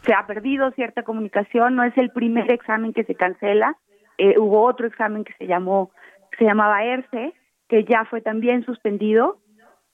[0.04, 3.76] se ha perdido cierta comunicación, no es el primer examen que se cancela,
[4.18, 5.90] eh, hubo otro examen que se llamó,
[6.38, 7.34] se llamaba ERCE,
[7.68, 9.38] que ya fue también suspendido,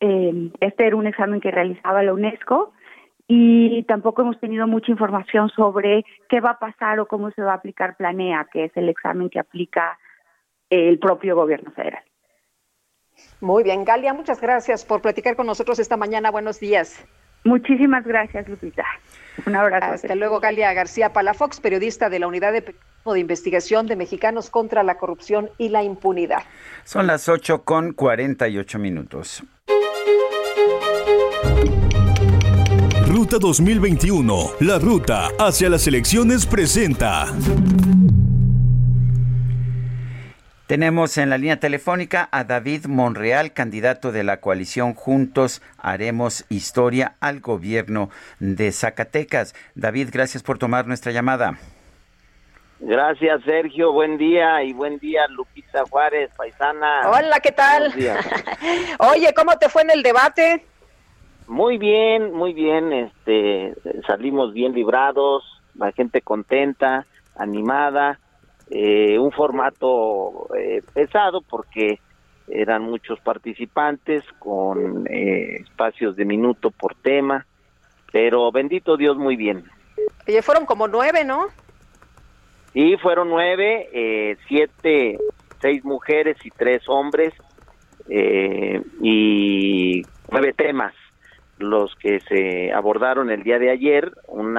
[0.00, 2.72] em, este era un examen que realizaba la UNESCO,
[3.28, 7.52] y tampoco hemos tenido mucha información sobre qué va a pasar o cómo se va
[7.52, 9.98] a aplicar Planea, que es el examen que aplica
[10.72, 12.02] el propio gobierno federal.
[13.40, 16.30] Muy bien, Galia, muchas gracias por platicar con nosotros esta mañana.
[16.30, 17.04] Buenos días.
[17.44, 18.84] Muchísimas gracias, Lupita.
[19.46, 19.94] Un abrazo.
[19.94, 24.82] Hasta luego, Galia García Palafox, periodista de la Unidad de, de Investigación de Mexicanos contra
[24.82, 26.42] la Corrupción y la Impunidad.
[26.84, 29.42] Son las 8 con 48 minutos.
[33.08, 37.26] Ruta 2021, la ruta hacia las elecciones presenta.
[40.72, 47.16] Tenemos en la línea telefónica a David Monreal, candidato de la coalición Juntos Haremos Historia
[47.20, 48.08] al gobierno
[48.40, 49.54] de Zacatecas.
[49.74, 51.58] David, gracias por tomar nuestra llamada.
[52.80, 53.92] Gracias, Sergio.
[53.92, 57.02] Buen día y buen día, Lupita Juárez, paisana.
[57.04, 57.92] Hola, ¿qué tal?
[59.12, 60.64] Oye, ¿cómo te fue en el debate?
[61.48, 62.94] Muy bien, muy bien.
[62.94, 63.74] Este,
[64.06, 65.44] salimos bien librados,
[65.74, 67.04] la gente contenta,
[67.36, 68.18] animada
[68.74, 71.98] eh, un formato eh, pesado porque
[72.48, 77.44] eran muchos participantes con eh, espacios de minuto por tema,
[78.10, 79.64] pero bendito Dios muy bien.
[80.26, 81.48] Oye, fueron como nueve, ¿no?
[82.72, 85.18] Sí, fueron nueve, eh, siete,
[85.60, 87.34] seis mujeres y tres hombres,
[89.00, 90.94] y nueve temas
[91.58, 94.58] los que se abordaron el día de ayer, un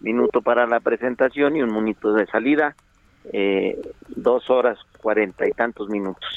[0.00, 2.74] minuto para la presentación y un minuto de salida
[3.32, 6.28] eh, dos horas cuarenta y tantos minutos.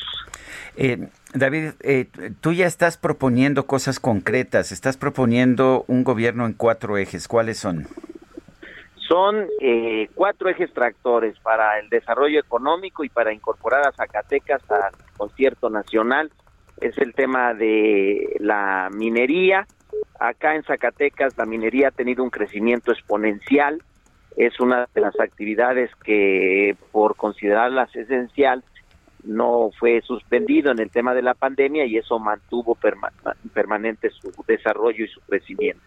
[0.78, 2.08] Eh, David, eh,
[2.40, 7.28] tú ya estás proponiendo cosas concretas, estás proponiendo un gobierno en cuatro ejes.
[7.28, 7.88] ¿Cuáles son?
[8.96, 14.94] Son eh, cuatro ejes tractores para el desarrollo económico y para incorporar a Zacatecas al
[15.18, 16.32] concierto nacional.
[16.80, 19.68] Es el tema de la minería.
[20.20, 23.84] Acá en Zacatecas la minería ha tenido un crecimiento exponencial
[24.38, 28.64] es una de las actividades que por considerarlas esencial
[29.24, 32.78] no fue suspendido en el tema de la pandemia y eso mantuvo
[33.54, 35.84] permanente su desarrollo y su crecimiento.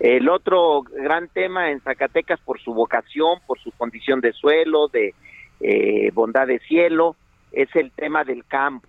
[0.00, 5.14] El otro gran tema en Zacatecas por su vocación, por su condición de suelo, de
[5.60, 7.16] eh, bondad de cielo,
[7.52, 8.88] es el tema del campo.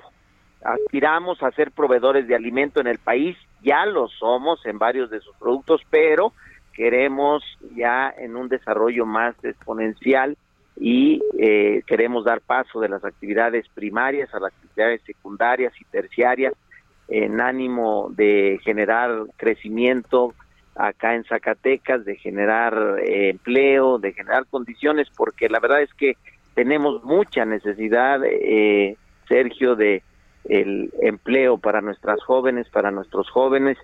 [0.64, 5.20] Aspiramos a ser proveedores de alimento en el país, ya lo somos en varios de
[5.20, 6.34] sus productos, pero
[6.76, 7.44] queremos
[7.76, 10.38] ya en un desarrollo más exponencial
[10.78, 16.54] y eh, queremos dar paso de las actividades primarias a las actividades secundarias y terciarias
[17.08, 20.34] en ánimo de generar crecimiento
[20.76, 26.18] acá en Zacatecas, de generar eh, empleo, de generar condiciones, porque la verdad es que
[26.54, 28.98] tenemos mucha necesidad, eh,
[29.28, 30.04] Sergio, de
[30.44, 33.78] el empleo para nuestras jóvenes, para nuestros jóvenes,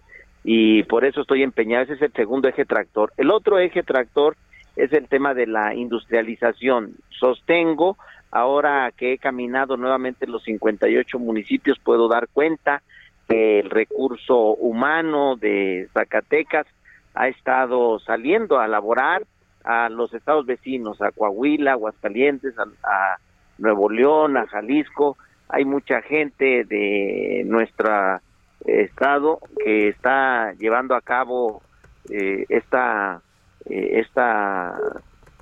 [0.44, 1.84] y por eso estoy empeñado.
[1.84, 3.14] Ese es el segundo eje tractor.
[3.18, 4.36] El otro eje tractor
[4.76, 6.96] es el tema de la industrialización.
[7.10, 7.98] Sostengo
[8.32, 12.82] Ahora que he caminado nuevamente los 58 municipios, puedo dar cuenta
[13.28, 16.66] que el recurso humano de Zacatecas
[17.14, 19.24] ha estado saliendo a laborar
[19.66, 23.18] a los estados vecinos, a Coahuila, Aguascalientes, a,
[23.58, 25.18] Nuevo León, a Jalisco.
[25.50, 28.22] Hay mucha gente de nuestro
[28.66, 31.62] estado que está llevando a cabo
[32.10, 33.22] eh, esta
[33.70, 34.78] eh, esta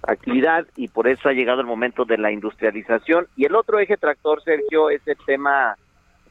[0.04, 3.28] actividad y por eso ha llegado el momento de la industrialización.
[3.36, 5.76] Y el otro eje tractor, Sergio, es el tema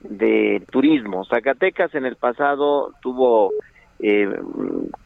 [0.00, 1.24] de turismo.
[1.24, 3.52] Zacatecas en el pasado tuvo
[4.00, 4.28] eh,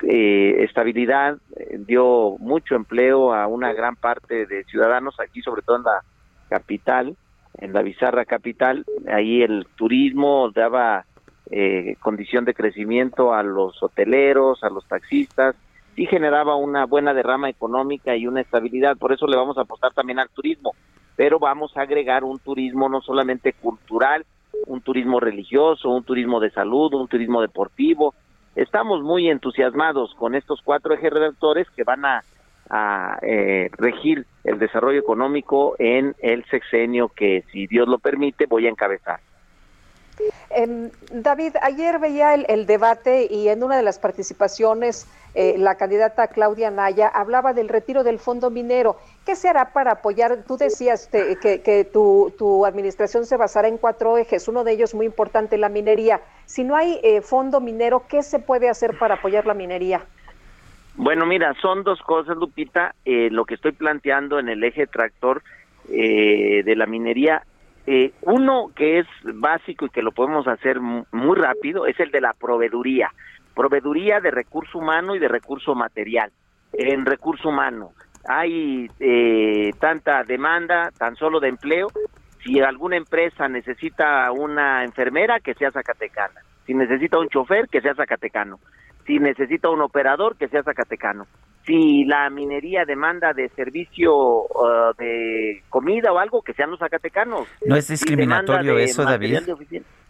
[0.02, 1.38] eh, estabilidad,
[1.86, 6.02] dio mucho empleo a una gran parte de ciudadanos aquí, sobre todo en la
[6.48, 7.16] capital,
[7.59, 8.84] en la bizarra capital.
[9.09, 11.04] Ahí el turismo daba
[11.54, 15.54] eh, condición de crecimiento a los hoteleros, a los taxistas,
[15.94, 18.96] y generaba una buena derrama económica y una estabilidad.
[18.96, 20.74] Por eso le vamos a apostar también al turismo,
[21.14, 24.24] pero vamos a agregar un turismo no solamente cultural,
[24.66, 28.14] un turismo religioso, un turismo de salud, un turismo deportivo.
[28.56, 32.24] Estamos muy entusiasmados con estos cuatro ejes redactores que van a,
[33.20, 38.70] eh, regir el desarrollo económico en el sexenio que, si Dios lo permite, voy a
[38.70, 39.20] encabezar.
[40.54, 46.28] Em, David, ayer veía el, debate y en una de las participaciones eh, la candidata
[46.28, 48.98] Claudia Naya hablaba del retiro del fondo minero.
[49.24, 50.44] ¿Qué se hará para apoyar?
[50.46, 55.56] Tú decías que, tu, administración se basará en cuatro ejes, uno de ellos muy importante,
[55.56, 56.20] la minería.
[56.44, 60.02] Si no hay eh, fondo minero, ¿qué se puede hacer para apoyar la minería?
[60.96, 62.94] Bueno, mira, son dos cosas, Lupita.
[63.06, 65.42] Eh, lo que estoy planteando en el eje tractor
[65.88, 67.42] de la minería
[67.86, 72.20] eh, uno que es básico y que lo podemos hacer muy rápido es el de
[72.20, 73.10] la proveeduría,
[73.54, 76.30] proveeduría de recurso humano y de recurso material.
[76.72, 77.92] En recurso humano
[78.28, 81.88] hay eh, tanta demanda, tan solo de empleo,
[82.44, 87.94] si alguna empresa necesita una enfermera, que sea zacatecana, si necesita un chofer, que sea
[87.94, 88.59] zacatecano,
[89.06, 91.26] si necesita un operador, que sea zacatecano
[91.64, 97.46] si la minería demanda de servicio uh, de comida o algo, que sean los zacatecanos.
[97.64, 99.38] No es discriminatorio eso, David.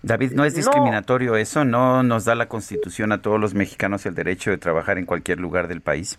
[0.03, 4.15] David, no es discriminatorio eso, no nos da la Constitución a todos los mexicanos el
[4.15, 6.19] derecho de trabajar en cualquier lugar del país.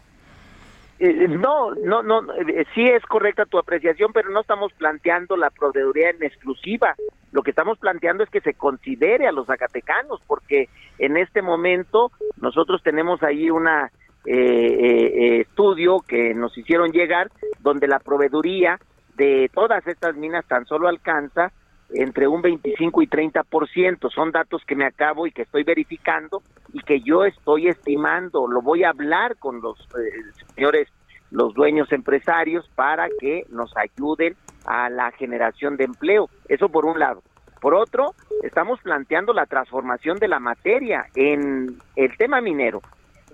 [0.99, 5.49] Eh, no, no, no, eh, sí es correcta tu apreciación, pero no estamos planteando la
[5.49, 6.95] proveeduría en exclusiva.
[7.33, 10.69] Lo que estamos planteando es que se considere a los zacatecanos, porque
[10.99, 13.91] en este momento nosotros tenemos ahí una
[14.25, 18.79] eh, eh, estudio que nos hicieron llegar, donde la proveeduría
[19.15, 21.51] de todas estas minas tan solo alcanza
[21.89, 24.11] entre un 25 y 30%.
[24.13, 28.47] Son datos que me acabo y que estoy verificando y que yo estoy estimando.
[28.47, 30.87] Lo voy a hablar con los eh, señores,
[31.31, 34.35] los dueños empresarios, para que nos ayuden
[34.65, 36.29] a la generación de empleo.
[36.47, 37.21] Eso por un lado.
[37.61, 38.13] Por otro,
[38.43, 42.81] estamos planteando la transformación de la materia en el tema minero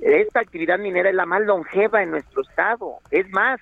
[0.01, 2.97] esta actividad minera es la más longeva en nuestro estado.
[3.11, 3.59] Es más,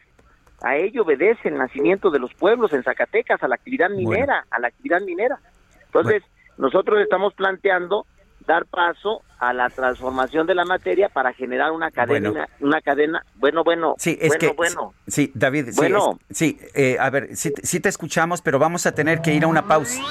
[0.61, 4.59] a ello obedece el nacimiento de los pueblos en Zacatecas, a la actividad minera, a
[4.59, 5.39] la actividad minera.
[5.85, 6.23] Entonces,
[6.57, 8.05] nosotros estamos planteando
[8.47, 13.63] dar paso a la transformación de la materia para generar una cadena, una cadena, bueno,
[13.63, 14.93] bueno, sí, es bueno, que, bueno.
[15.05, 16.17] Sí, David, bueno.
[16.31, 19.47] sí, eh, a ver, sí, sí te escuchamos, pero vamos a tener que ir a
[19.47, 20.01] una pausa.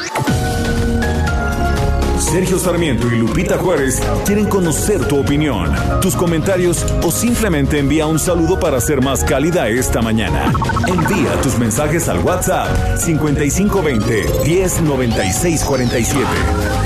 [2.19, 8.19] Sergio Sarmiento y Lupita Juárez quieren conocer tu opinión, tus comentarios o simplemente envía un
[8.19, 10.53] saludo para ser más cálida esta mañana.
[10.87, 16.86] Envía tus mensajes al WhatsApp 5520 109647.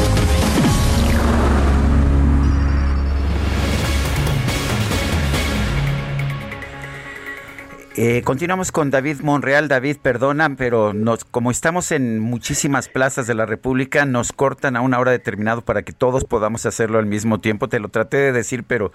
[7.97, 9.67] Eh, continuamos con David Monreal.
[9.67, 14.81] David, perdona, pero nos, como estamos en muchísimas plazas de la República, nos cortan a
[14.81, 17.67] una hora determinada para que todos podamos hacerlo al mismo tiempo.
[17.67, 18.93] Te lo traté de decir, pero,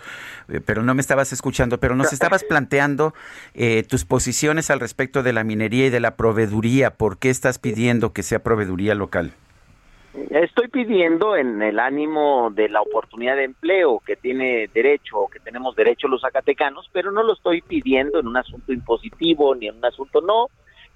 [0.48, 1.78] eh, pero no me estabas escuchando.
[1.78, 3.12] Pero nos estabas planteando
[3.52, 6.94] eh, tus posiciones al respecto de la minería y de la proveeduría.
[6.94, 9.34] ¿Por qué estás pidiendo que sea proveeduría local?
[10.30, 15.40] Estoy pidiendo en el ánimo de la oportunidad de empleo que tiene derecho o que
[15.40, 19.76] tenemos derecho los zacatecanos, pero no lo estoy pidiendo en un asunto impositivo ni en
[19.76, 20.46] un asunto no.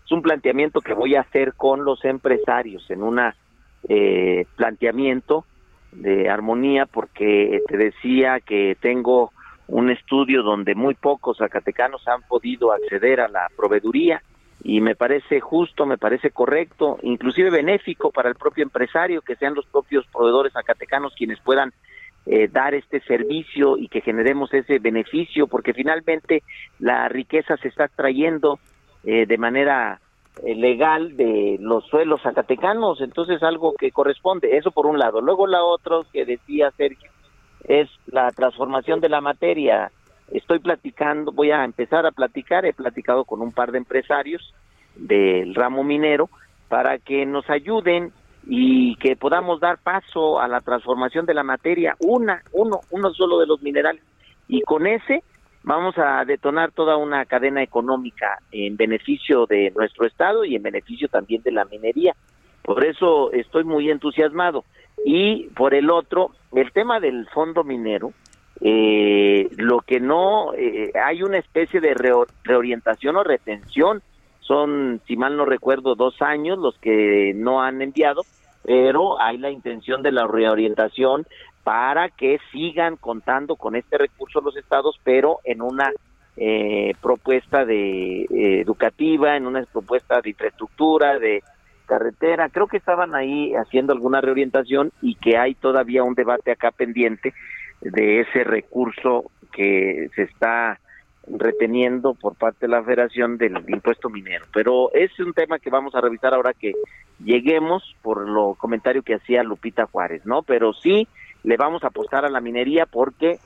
[0.05, 3.21] Es un planteamiento que voy a hacer con los empresarios en un
[3.91, 5.45] eh, planteamiento
[5.93, 9.33] de armonía porque te decía que tengo
[9.69, 14.23] un estudio donde muy pocos zacatecanos han podido acceder a la proveeduría
[14.62, 19.55] y me parece justo, me parece correcto, inclusive benéfico para el propio empresario que sean
[19.55, 21.73] los propios proveedores zacatecanos quienes puedan
[22.27, 26.43] eh, dar este servicio y que generemos ese beneficio, porque finalmente
[26.78, 28.59] la riqueza se está trayendo
[29.05, 30.01] eh, de manera
[30.45, 35.23] eh, legal de los suelos zacatecanos, entonces algo que corresponde, eso por un lado.
[35.23, 37.11] Luego la otra que decía Sergio
[37.65, 39.91] es la transformación de la materia.
[40.31, 44.55] Estoy platicando, voy a empezar a platicar, he platicado con un par de empresarios
[44.97, 46.28] del ramo minero
[46.69, 48.12] para que nos ayuden
[48.47, 53.39] y que podamos dar paso a la transformación de la materia, una, uno, uno solo
[53.39, 54.02] de los minerales.
[54.48, 55.23] Y con ese
[55.62, 61.09] vamos a detonar toda una cadena económica en beneficio de nuestro estado y en beneficio
[61.09, 62.15] también de la minería.
[62.62, 64.65] Por eso estoy muy entusiasmado.
[65.05, 68.12] Y por el otro, el tema del fondo minero,
[68.61, 71.95] eh, lo que no, eh, hay una especie de
[72.45, 74.03] reorientación o retención
[74.41, 78.23] son, si mal no recuerdo, dos años los que no han enviado,
[78.65, 81.27] pero hay la intención de la reorientación
[81.62, 85.93] para que sigan contando con este recurso los estados, pero en una
[86.37, 91.43] eh, propuesta de eh, educativa, en una propuesta de infraestructura, de
[91.87, 92.49] carretera.
[92.49, 97.35] Creo que estaban ahí haciendo alguna reorientación y que hay todavía un debate acá pendiente
[97.81, 100.78] de ese recurso que se está
[101.27, 104.47] reteniendo por parte de la Federación del impuesto minero.
[104.52, 106.73] Pero es un tema que vamos a revisar ahora que
[107.23, 110.43] lleguemos por lo comentario que hacía Lupita Juárez, ¿no?
[110.43, 111.07] Pero sí
[111.43, 113.39] le vamos a apostar a la minería porque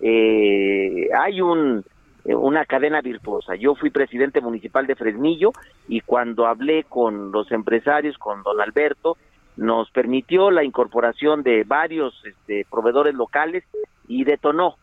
[0.00, 1.84] eh, hay un
[2.24, 3.56] una cadena virtuosa.
[3.56, 5.50] Yo fui presidente municipal de Fresnillo
[5.88, 9.16] y cuando hablé con los empresarios, con don Alberto,
[9.56, 13.64] nos permitió la incorporación de varios este, proveedores locales
[14.08, 14.76] y detonó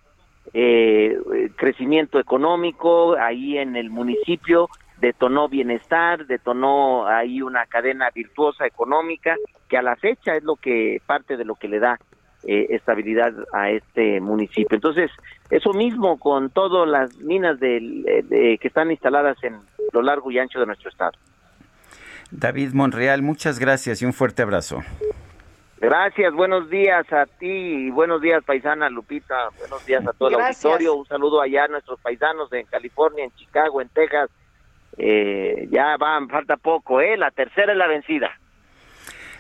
[0.54, 1.18] eh,
[1.56, 4.70] crecimiento económico ahí en el municipio,
[5.00, 9.36] detonó bienestar, detonó ahí una cadena virtuosa económica
[9.68, 12.00] que a la fecha es lo que parte de lo que le da
[12.44, 14.76] eh, estabilidad a este municipio.
[14.76, 15.12] Entonces,
[15.50, 19.58] eso mismo con todas las minas de, que están instaladas en
[19.92, 21.12] lo largo y ancho de nuestro estado.
[22.32, 24.84] David Monreal, muchas gracias y un fuerte abrazo.
[25.82, 30.36] Gracias, buenos días a ti y buenos días paisana Lupita, buenos días a todo el
[30.36, 34.30] auditorio, un saludo allá a nuestros paisanos en California, en Chicago, en Texas,
[34.98, 37.16] eh, ya van, falta poco, ¿eh?
[37.16, 38.30] La tercera es la vencida.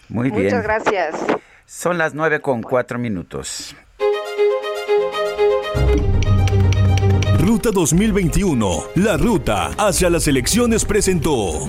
[0.07, 0.45] Muy bien.
[0.45, 1.25] Muchas gracias.
[1.65, 3.75] Son las nueve con cuatro minutos.
[7.39, 11.67] Ruta 2021, la ruta hacia las elecciones presentó.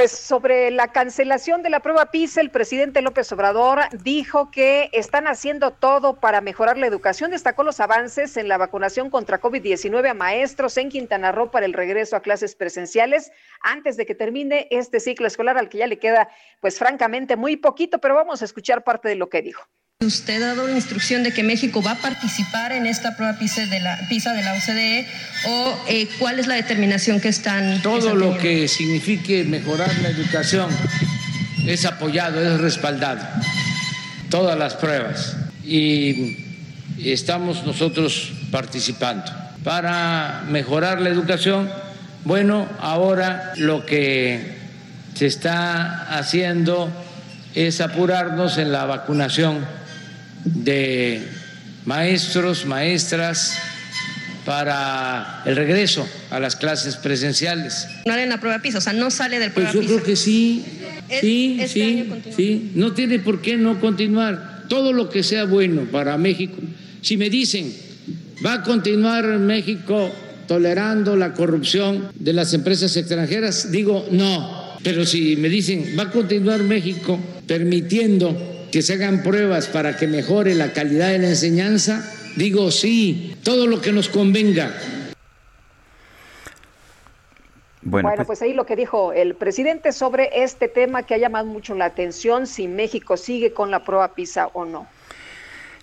[0.00, 5.26] Pues sobre la cancelación de la prueba PISA, el presidente López Obrador dijo que están
[5.26, 7.32] haciendo todo para mejorar la educación.
[7.32, 11.74] Destacó los avances en la vacunación contra COVID-19 a maestros en Quintana Roo para el
[11.74, 15.98] regreso a clases presenciales antes de que termine este ciclo escolar al que ya le
[15.98, 16.30] queda,
[16.62, 19.68] pues francamente, muy poquito, pero vamos a escuchar parte de lo que dijo.
[20.02, 23.66] ¿Usted ha dado la instrucción de que México va a participar en esta prueba PISA
[23.66, 25.06] de la, PISA de la OCDE
[25.46, 27.82] o eh, cuál es la determinación que están?
[27.82, 30.70] Todo lo que signifique mejorar la educación
[31.66, 33.20] es apoyado, es respaldado.
[34.30, 35.36] Todas las pruebas.
[35.66, 36.46] Y
[37.04, 39.30] estamos nosotros participando.
[39.64, 41.70] Para mejorar la educación,
[42.24, 44.56] bueno, ahora lo que
[45.12, 46.90] se está haciendo
[47.54, 49.79] es apurarnos en la vacunación
[50.44, 51.22] de
[51.84, 53.58] maestros, maestras
[54.44, 57.86] para el regreso a las clases presenciales.
[58.06, 60.04] No en la prueba PISA, o sea, no sale del pues prueba pues yo creo
[60.04, 60.64] que sí,
[61.20, 64.64] sí, este sí, sí, no tiene por qué no continuar.
[64.68, 66.56] Todo lo que sea bueno para México.
[67.02, 67.74] Si me dicen,
[68.44, 70.10] ¿va a continuar México
[70.46, 73.72] tolerando la corrupción de las empresas extranjeras?
[73.72, 74.78] Digo, no.
[74.82, 80.06] Pero si me dicen, ¿va a continuar México permitiendo que se hagan pruebas para que
[80.06, 82.08] mejore la calidad de la enseñanza?
[82.36, 84.72] Digo sí, todo lo que nos convenga.
[87.82, 91.46] Bueno, pues, pues, ahí lo que dijo el presidente sobre este tema que ha llamado
[91.46, 94.86] mucho la atención, si México sigue con la prueba PISA o no.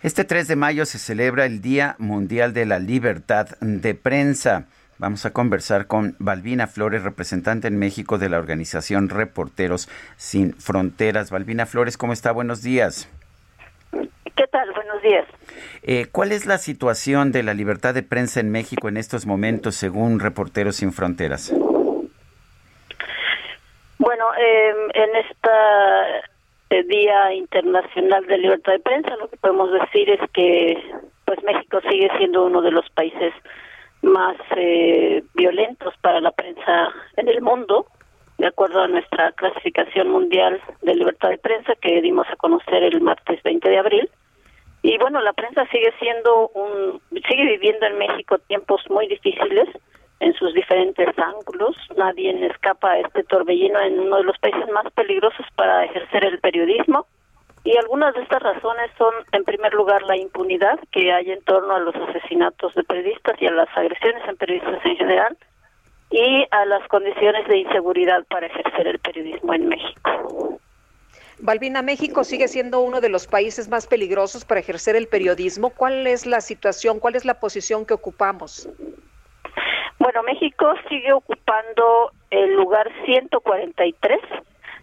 [0.04, 4.68] Este 3 de mayo se celebra el Día Mundial de la Libertad de Prensa.
[5.00, 11.30] Vamos a conversar con Balbina Flores, representante en México de la organización Reporteros Sin Fronteras.
[11.30, 12.32] Balbina Flores, ¿cómo está?
[12.32, 13.08] Buenos días.
[13.92, 14.72] ¿Qué tal?
[14.74, 15.28] Buenos días.
[15.84, 19.76] Eh, ¿Cuál es la situación de la libertad de prensa en México en estos momentos,
[19.76, 21.54] según Reporteros Sin Fronteras?
[24.00, 30.22] Bueno, em, en este Día Internacional de Libertad de Prensa, lo que podemos decir es
[30.32, 30.76] que
[31.26, 33.34] pues México sigue siendo uno de los países
[34.02, 37.88] más eh, violentos para la prensa en el mundo,
[38.38, 43.02] de acuerdo a nuestra clasificación mundial de libertad de prensa que dimos a conocer el
[43.02, 44.10] martes 20 de abril.
[44.84, 49.68] Y bueno, la prensa sigue siendo un, sigue viviendo en México tiempos muy difíciles
[50.20, 51.76] en sus diferentes ángulos.
[51.96, 56.40] Nadie escapa a este torbellino en uno de los países más peligrosos para ejercer el
[56.40, 57.08] periodismo.
[57.68, 61.76] Y algunas de estas razones son, en primer lugar, la impunidad que hay en torno
[61.76, 65.38] a los asesinatos de periodistas y a las agresiones en periodistas en general,
[66.10, 70.60] y a las condiciones de inseguridad para ejercer el periodismo en México.
[71.40, 75.72] Balbina, México sigue siendo uno de los países más peligrosos para ejercer el periodismo.
[75.72, 78.70] ¿Cuál es la situación, cuál es la posición que ocupamos?
[80.00, 84.22] Bueno, México sigue ocupando el lugar 143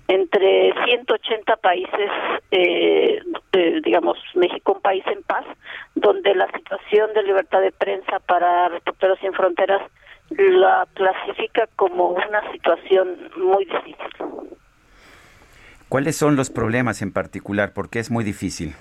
[0.09, 2.11] entre 180 países,
[2.51, 3.23] eh,
[3.83, 5.45] digamos, México un país en paz,
[5.95, 9.83] donde la situación de libertad de prensa para Reporteros Sin Fronteras
[10.31, 13.97] la clasifica como una situación muy difícil.
[15.89, 17.73] ¿Cuáles son los problemas en particular?
[17.73, 18.75] Porque es muy difícil.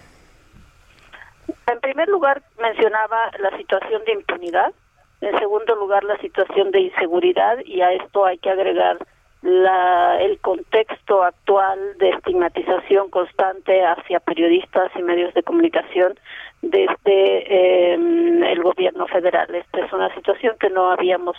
[1.68, 4.74] En primer lugar, mencionaba la situación de impunidad.
[5.22, 7.58] En segundo lugar, la situación de inseguridad.
[7.66, 8.98] Y a esto hay que agregar
[9.44, 16.18] la, el contexto actual de estigmatización constante hacia periodistas y medios de comunicación
[16.62, 19.54] desde eh, el gobierno federal.
[19.54, 21.36] Esta es una situación que no habíamos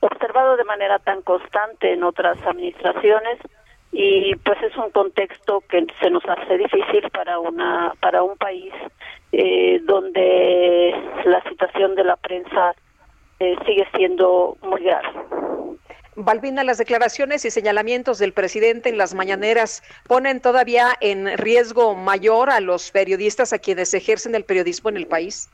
[0.00, 3.38] observado de manera tan constante en otras administraciones
[3.92, 8.74] y pues es un contexto que se nos hace difícil para una para un país
[9.30, 10.94] eh, donde
[11.24, 12.74] la situación de la prensa
[13.38, 15.08] eh, sigue siendo muy grave.
[16.16, 22.48] Balbina, las declaraciones y señalamientos del presidente en las mañaneras ponen todavía en riesgo mayor
[22.48, 25.50] a los periodistas a quienes ejercen el periodismo en el país.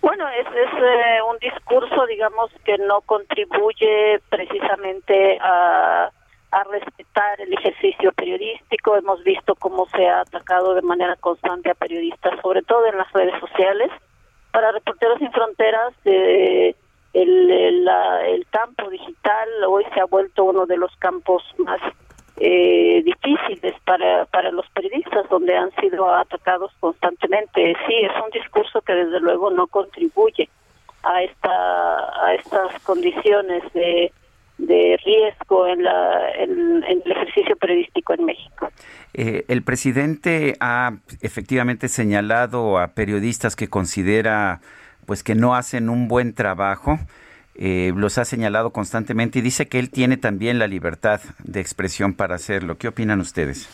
[0.00, 6.10] Bueno, es, es eh, un discurso, digamos, que no contribuye precisamente a,
[6.50, 8.96] a respetar el ejercicio periodístico.
[8.96, 13.12] Hemos visto cómo se ha atacado de manera constante a periodistas, sobre todo en las
[13.12, 13.90] redes sociales.
[14.52, 16.76] Para Reporteros Sin Fronteras, eh,
[17.14, 21.80] el, el, campo digital hoy se ha vuelto uno de los campos más
[22.36, 27.76] eh, difíciles para, para los periodistas, donde han sido atacados constantemente.
[27.86, 30.48] Sí, es un discurso que desde luego no contribuye
[31.04, 34.12] a, esta, a estas condiciones de,
[34.58, 38.70] de riesgo en, la, en, el ejercicio periodístico en México.
[39.12, 44.60] Eh, el presidente ha efectivamente señalado a periodistas que considera
[45.06, 46.98] pues que no hacen un buen trabajo.
[47.56, 52.14] Eh, los ha señalado constantemente y dice que él tiene también la libertad de expresión
[52.14, 52.76] para hacerlo.
[52.78, 53.68] ¿Qué opinan ustedes?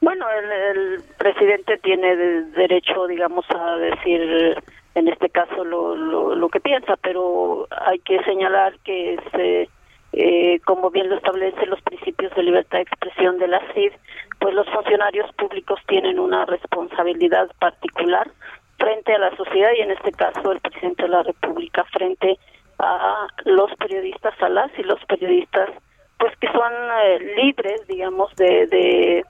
[0.00, 2.14] Bueno, el, presidente tiene
[2.54, 4.56] derecho, digamos, a decir
[4.94, 9.68] en este caso lo, lo, que piensa, pero hay que señalar que se,
[10.12, 13.92] eh, como bien lo establecen los principios de libertad de expresión de la CID,
[14.40, 18.30] pues los funcionarios públicos tienen una responsabilidad particular
[18.78, 22.38] frente a la sociedad y en este caso el presidente de la República frente
[22.78, 25.70] a los periodistas, a las y los periodistas,
[26.18, 26.72] pues que son
[27.04, 29.24] eh, libres, digamos, de, de,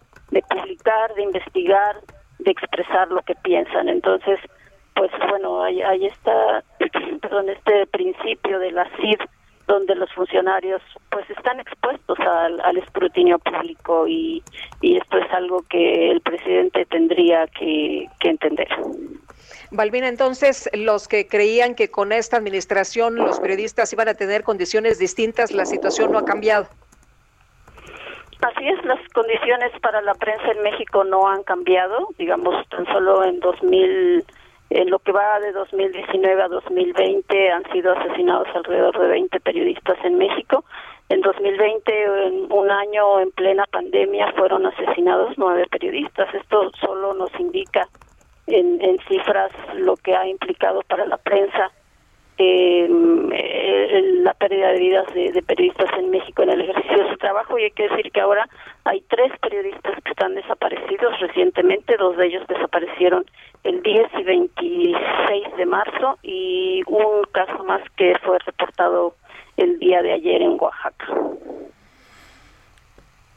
[0.48, 1.96] publicar, de investigar,
[2.38, 3.88] de expresar lo que piensan.
[3.88, 4.38] Entonces,
[4.94, 6.62] pues bueno, ahí, ahí está,
[7.22, 9.20] perdón, este principio de la CID
[9.66, 10.80] donde los funcionarios
[11.10, 14.42] pues están expuestos al, escrutinio público y,
[14.80, 18.68] y, esto es algo que el presidente tendría que entender.
[19.70, 24.98] Balbina, entonces, los que creían que con esta administración los periodistas iban a tener condiciones
[24.98, 26.68] distintas, la situación no ha cambiado.
[28.40, 33.24] Así es, las condiciones para la prensa en México no han cambiado, digamos, tan solo
[33.24, 34.24] en 2000,
[34.70, 39.98] en lo que va de 2019 a 2020 han sido asesinados alrededor de 20 periodistas
[40.04, 40.64] en México.
[41.08, 46.32] En 2020, en un año en plena pandemia, fueron asesinados nueve periodistas.
[46.34, 47.88] Esto solo nos indica
[48.48, 51.70] en, en cifras lo que ha implicado para la prensa
[52.36, 57.16] em, eh, la pérdida de vidas de, periodistas en México en el ejercicio de su
[57.16, 58.48] trabajo y hay que decir que ahora
[58.84, 63.24] hay tres periodistas que están desaparecidos recientemente, dos de ellos desaparecieron
[63.64, 69.14] el 10 y 26 de marzo y un caso más que fue reportado
[69.56, 71.06] el día de ayer en Oaxaca.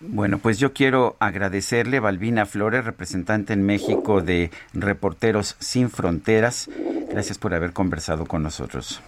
[0.03, 6.69] Bueno, pues yo quiero agradecerle a Balbina Flores, representante en México de Reporteros Sin Fronteras.
[7.09, 9.01] Gracias por haber conversado con nosotros.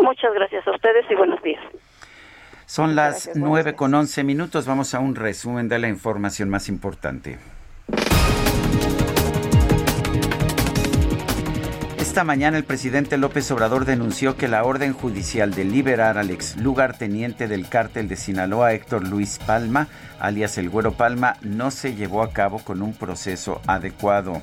[0.00, 1.62] Muchas gracias a ustedes y buenos días.
[2.66, 4.66] Son las nueve con once minutos.
[4.66, 7.38] Vamos a un resumen de la información más importante.
[12.12, 16.58] Esta mañana el presidente López Obrador denunció que la orden judicial de liberar al ex
[16.58, 19.88] lugarteniente del cártel de Sinaloa, Héctor Luis Palma,
[20.20, 24.42] alias el Güero Palma, no se llevó a cabo con un proceso adecuado.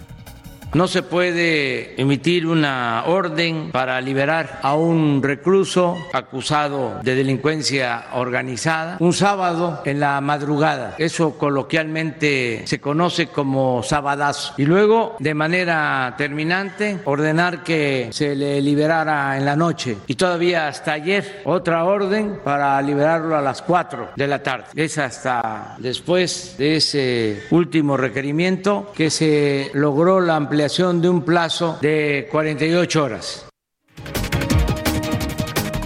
[0.71, 8.97] No se puede emitir una orden para liberar a un recluso acusado de delincuencia organizada
[8.99, 10.93] un sábado en la madrugada.
[10.99, 14.53] Eso coloquialmente se conoce como sabadazo.
[14.57, 19.97] Y luego, de manera terminante, ordenar que se le liberara en la noche.
[20.05, 24.65] Y todavía hasta ayer, otra orden para liberarlo a las 4 de la tarde.
[24.75, 31.77] Es hasta después de ese último requerimiento que se logró la ampliación de un plazo
[31.79, 33.47] de 48 horas.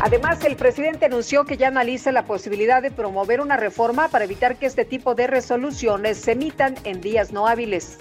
[0.02, 4.56] Además, el presidente anunció que ya analiza la posibilidad de promover una reforma para evitar
[4.58, 8.00] que este tipo de resoluciones se emitan en días no hábiles.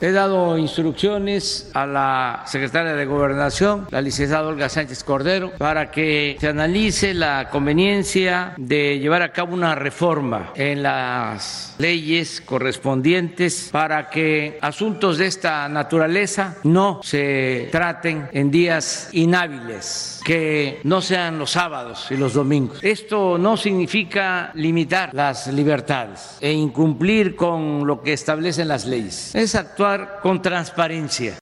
[0.00, 6.36] He dado instrucciones a la secretaria de Gobernación, la licenciada Olga Sánchez Cordero, para que
[6.40, 14.08] se analice la conveniencia de llevar a cabo una reforma en las leyes correspondientes para
[14.08, 21.52] que asuntos de esta naturaleza no se traten en días inhábiles, que no sean los
[21.52, 22.80] sábados y los domingos.
[22.82, 29.34] Esto no significa limitar las libertades e incumplir con lo que establecen las leyes.
[29.34, 31.38] Es actuar con transparencia.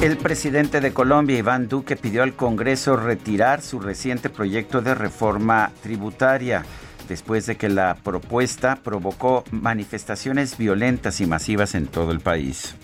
[0.00, 5.70] El presidente de Colombia, Iván Duque, pidió al Congreso retirar su reciente proyecto de reforma
[5.80, 6.64] tributaria
[7.08, 12.74] después de que la propuesta provocó manifestaciones violentas y masivas en todo el país.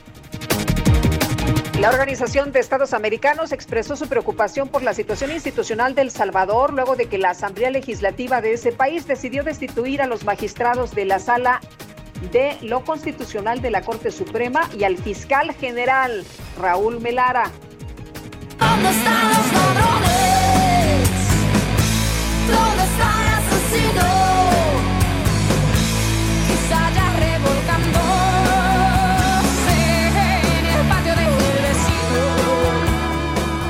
[1.80, 6.96] La Organización de Estados Americanos expresó su preocupación por la situación institucional del Salvador luego
[6.96, 11.20] de que la Asamblea Legislativa de ese país decidió destituir a los magistrados de la
[11.20, 11.60] Sala
[12.32, 16.24] de lo Constitucional de la Corte Suprema y al fiscal general
[16.60, 17.48] Raúl Melara.
[18.58, 19.38] ¿Dónde están los?
[22.48, 23.27] ¿Dónde está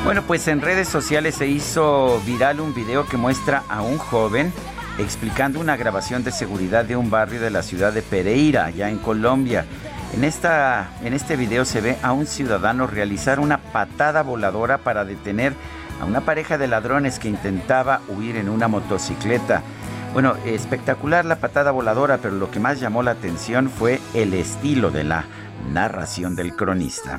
[0.09, 4.55] Bueno, pues en redes sociales se hizo viral un video que muestra a un joven
[4.97, 8.97] explicando una grabación de seguridad de un barrio de la ciudad de Pereira, allá en
[8.97, 9.66] Colombia.
[10.14, 15.05] En, esta, en este video se ve a un ciudadano realizar una patada voladora para
[15.05, 15.52] detener
[16.01, 19.60] a una pareja de ladrones que intentaba huir en una motocicleta.
[20.14, 24.90] Bueno, espectacular la patada voladora, pero lo que más llamó la atención fue el estilo
[24.90, 25.26] de la
[25.70, 27.18] narración del cronista.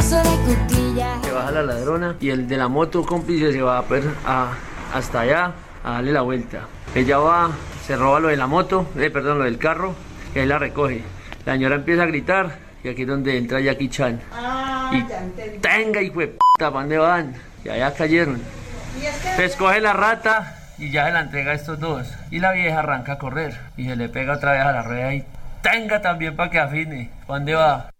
[0.00, 4.52] Se baja la ladrona y el de la moto cómplice se va a, per, a
[4.94, 5.52] hasta allá
[5.84, 6.62] a darle la vuelta.
[6.94, 7.50] Ella va,
[7.86, 9.94] se roba lo de la moto, eh, perdón, lo del carro,
[10.34, 11.02] y ahí la recoge.
[11.44, 14.20] La señora empieza a gritar y aquí es donde entra Jackie Chan.
[14.32, 15.04] Ah, y
[15.58, 17.34] tenga y fue puta, ¿para dónde van?
[17.62, 18.40] Y allá cayeron.
[19.36, 22.08] Se escoge la rata y ya se la entrega a estos dos.
[22.30, 25.14] Y la vieja arranca a correr y se le pega otra vez a la rueda
[25.14, 25.24] y
[25.62, 27.10] tenga también para que afine.
[27.26, 27.90] ¿Para dónde va?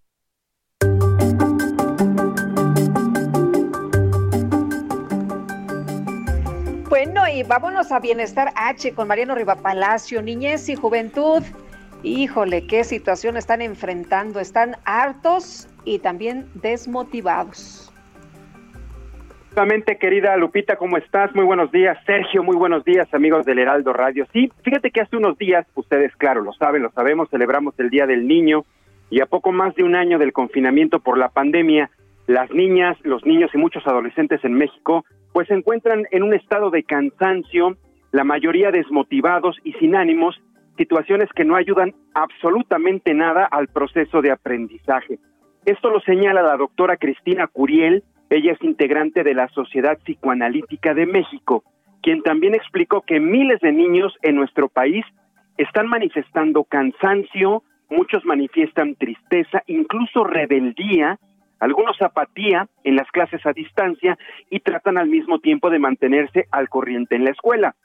[6.90, 11.40] Bueno, y vámonos a Bienestar H con Mariano Rivapalacio, niñez y juventud.
[12.02, 14.40] Híjole, qué situación están enfrentando.
[14.40, 17.92] Están hartos y también desmotivados.
[19.46, 21.32] Justamente, querida Lupita, ¿cómo estás?
[21.32, 21.96] Muy buenos días.
[22.06, 24.26] Sergio, muy buenos días, amigos del Heraldo Radio.
[24.32, 28.08] Sí, fíjate que hace unos días, ustedes, claro, lo saben, lo sabemos, celebramos el Día
[28.08, 28.64] del Niño
[29.10, 31.88] y a poco más de un año del confinamiento por la pandemia,
[32.26, 36.70] las niñas, los niños y muchos adolescentes en México pues se encuentran en un estado
[36.70, 37.77] de cansancio,
[38.12, 40.40] la mayoría desmotivados y sin ánimos,
[40.77, 45.19] situaciones que no ayudan absolutamente nada al proceso de aprendizaje.
[45.66, 51.07] Esto lo señala la doctora Cristina Curiel, ella es integrante de la Sociedad Psicoanalítica de
[51.07, 51.65] México,
[52.02, 55.05] quien también explicó que miles de niños en nuestro país
[55.59, 61.19] están manifestando cansancio, muchos manifiestan tristeza, incluso rebeldía
[61.61, 64.19] algunos apatía en las clases a distancia
[64.49, 67.77] y tratan al mismo tiempo de mantenerse al corriente en la escuela.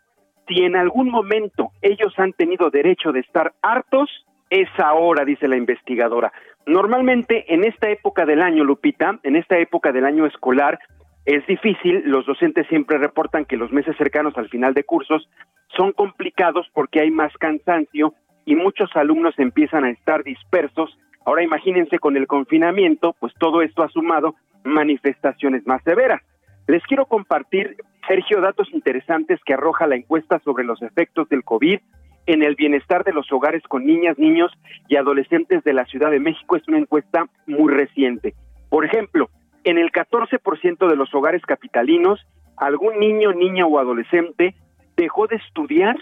[0.47, 4.09] Si en algún momento ellos han tenido derecho de estar hartos,
[4.49, 6.31] es ahora, dice la investigadora.
[6.65, 10.79] Normalmente en esta época del año, Lupita, en esta época del año escolar,
[11.25, 15.27] es difícil, los docentes siempre reportan que los meses cercanos al final de cursos
[15.75, 18.13] son complicados porque hay más cansancio
[18.45, 23.83] y muchos alumnos empiezan a estar dispersos Ahora imagínense con el confinamiento, pues todo esto
[23.83, 26.21] ha sumado manifestaciones más severas.
[26.67, 27.77] Les quiero compartir,
[28.07, 31.79] Sergio, datos interesantes que arroja la encuesta sobre los efectos del COVID
[32.27, 34.51] en el bienestar de los hogares con niñas, niños
[34.87, 36.55] y adolescentes de la Ciudad de México.
[36.55, 38.33] Es una encuesta muy reciente.
[38.69, 39.29] Por ejemplo,
[39.63, 42.19] en el 14% de los hogares capitalinos,
[42.57, 44.55] algún niño, niña o adolescente
[44.95, 45.97] dejó de estudiar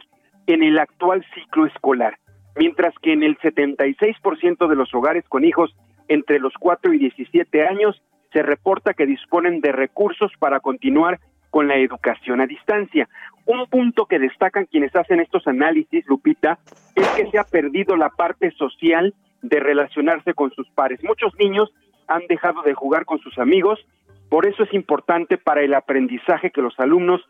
[0.48, 2.18] en el actual ciclo escolar,
[2.56, 5.76] mientras que en el 76% de los hogares con hijos
[6.08, 8.02] entre los 4 y 17 años
[8.32, 11.20] se reporta que disponen de recursos para continuar
[11.50, 13.08] con la educación a distancia.
[13.46, 16.58] Un punto que destacan quienes hacen estos análisis, Lupita,
[16.96, 19.14] es que se ha perdido la parte social
[19.44, 21.04] de relacionarse con sus pares.
[21.04, 21.72] Muchos niños
[22.08, 23.86] han dejado de jugar con sus amigos,
[24.30, 27.22] por eso es importante para el aprendizaje que los alumnos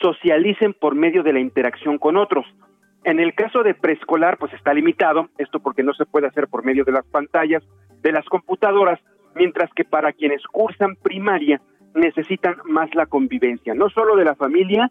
[0.00, 2.46] socialicen por medio de la interacción con otros.
[3.04, 6.64] En el caso de preescolar, pues está limitado, esto porque no se puede hacer por
[6.64, 7.62] medio de las pantallas,
[8.00, 9.00] de las computadoras,
[9.34, 11.60] mientras que para quienes cursan primaria
[11.94, 14.90] necesitan más la convivencia, no solo de la familia,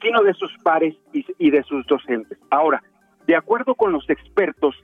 [0.00, 2.38] sino de sus pares y, de sus docentes.
[2.50, 2.82] Ahora,
[3.26, 4.74] de acuerdo con los expertos,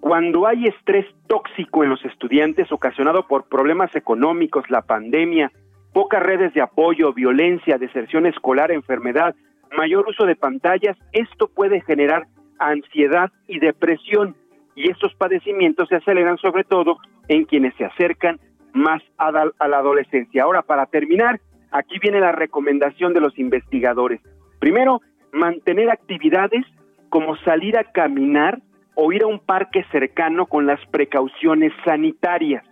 [0.00, 5.50] cuando hay estrés tóxico en los estudiantes ocasionado por problemas económicos, la pandemia,
[5.94, 9.34] pocas redes de apoyo, violencia, deserción escolar, enfermedad,
[9.76, 12.26] mayor uso de pantallas, esto puede generar
[12.58, 14.34] ansiedad y depresión
[14.74, 16.98] y estos padecimientos se aceleran sobre todo
[17.28, 18.38] en quienes se acercan
[18.72, 20.44] más a la, adolescencia.
[20.44, 21.40] Ahora, para terminar,
[21.70, 24.20] aquí viene la recomendación de los investigadores.
[24.58, 25.00] Primero,
[25.32, 26.64] mantener actividades
[27.08, 28.60] como salir a caminar
[28.94, 32.64] o ir a un parque cercano con las precauciones sanitarias,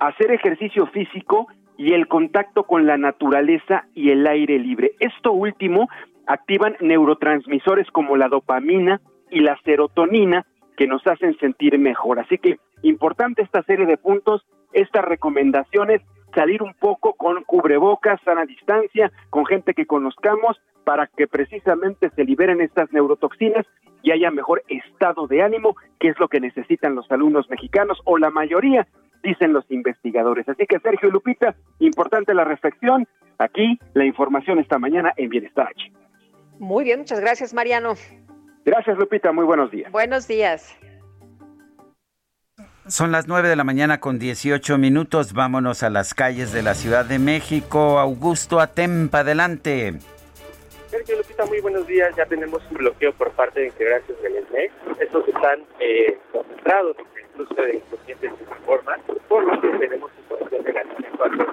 [0.00, 1.46] hacer ejercicio físico
[1.76, 4.92] y el contacto con la naturaleza y el aire libre.
[4.98, 5.88] Esto último
[6.26, 9.00] activan neurotransmisores como la dopamina
[9.30, 10.46] y la serotonina
[10.76, 12.18] que nos hacen sentir mejor.
[12.18, 16.02] Así que importante esta serie de puntos estas recomendaciones,
[16.34, 22.24] salir un poco con cubrebocas, sana distancia, con gente que conozcamos, para que precisamente se
[22.24, 23.66] liberen estas neurotoxinas
[24.02, 28.18] y haya mejor estado de ánimo, que es lo que necesitan los alumnos mexicanos o
[28.18, 28.86] la mayoría,
[29.22, 30.48] dicen los investigadores.
[30.48, 33.08] Así que Sergio Lupita, importante la reflexión,
[33.38, 35.90] aquí la información esta mañana en Bienestar H.
[36.58, 37.94] Muy bien, muchas gracias Mariano.
[38.64, 39.90] Gracias Lupita, muy buenos días.
[39.92, 40.76] Buenos días.
[42.88, 45.32] Son las 9 de la mañana con 18 minutos.
[45.32, 47.98] Vámonos a las calles de la Ciudad de México.
[47.98, 49.94] Augusto Atempa, adelante.
[50.88, 52.14] Sergio Lupita, muy buenos días.
[52.16, 54.72] Ya tenemos un bloqueo por parte de integrantes del ENMEX.
[55.00, 56.96] Estos están eh, concentrados
[57.30, 58.96] incluso de inconscientes de forma,
[59.28, 61.46] por lo que tenemos información de la línea 4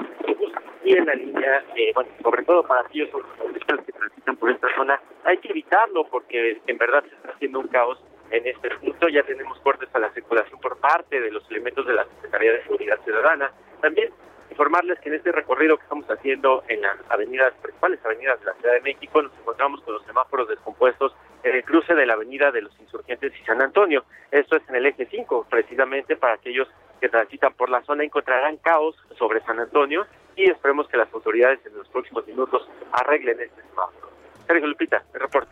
[0.84, 5.00] y en la línea, eh, bueno, sobre todo para aquellos que transitan por esta zona,
[5.24, 9.08] hay que evitarlo porque en verdad se está haciendo un caos en este punto.
[9.08, 12.64] Ya tenemos cortes a la circulación por parte de los elementos de la Secretaría de
[12.64, 13.52] Seguridad Ciudadana.
[13.82, 14.10] También
[14.50, 18.54] informarles que en este recorrido que estamos haciendo en las avenidas, principales avenidas de la
[18.54, 22.52] Ciudad de México, nos encontramos con los semáforos descompuestos en el cruce de la avenida
[22.52, 24.04] de los Insurgentes y San Antonio.
[24.32, 26.68] Esto es en el eje 5, precisamente para aquellos
[27.02, 30.06] que transitan por la zona encontrarán caos sobre San Antonio
[30.36, 34.10] y esperemos que las autoridades en los próximos minutos arreglen este semáforo.
[34.48, 35.52] Sergio Lupita, el reporte.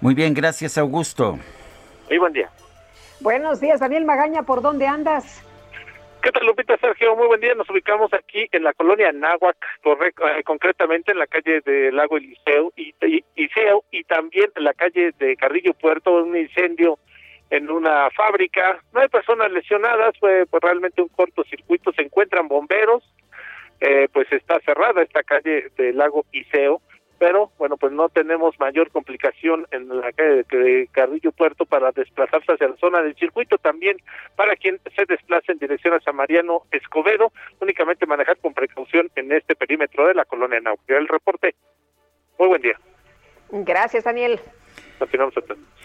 [0.00, 1.38] Muy bien, gracias Augusto.
[2.08, 2.50] Muy buen día.
[3.20, 5.42] Buenos días, Daniel Magaña, ¿por dónde andas?
[6.24, 7.14] ¿Qué tal, Lupita Sergio?
[7.16, 7.54] Muy buen día.
[7.54, 12.72] Nos ubicamos aquí en la colonia Náhuac, eh, concretamente en la calle de Lago Eliseo
[12.76, 13.22] y, y,
[13.90, 16.98] y también en la calle de Carrillo Puerto, un incendio
[17.50, 18.80] en una fábrica.
[18.94, 21.92] No hay personas lesionadas, fue pues, realmente un cortocircuito.
[21.92, 23.04] Se encuentran bomberos,
[23.86, 26.80] eh, pues está cerrada esta calle de Lago Iseo
[27.18, 32.52] pero bueno, pues no tenemos mayor complicación en la calle de Carrillo Puerto para desplazarse
[32.52, 33.96] hacia la zona del circuito, también
[34.36, 39.32] para quien se desplace en dirección a San Mariano Escobedo, únicamente manejar con precaución en
[39.32, 40.98] este perímetro de la colonia Náutica.
[40.98, 41.54] El reporte.
[42.38, 42.78] Muy buen día.
[43.50, 44.40] Gracias, Daniel.
[44.98, 45.34] Continuamos.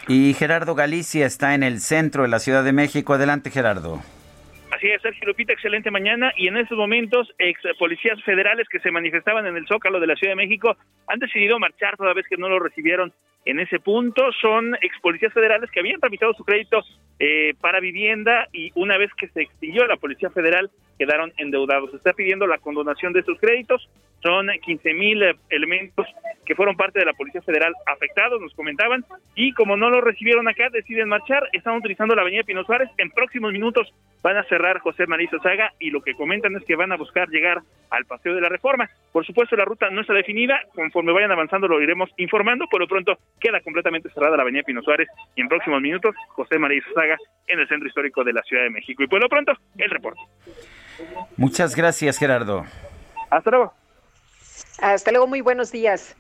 [0.08, 3.14] Y Gerardo Galicia está en el centro de la Ciudad de México.
[3.14, 4.00] Adelante, Gerardo.
[4.80, 6.32] Así Sergio Lupita, excelente mañana.
[6.38, 10.16] Y en estos momentos, ex policías federales que se manifestaban en el Zócalo de la
[10.16, 13.12] Ciudad de México han decidido marchar toda vez que no lo recibieron
[13.44, 14.32] en ese punto.
[14.42, 16.82] Son ex policías federales que habían tramitado su crédito
[17.20, 21.92] eh, para vivienda y una vez que se extinguió la Policía Federal quedaron endeudados.
[21.92, 23.90] Se está pidiendo la condonación de estos créditos.
[24.22, 26.06] Son 15 mil elementos
[26.46, 29.06] que fueron parte de la Policía Federal afectados, nos comentaban,
[29.36, 31.44] y como no lo recibieron acá, deciden marchar.
[31.54, 32.90] Están utilizando la avenida Pino Suárez.
[32.98, 33.94] En próximos minutos
[34.24, 37.30] van a cerrar José María Saga y lo que comentan es que van a buscar
[37.30, 38.90] llegar al Paseo de la Reforma.
[39.12, 40.60] Por supuesto, la ruta no está definida.
[40.74, 42.66] Conforme vayan avanzando lo iremos informando.
[42.68, 46.58] Por lo pronto queda completamente cerrada la avenida Pino Suárez y en próximos minutos José
[46.58, 47.18] María Saga
[47.48, 49.04] en el centro histórico de la Ciudad de México.
[49.04, 50.22] Y por lo pronto, el reporte.
[51.38, 52.66] Muchas gracias, Gerardo.
[53.30, 53.74] Hasta luego.
[54.82, 56.16] Hasta luego, muy buenos días.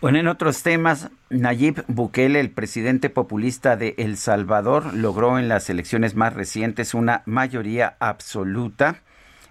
[0.02, 5.70] Bueno, en otros temas, Nayib Bukele, el presidente populista de El Salvador, logró en las
[5.70, 9.04] elecciones más recientes una mayoría absoluta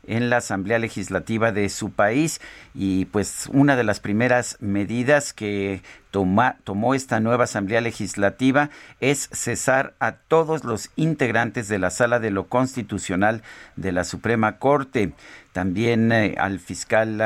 [0.07, 2.41] en la Asamblea Legislativa de su país.
[2.75, 8.71] Y pues una de las primeras medidas que tomó esta nueva Asamblea Legislativa
[9.01, 13.43] es cesar a todos los integrantes de la Sala de lo Constitucional
[13.77, 15.13] de la Suprema Corte.
[15.53, 17.19] También eh, al fiscal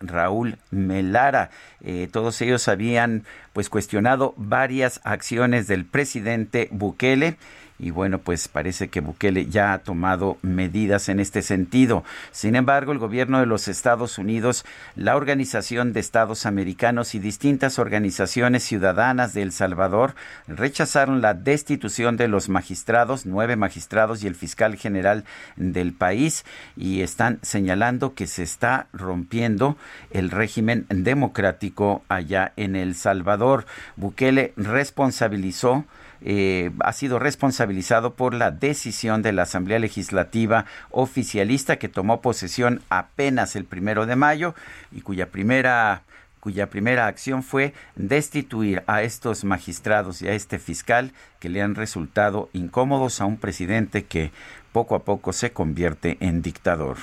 [0.00, 1.50] Raúl Melara.
[1.82, 7.36] Eh, todos ellos habían pues cuestionado varias acciones del presidente Bukele
[7.82, 12.04] y bueno, pues parece que Bukele ya ha tomado medidas en este sentido.
[12.30, 14.64] Sin embargo, el gobierno de los Estados Unidos,
[14.94, 20.14] la Organización de Estados Americanos y distintas organizaciones ciudadanas de El Salvador
[20.46, 25.24] rechazaron la destitución de los magistrados, nueve magistrados y el fiscal general
[25.56, 26.44] del país
[26.76, 29.76] y están señalando que se está rompiendo
[30.12, 33.66] el régimen democrático allá en El Salvador.
[33.96, 35.84] Bukele responsabilizó
[36.24, 42.82] eh, ha sido responsabilizado por la decisión de la Asamblea Legislativa oficialista que tomó posesión
[42.88, 44.54] apenas el primero de mayo
[44.90, 46.02] y cuya primera
[46.40, 51.76] cuya primera acción fue destituir a estos magistrados y a este fiscal que le han
[51.76, 54.32] resultado incómodos a un presidente que
[54.72, 56.96] poco a poco se convierte en dictador.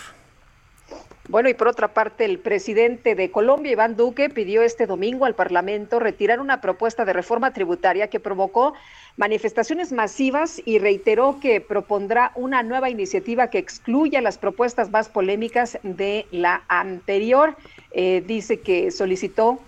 [1.29, 5.35] Bueno, y por otra parte, el presidente de Colombia, Iván Duque, pidió este domingo al
[5.35, 8.73] Parlamento retirar una propuesta de reforma tributaria que provocó
[9.15, 15.77] manifestaciones masivas y reiteró que propondrá una nueva iniciativa que excluya las propuestas más polémicas
[15.83, 17.55] de la anterior.
[17.91, 19.59] Eh, dice que solicitó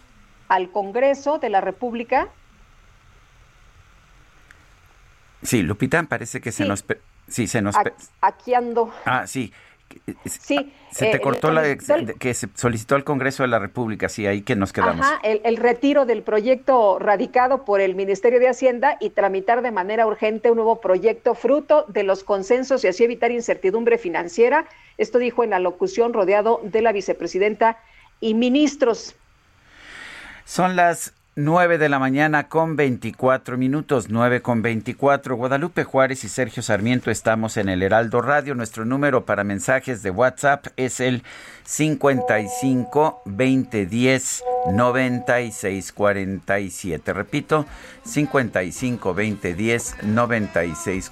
[0.48, 2.30] al Congreso de la República.
[5.44, 6.84] Sí, Lupita, parece que se nos...
[7.28, 7.76] Sí, se nos...
[8.20, 8.92] Aquí ando.
[9.06, 9.54] Ah, sí.
[10.26, 10.74] Sí.
[10.92, 14.42] Se te eh, cortó la que se solicitó al Congreso de la República, sí, ahí
[14.42, 15.06] que nos quedamos.
[15.06, 20.06] Ajá, el, retiro del proyecto radicado por el Ministerio de Hacienda y tramitar de manera
[20.06, 24.66] urgente un nuevo proyecto fruto de los consensos y así evitar incertidumbre financiera.
[24.98, 27.78] Esto dijo en la locución rodeado de la vicepresidenta
[28.20, 29.16] y ministros.
[30.44, 35.38] Son las 9 de la mañana con 24 minutos, 9 con 24.
[35.38, 38.54] Guadalupe Juárez y Sergio Sarmiento estamos en el Heraldo Radio.
[38.54, 41.24] Nuestro número para mensajes de WhatsApp es el
[41.64, 44.44] 55 2010
[44.74, 47.14] 96 47.
[47.14, 47.66] Repito,
[48.04, 51.12] 55 2010 96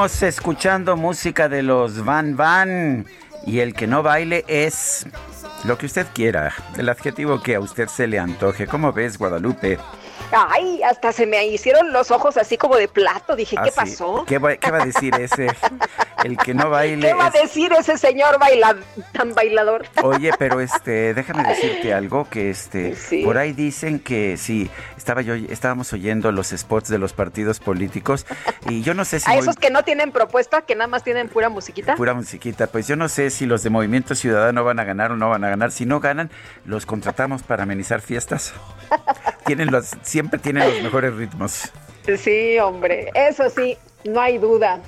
[0.00, 3.04] Seguimos escuchando música de los Van Van
[3.44, 5.06] y el que no baile es
[5.64, 8.66] lo que usted quiera, el adjetivo que a usted se le antoje.
[8.66, 9.78] ¿Cómo ves, Guadalupe?
[10.32, 13.36] Ay, hasta se me hicieron los ojos así como de plato.
[13.36, 14.24] Dije, ¿qué ah, pasó?
[14.26, 15.48] ¿Qué va, a decir ese?
[16.24, 17.08] El que no baile.
[17.08, 18.76] ¿Qué va a decir ese señor baila,
[19.12, 19.86] tan bailador?
[20.02, 22.94] Oye, pero este, déjame decirte algo que este,
[23.24, 28.26] por ahí dicen que sí, estaba yo, estábamos oyendo los spots de los partidos políticos
[28.68, 29.30] y yo no sé si.
[29.30, 31.96] A esos que no tienen propuesta, que nada más tienen pura musiquita.
[31.96, 35.16] Pura musiquita, pues yo no sé si los de Movimiento Ciudadano van a ganar o
[35.16, 35.72] no van a ganar.
[35.72, 36.30] Si no ganan,
[36.64, 38.52] los contratamos para amenizar fiestas.
[39.46, 39.90] tienen los,
[40.20, 41.72] siempre tienen los mejores ritmos.
[42.18, 44.78] Sí, hombre, eso sí, no hay duda.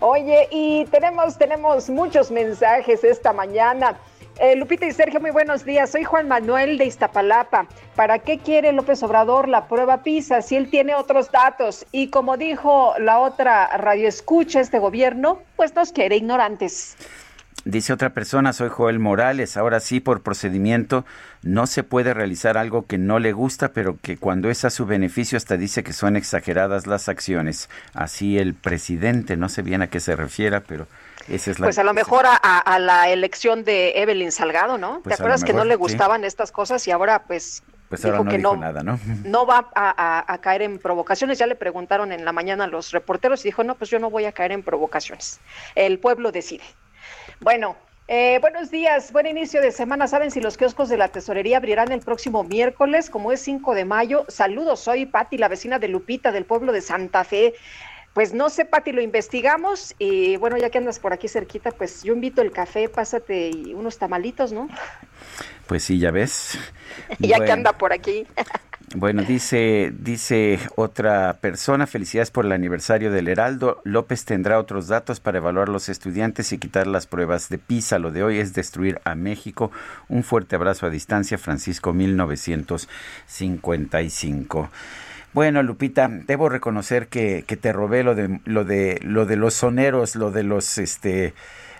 [0.00, 3.96] Oye, y tenemos, tenemos muchos mensajes esta mañana.
[4.38, 5.90] Eh, Lupita y Sergio, muy buenos días.
[5.90, 7.66] Soy Juan Manuel de Iztapalapa.
[7.96, 11.86] ¿Para qué quiere López Obrador la prueba PISA si él tiene otros datos?
[11.90, 16.94] Y como dijo la otra radio escucha, este gobierno, pues nos quiere ignorantes.
[17.68, 21.04] Dice otra persona, soy Joel Morales, ahora sí por procedimiento
[21.42, 24.86] no se puede realizar algo que no le gusta, pero que cuando es a su
[24.86, 27.68] beneficio hasta dice que son exageradas las acciones.
[27.92, 30.86] Así el presidente, no sé bien a qué se refiera, pero
[31.28, 31.66] esa es la...
[31.66, 34.96] Pues a lo mejor a, la elección de Evelyn Salgado, ¿no?
[34.96, 37.62] ¿Te pues acuerdas que no le gustaban estas cosas y ahora pues...
[37.90, 38.98] Pues ahora no que dijo nada, ¿no?
[39.24, 41.38] No va a, a, caer en provocaciones.
[41.38, 44.08] Ya le preguntaron en la mañana a los reporteros y dijo, no, pues yo no
[44.08, 45.38] voy a caer en provocaciones.
[45.74, 46.64] El pueblo decide.
[47.40, 47.76] Bueno,
[48.08, 50.08] eh, buenos días, buen inicio de semana.
[50.08, 53.84] ¿Saben si los kioscos de la tesorería abrirán el próximo miércoles, como es 5 de
[53.84, 54.24] mayo?
[54.28, 57.54] Saludos, soy Patti, la vecina de Lupita del pueblo de Santa Fe.
[58.14, 62.02] Pues no sé, Pati, lo investigamos y bueno, ya que andas por aquí cerquita, pues
[62.02, 64.68] yo invito el café, pásate y unos tamalitos, ¿no?
[65.66, 66.58] Pues sí, ya ves.
[67.18, 68.26] ya que anda por aquí.
[68.94, 73.82] Bueno, dice, dice otra persona, felicidades por el aniversario del Heraldo.
[73.84, 77.98] López tendrá otros datos para evaluar los estudiantes y quitar las pruebas de PISA.
[77.98, 79.70] Lo de hoy es destruir a México.
[80.08, 84.70] Un fuerte abrazo a distancia, Francisco 1955.
[85.34, 89.52] Bueno, Lupita, debo reconocer que, que te robé lo de, lo de, lo de los
[89.52, 91.34] soneros, lo de los, este,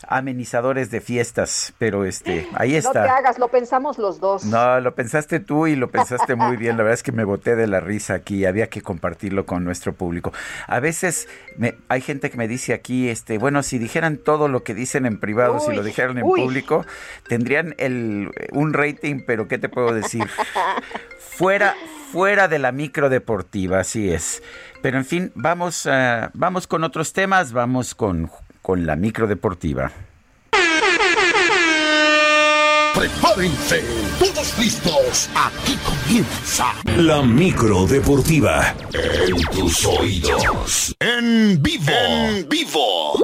[0.09, 3.01] amenizadores de fiestas, pero este, ahí está.
[3.01, 4.45] No te hagas, lo pensamos los dos.
[4.45, 6.77] No, lo pensaste tú y lo pensaste muy bien.
[6.77, 9.93] La verdad es que me boté de la risa aquí, había que compartirlo con nuestro
[9.93, 10.33] público.
[10.67, 11.29] A veces
[11.59, 15.05] me, hay gente que me dice aquí, este, bueno, si dijeran todo lo que dicen
[15.05, 16.87] en privado, si lo dijeran en público,
[17.29, 20.27] tendrían el, un rating, pero ¿qué te puedo decir?
[21.19, 21.75] fuera,
[22.11, 24.43] fuera de la micro deportiva, así es.
[24.81, 28.31] Pero en fin, vamos, uh, vamos con otros temas, vamos con
[28.63, 29.91] con la micro deportiva.
[32.95, 33.85] Prepárense,
[34.19, 35.31] todos listos.
[35.35, 38.75] Aquí comienza la micro deportiva.
[38.93, 40.97] En tus oídos.
[40.99, 41.93] En vivo.
[41.93, 43.23] En vivo.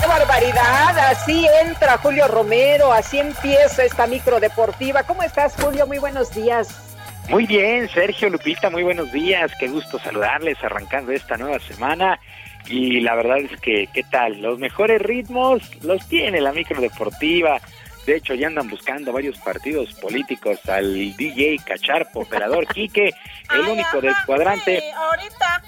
[0.00, 0.98] ¡Qué barbaridad!
[1.10, 5.04] Así entra Julio Romero, así empieza esta micro deportiva.
[5.04, 5.86] ¿Cómo estás, Julio?
[5.86, 6.85] Muy buenos días.
[7.28, 9.50] Muy bien, Sergio Lupita, muy buenos días.
[9.58, 12.20] Qué gusto saludarles arrancando esta nueva semana.
[12.68, 14.40] Y la verdad es que, ¿qué tal?
[14.40, 17.60] Los mejores ritmos los tiene la micro deportiva.
[18.06, 23.10] De hecho, ya andan buscando varios partidos políticos al DJ Cacharpo, operador Quique,
[23.52, 24.80] el único del cuadrante.
[24.92, 25.62] Ahorita.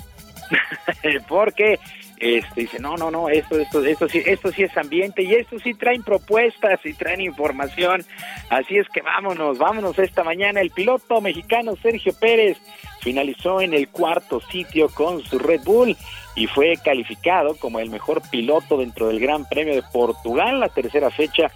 [1.28, 1.80] Porque
[2.20, 5.58] este, dice, no, no, no, esto, esto, esto sí, esto sí es ambiente y esto
[5.58, 8.04] sí traen propuestas y traen información.
[8.50, 10.60] Así es que vámonos, vámonos esta mañana.
[10.60, 12.58] El piloto mexicano Sergio Pérez
[13.00, 15.96] finalizó en el cuarto sitio con su Red Bull
[16.34, 21.10] y fue calificado como el mejor piloto dentro del Gran Premio de Portugal, la tercera
[21.10, 21.50] fecha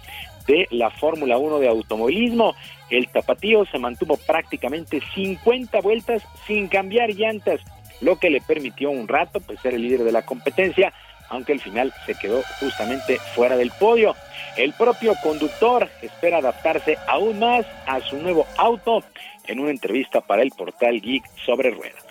[0.47, 2.55] de la Fórmula 1 de automovilismo.
[2.89, 7.61] El tapatío se mantuvo prácticamente 50 vueltas sin cambiar llantas
[8.01, 10.93] lo que le permitió un rato pues, ser el líder de la competencia,
[11.29, 14.15] aunque al final se quedó justamente fuera del podio.
[14.57, 19.03] El propio conductor espera adaptarse aún más a su nuevo auto
[19.47, 22.03] en una entrevista para el portal Geek sobre ruedas.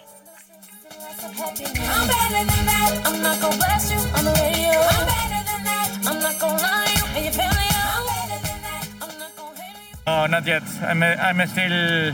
[10.05, 10.63] No, not yet.
[10.83, 12.13] I'm, I'm still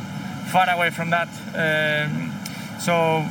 [0.52, 1.28] far away from that.
[1.56, 2.08] Uh,
[2.78, 3.24] so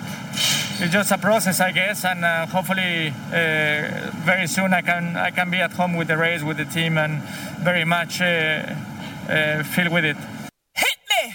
[0.80, 5.32] it's just a process, I guess, and uh, hopefully uh, very soon I can I
[5.32, 7.22] can be at home with the race, with the team, and
[7.64, 8.26] very much uh,
[9.30, 10.18] uh feel with it.
[10.76, 11.34] Hit me.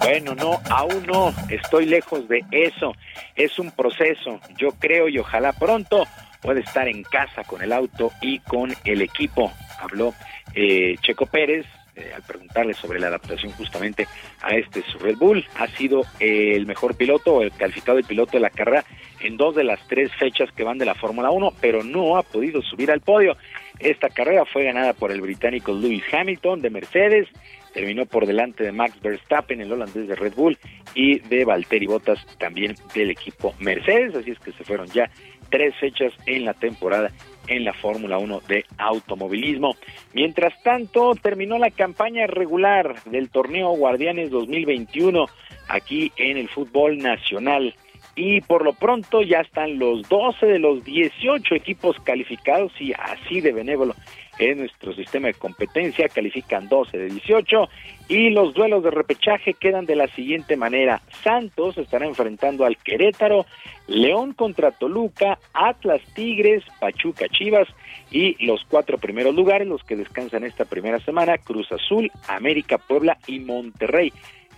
[0.00, 2.94] Bueno, no, aún no, estoy lejos de eso.
[3.36, 4.40] Es un proceso.
[4.58, 6.06] Yo creo y ojalá pronto
[6.42, 9.52] pueda estar en casa con el auto y con el equipo.
[9.80, 10.14] Habló
[10.54, 14.06] eh, Checo Pérez eh, al preguntarle sobre la adaptación justamente
[14.42, 18.50] a este Red Bull, ha sido el mejor piloto el calificado de piloto de la
[18.50, 18.84] carrera
[19.20, 22.22] en dos de las tres fechas que van de la Fórmula 1, pero no ha
[22.22, 23.36] podido subir al podio.
[23.78, 27.28] Esta carrera fue ganada por el británico Lewis Hamilton de Mercedes,
[27.72, 30.58] terminó por delante de Max Verstappen, el holandés de Red Bull,
[30.94, 35.10] y de Valtteri Bottas también del equipo Mercedes, así es que se fueron ya
[35.50, 37.10] tres fechas en la temporada
[37.46, 39.76] en la Fórmula 1 de automovilismo.
[40.12, 45.26] Mientras tanto, terminó la campaña regular del torneo Guardianes 2021
[45.68, 47.74] aquí en el fútbol nacional.
[48.14, 53.40] Y por lo pronto ya están los 12 de los 18 equipos calificados y así
[53.40, 53.94] de benévolo
[54.40, 57.68] en nuestro sistema de competencia, califican 12 de 18
[58.08, 61.02] y los duelos de repechaje quedan de la siguiente manera.
[61.22, 63.44] Santos estará enfrentando al Querétaro,
[63.86, 67.68] León contra Toluca, Atlas Tigres, Pachuca Chivas
[68.10, 73.18] y los cuatro primeros lugares, los que descansan esta primera semana, Cruz Azul, América, Puebla
[73.26, 74.10] y Monterrey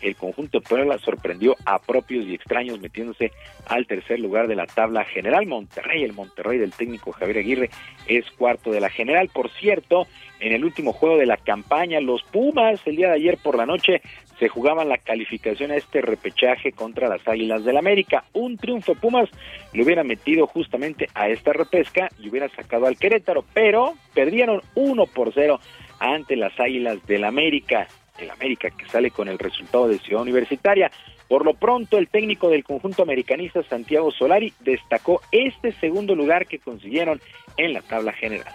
[0.02, 3.32] el conjunto de Puebla sorprendió a propios y extraños metiéndose
[3.66, 5.46] al tercer lugar de la tabla general.
[5.46, 7.70] Monterrey, el Monterrey del técnico Javier Aguirre,
[8.06, 9.30] es cuarto de la general.
[9.32, 10.06] Por cierto,
[10.40, 13.66] en el último juego de la campaña, los Pumas, el día de ayer por la
[13.66, 14.02] noche,
[14.38, 18.24] se jugaban la calificación a este repechaje contra las Águilas del América.
[18.32, 19.28] Un triunfo Pumas
[19.72, 25.06] le hubiera metido justamente a esta repesca y hubiera sacado al Querétaro, pero perdieron uno
[25.06, 25.60] por cero
[26.00, 27.86] ante las Águilas del América
[28.22, 30.90] el América que sale con el resultado de Ciudad Universitaria.
[31.28, 36.58] Por lo pronto, el técnico del conjunto americanista Santiago Solari destacó este segundo lugar que
[36.58, 37.20] consiguieron
[37.56, 38.52] en la tabla general.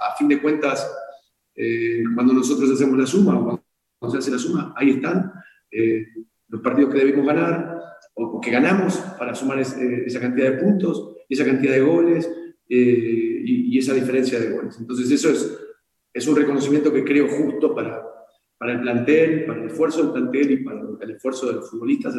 [0.00, 0.88] A fin de cuentas,
[1.56, 3.58] eh, cuando nosotros hacemos la suma,
[3.98, 5.32] cuando se hace la suma, ahí están
[5.74, 6.06] eh,
[6.48, 7.80] los partidos que debemos ganar
[8.14, 12.30] o, que ganamos para sumar eh, esa cantidad de puntos, esa cantidad de goles
[12.68, 14.76] eh, y, esa diferencia de goles.
[14.78, 15.58] Entonces eso es,
[16.12, 18.04] es un reconocimiento que creo justo para,
[18.56, 22.14] para el plantel, para el esfuerzo del plantel y para el esfuerzo de los futbolistas.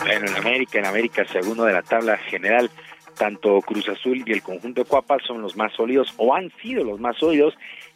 [0.00, 2.68] Bueno, en América, en América segundo de la tabla general,
[3.16, 6.82] tanto Cruz Azul y el conjunto de Cuapa son los más sólidos o han sido
[6.84, 7.54] los más sólidos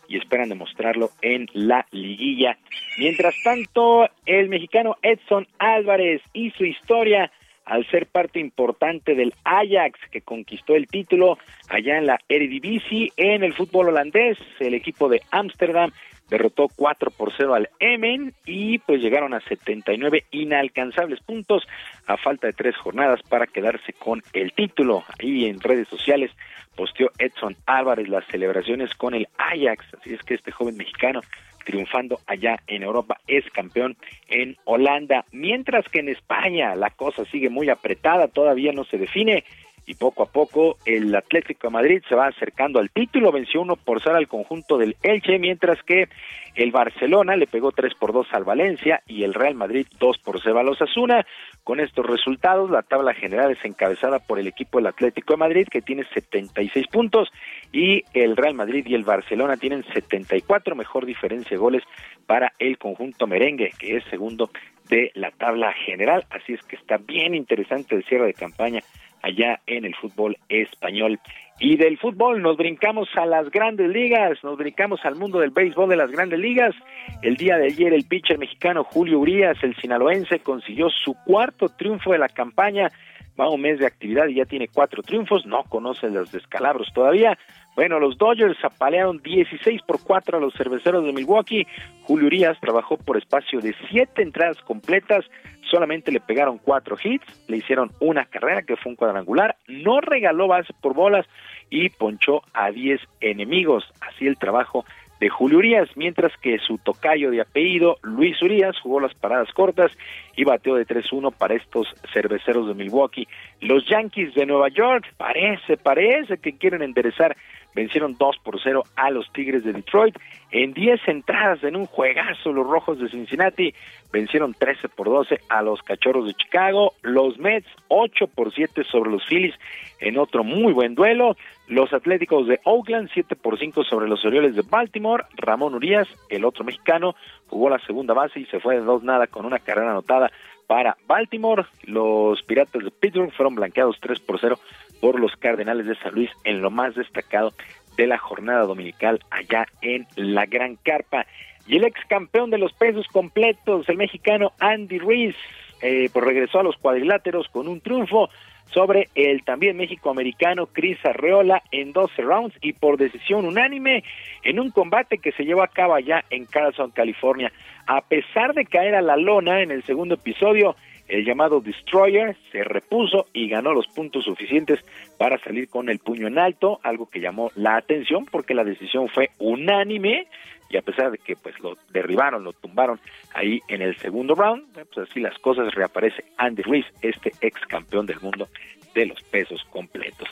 [0.09, 2.59] y esperan demostrarlo en la liguilla.
[2.99, 7.31] Mientras tanto, el mexicano Edson Álvarez y su historia
[7.65, 11.37] al ser parte importante del Ajax que conquistó el título
[11.69, 15.91] allá en la Eredivisie en el fútbol holandés, el equipo de Ámsterdam
[16.29, 21.67] derrotó 4 por 0 al Emen y pues llegaron a 79 inalcanzables puntos
[22.07, 25.05] a falta de tres jornadas para quedarse con el título.
[25.21, 26.31] Ahí en redes sociales
[26.75, 31.21] posteó Edson Álvarez las celebraciones con el Ajax, así es que este joven mexicano
[31.65, 33.97] triunfando allá en Europa es campeón
[34.29, 39.45] en Holanda, mientras que en España la cosa sigue muy apretada, todavía no se define
[39.87, 43.77] y poco a poco el Atlético de Madrid se va acercando al título, venció uno
[43.77, 46.09] por ser al conjunto del Elche, mientras que
[46.57, 50.41] el Barcelona le pegó tres por dos al Valencia y el Real Madrid dos por
[50.43, 51.27] 0 a los Asuna.
[51.63, 55.69] Con estos resultados, la tabla general es encabezada por el equipo del Atlético de Madrid
[55.71, 57.29] que tiene 76 puntos
[57.73, 61.83] y el Real Madrid y el Barcelona tienen 74, mejor diferencia de goles
[62.27, 64.51] para el conjunto merengue que es segundo
[64.89, 68.81] de la tabla general, así es que está bien interesante el cierre de campaña
[69.23, 71.19] allá en el fútbol español.
[71.59, 75.89] Y del fútbol nos brincamos a las grandes ligas, nos brincamos al mundo del béisbol
[75.89, 76.75] de las grandes ligas.
[77.23, 82.13] El día de ayer el pitcher mexicano Julio Urias, el sinaloense, consiguió su cuarto triunfo
[82.13, 82.91] de la campaña.
[83.39, 87.39] Va un mes de actividad y ya tiene cuatro triunfos, no conoce los descalabros todavía.
[87.75, 91.67] Bueno, los Dodgers apalearon 16 por 4 a los cerveceros de Milwaukee.
[92.05, 95.27] Julio Urias trabajó por espacio de siete entradas completas,
[95.71, 100.49] solamente le pegaron cuatro hits, le hicieron una carrera que fue un cuadrangular, no regaló
[100.49, 101.27] base por bolas
[101.69, 103.85] y ponchó a 10 enemigos.
[104.01, 104.87] Así el trabajo
[105.21, 109.91] de Julio Urias, mientras que su tocayo de apellido, Luis Urias, jugó las paradas cortas
[110.37, 113.27] y bateó de 3-1 para estos cerveceros de Milwaukee.
[113.61, 117.37] Los Yankees de Nueva York, parece, parece que quieren enderezar
[117.77, 120.17] vencieron 2 por 0 a los Tigres de Detroit.
[120.51, 123.75] En 10 entradas en un juegazo, los Rojos de Cincinnati
[124.11, 126.95] vencieron 13 por 12 a los Cachorros de Chicago.
[127.03, 129.55] Los Mets 8 por 7 sobre los Phillies
[130.01, 131.37] en otro muy buen duelo.
[131.69, 135.25] Los Atléticos de Oakland 7 por 5 sobre los Orioles de Baltimore.
[135.37, 137.15] Ramón Urias, el otro mexicano,
[137.49, 140.31] jugó la segunda base y se fue de dos nada con una carrera anotada
[140.67, 141.65] para Baltimore.
[141.85, 144.59] Los Piratas de Pittsburgh fueron blanqueados 3 por 0
[145.01, 147.53] por los Cardenales de San Luis en lo más destacado
[147.97, 151.27] de la jornada dominical allá en la Gran Carpa.
[151.67, 155.35] Y el ex campeón de los pesos completos, el mexicano Andy Ruiz,
[155.83, 158.31] eh, pues regresó a los cuadriláteros con un triunfo
[158.73, 164.05] sobre el también México-americano Chris Arreola en 12 rounds y por decisión unánime
[164.43, 167.53] en un combate que se llevó a cabo allá en Carlson, California.
[167.87, 170.77] A pesar de caer a la lona en el segundo episodio,
[171.09, 174.85] el llamado Destroyer se repuso y ganó los puntos suficientes
[175.19, 179.09] para salir con el puño en alto, algo que llamó la atención porque la decisión
[179.09, 180.27] fue unánime
[180.69, 182.99] y a pesar de que pues lo derribaron, lo tumbaron
[183.35, 188.07] ahí en el segundo round, pues así las cosas reaparece Andy Ruiz, este ex campeón
[188.07, 188.49] del mundo
[188.95, 190.29] de los pesos completos.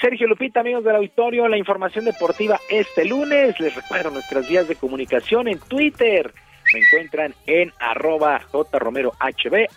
[0.00, 3.60] Sergio Lupita, amigos del auditorio, la información deportiva este lunes.
[3.60, 6.32] Les recuerdo nuestras vías de comunicación en Twitter.
[6.72, 9.14] Me encuentran en arroba jromerohb,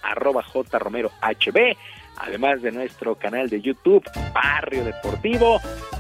[0.04, 1.12] arroba jromerohb
[2.18, 5.60] además de nuestro canal de YouTube, Barrio Deportivo,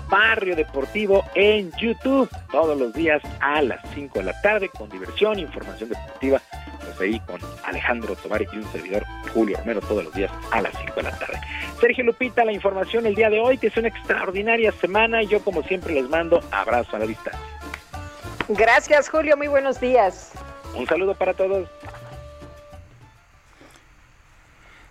[0.09, 5.39] Barrio Deportivo en YouTube, todos los días a las 5 de la tarde, con diversión,
[5.39, 6.41] información deportiva,
[6.79, 10.77] pues ahí con Alejandro Tobar y un servidor Julio Romero, todos los días a las
[10.77, 11.39] 5 de la tarde.
[11.79, 15.41] Sergio Lupita, la información el día de hoy, que es una extraordinaria semana, y yo
[15.41, 17.41] como siempre les mando abrazo a la distancia.
[18.47, 20.31] Gracias Julio, muy buenos días.
[20.73, 21.69] Un saludo para todos.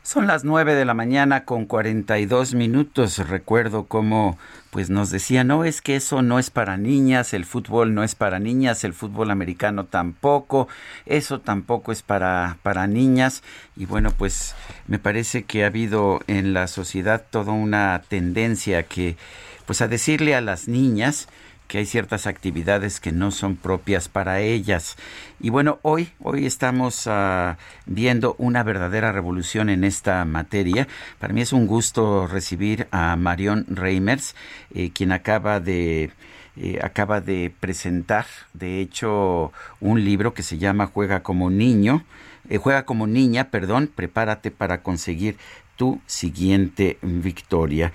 [0.03, 3.27] Son las 9 de la mañana con 42 minutos.
[3.27, 4.37] Recuerdo cómo
[4.69, 8.15] pues nos decía, no, es que eso no es para niñas, el fútbol no es
[8.15, 10.69] para niñas, el fútbol americano tampoco,
[11.07, 13.43] eso tampoco es para, para niñas.
[13.77, 14.55] Y bueno, pues
[14.89, 19.17] me parece que ha habido en la sociedad toda una tendencia que,
[19.65, 21.29] pues a decirle a las niñas,
[21.69, 24.97] que hay ciertas actividades que no son propias para ellas.
[25.41, 30.87] Y bueno, hoy, hoy estamos ah, viendo una verdadera revolución en esta materia.
[31.19, 34.35] Para mí es un gusto recibir a Marion Reimers,
[34.75, 36.11] eh, quien acaba de
[36.57, 42.05] eh, acaba de presentar, de hecho, un libro que se llama Juega como niño,
[42.49, 45.37] eh, juega como niña, perdón, prepárate para conseguir
[45.75, 47.93] tu siguiente victoria.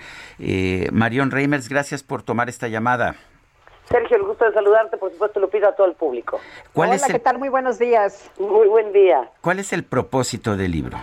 [0.92, 3.16] Marion Reimers, gracias por tomar esta llamada.
[3.90, 6.38] Sergio, el gusto de saludarte, por supuesto lo pido a todo el público.
[6.74, 7.38] Hola, ¿qué tal?
[7.40, 8.30] Muy buenos días.
[8.38, 9.28] Muy buen día.
[9.40, 10.96] ¿Cuál es el propósito del libro?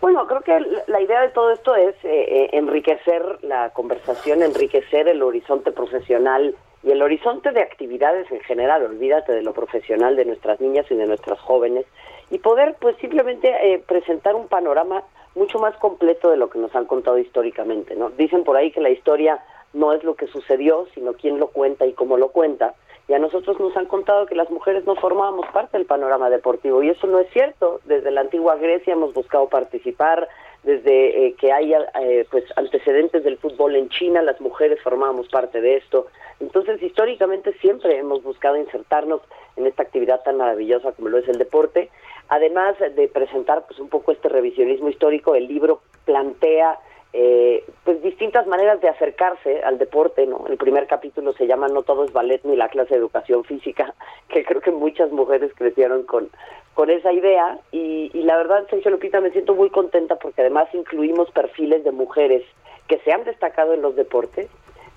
[0.00, 5.08] Bueno, creo que la idea de todo esto es eh, eh, enriquecer la conversación, enriquecer
[5.08, 6.54] el horizonte profesional
[6.84, 10.94] y el horizonte de actividades en general, olvídate de lo profesional de nuestras niñas y
[10.94, 11.86] de nuestras jóvenes,
[12.30, 15.02] y poder pues simplemente eh, presentar un panorama
[15.34, 18.10] mucho más completo de lo que nos han contado históricamente, ¿no?
[18.10, 19.40] Dicen por ahí que la historia
[19.76, 22.74] no es lo que sucedió, sino quién lo cuenta y cómo lo cuenta.
[23.08, 26.82] Y a nosotros nos han contado que las mujeres no formábamos parte del panorama deportivo
[26.82, 27.80] y eso no es cierto.
[27.84, 30.28] Desde la antigua Grecia hemos buscado participar,
[30.64, 35.60] desde eh, que hay eh, pues antecedentes del fútbol en China, las mujeres formábamos parte
[35.60, 36.08] de esto.
[36.40, 39.20] Entonces, históricamente siempre hemos buscado insertarnos
[39.56, 41.90] en esta actividad tan maravillosa como lo es el deporte.
[42.28, 46.80] Además de presentar pues un poco este revisionismo histórico, el libro plantea
[47.18, 50.44] eh, pues distintas maneras de acercarse al deporte, ¿no?
[50.48, 53.94] El primer capítulo se llama No todo es ballet ni la clase de educación física,
[54.28, 56.28] que creo que muchas mujeres crecieron con,
[56.74, 60.68] con esa idea y, y la verdad, Sergio Lupita, me siento muy contenta porque además
[60.74, 62.42] incluimos perfiles de mujeres
[62.86, 64.50] que se han destacado en los deportes,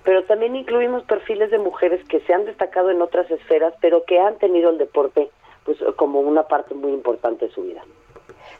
[0.04, 4.18] pero también incluimos perfiles de mujeres que se han destacado en otras esferas, pero que
[4.18, 5.30] han tenido el deporte
[5.64, 7.82] pues como una parte muy importante de su vida.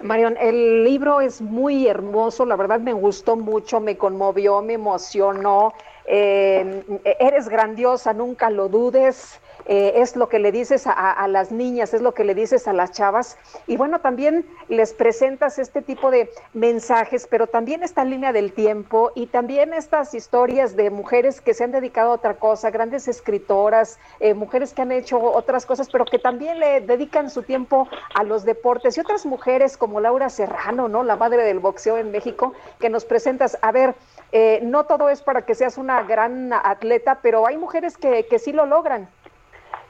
[0.02, 5.74] Marion, el libro es muy hermoso, la verdad me gustó mucho, me conmovió, me emocionó.
[6.12, 6.82] Eh,
[7.20, 9.40] eres grandiosa, nunca lo dudes.
[9.66, 12.72] Eh, es lo que le dices a, las niñas, es lo que le dices a
[12.72, 13.38] las chavas.
[13.68, 19.12] Y bueno, también les presentas este tipo de mensajes, pero también esta línea del tiempo
[19.14, 24.00] y también estas historias de mujeres que se han dedicado a otra cosa, grandes escritoras,
[24.18, 28.24] eh, mujeres que han hecho otras cosas, pero que también le dedican su tiempo a
[28.24, 31.04] los deportes y otras mujeres como Laura Serrano, ¿no?
[31.04, 33.56] La madre del boxeo en México, que nos presentas.
[33.62, 33.94] A ver,
[34.32, 38.38] eh, no todo es para que seas una gran atleta, pero hay mujeres que, que
[38.38, 39.08] sí lo logran.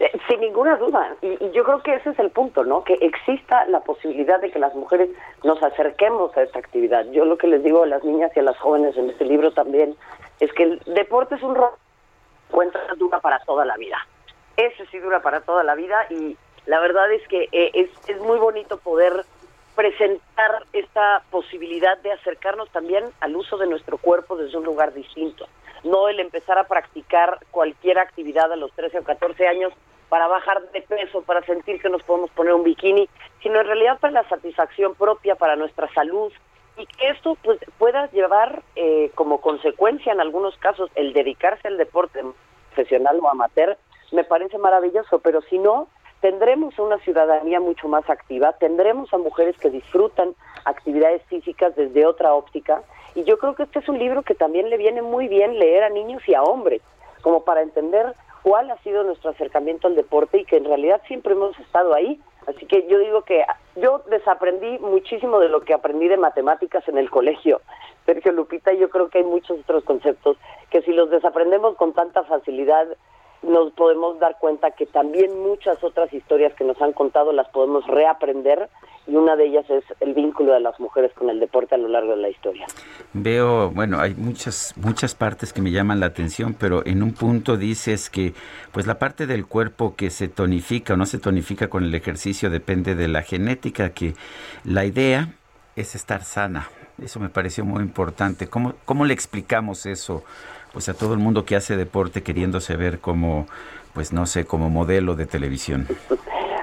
[0.00, 2.84] Eh, sin ninguna duda, y, yo creo que ese es el punto, ¿no?
[2.84, 5.10] Que exista la posibilidad de que las mujeres
[5.44, 7.04] nos acerquemos a esta actividad.
[7.10, 9.52] Yo lo que les digo a las niñas y a las jóvenes en este libro
[9.52, 9.94] también
[10.40, 11.72] es que el deporte es un rol
[12.50, 13.98] cuenta dura para toda la vida.
[14.56, 18.18] Ese sí dura para toda la vida y la verdad es que eh, es, es
[18.22, 19.26] muy bonito poder
[19.74, 25.46] presentar esta posibilidad de acercarnos también al uso de nuestro cuerpo desde un lugar distinto.
[25.84, 29.72] No el empezar a practicar cualquier actividad a los 13 o 14 años
[30.08, 33.08] para bajar de peso, para sentir que nos podemos poner un bikini,
[33.42, 36.32] sino en realidad para la satisfacción propia, para nuestra salud,
[36.76, 41.76] y que esto pues pueda llevar eh, como consecuencia en algunos casos el dedicarse al
[41.76, 42.22] deporte
[42.74, 43.76] profesional o amateur,
[44.12, 45.88] me parece maravilloso, pero si no,
[46.20, 50.34] tendremos una ciudadanía mucho más activa, tendremos a mujeres que disfrutan
[50.64, 52.82] actividades físicas desde otra óptica,
[53.14, 55.82] y yo creo que este es un libro que también le viene muy bien leer
[55.82, 56.82] a niños y a hombres,
[57.22, 61.32] como para entender cuál ha sido nuestro acercamiento al deporte y que en realidad siempre
[61.32, 62.20] hemos estado ahí.
[62.46, 63.44] Así que yo digo que
[63.76, 67.60] yo desaprendí muchísimo de lo que aprendí de matemáticas en el colegio.
[68.06, 70.38] Sergio Lupita, yo creo que hay muchos otros conceptos
[70.70, 72.88] que si los desaprendemos con tanta facilidad,
[73.42, 77.86] nos podemos dar cuenta que también muchas otras historias que nos han contado las podemos
[77.86, 78.68] reaprender
[79.06, 81.88] y una de ellas es el vínculo de las mujeres con el deporte a lo
[81.88, 82.66] largo de la historia.
[83.12, 87.56] Veo, bueno, hay muchas muchas partes que me llaman la atención, pero en un punto
[87.56, 88.34] dices que
[88.72, 92.50] pues la parte del cuerpo que se tonifica o no se tonifica con el ejercicio
[92.50, 94.14] depende de la genética, que
[94.64, 95.34] la idea
[95.76, 96.68] es estar sana.
[97.02, 98.48] Eso me pareció muy importante.
[98.48, 100.22] ¿Cómo, cómo le explicamos eso
[100.72, 103.46] pues a todo el mundo que hace deporte queriéndose ver como
[103.94, 105.86] pues no sé, como modelo de televisión?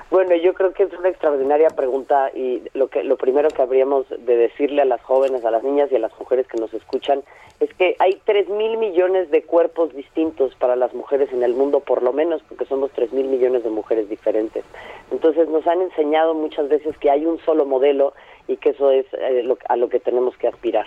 [0.09, 4.07] Bueno, yo creo que es una extraordinaria pregunta y lo que lo primero que habríamos
[4.09, 7.23] de decirle a las jóvenes, a las niñas y a las mujeres que nos escuchan
[7.59, 11.81] es que hay tres mil millones de cuerpos distintos para las mujeres en el mundo,
[11.81, 14.63] por lo menos, porque somos tres mil millones de mujeres diferentes.
[15.11, 18.13] Entonces nos han enseñado muchas veces que hay un solo modelo
[18.47, 20.85] y que eso es eh, a lo que tenemos que aspirar.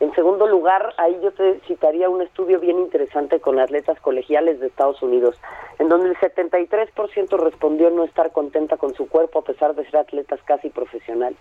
[0.00, 4.68] En segundo lugar, ahí yo te citaría un estudio bien interesante con atletas colegiales de
[4.68, 5.40] Estados Unidos,
[5.80, 9.96] en donde el 73% respondió no estar contenta con su cuerpo a pesar de ser
[9.96, 11.38] atletas casi profesionales.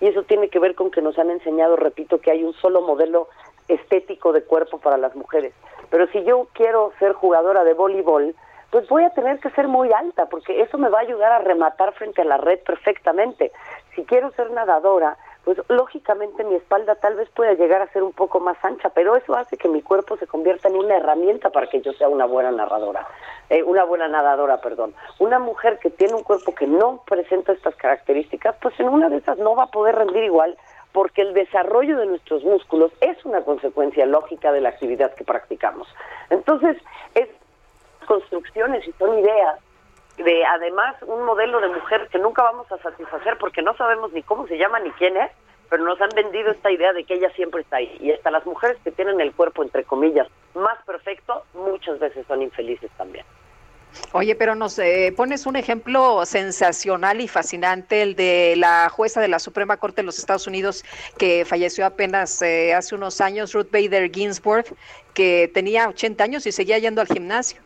[0.00, 2.82] Y eso tiene que ver con que nos han enseñado, repito, que hay un solo
[2.82, 3.28] modelo
[3.68, 5.54] estético de cuerpo para las mujeres.
[5.90, 8.34] Pero si yo quiero ser jugadora de voleibol,
[8.70, 11.38] pues voy a tener que ser muy alta, porque eso me va a ayudar a
[11.38, 13.52] rematar frente a la red perfectamente.
[13.94, 18.12] Si quiero ser nadadora, pues lógicamente mi espalda tal vez pueda llegar a ser un
[18.12, 21.66] poco más ancha, pero eso hace que mi cuerpo se convierta en una herramienta para
[21.68, 23.06] que yo sea una buena narradora,
[23.48, 24.94] eh, una buena nadadora, perdón.
[25.18, 29.16] Una mujer que tiene un cuerpo que no presenta estas características, pues en una de
[29.16, 30.56] esas no va a poder rendir igual
[30.92, 35.86] porque el desarrollo de nuestros músculos es una consecuencia lógica de la actividad que practicamos.
[36.30, 36.76] Entonces,
[37.14, 37.28] es
[38.06, 39.60] construcciones y son ideas
[40.22, 44.22] de además un modelo de mujer que nunca vamos a satisfacer porque no sabemos ni
[44.22, 45.30] cómo se llama ni quién es,
[45.68, 47.96] pero nos han vendido esta idea de que ella siempre está ahí.
[48.00, 52.42] Y hasta las mujeres que tienen el cuerpo, entre comillas, más perfecto, muchas veces son
[52.42, 53.24] infelices también.
[54.12, 59.28] Oye, pero nos eh, pones un ejemplo sensacional y fascinante, el de la jueza de
[59.28, 60.84] la Suprema Corte de los Estados Unidos
[61.18, 64.66] que falleció apenas eh, hace unos años, Ruth Bader Ginsburg,
[65.14, 67.60] que tenía 80 años y seguía yendo al gimnasio.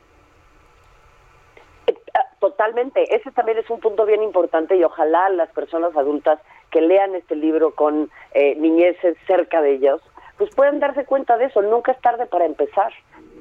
[2.44, 6.38] Totalmente, ese también es un punto bien importante y ojalá las personas adultas
[6.70, 10.02] que lean este libro con eh, niñeces cerca de ellos,
[10.36, 12.92] pues puedan darse cuenta de eso, nunca es tarde para empezar.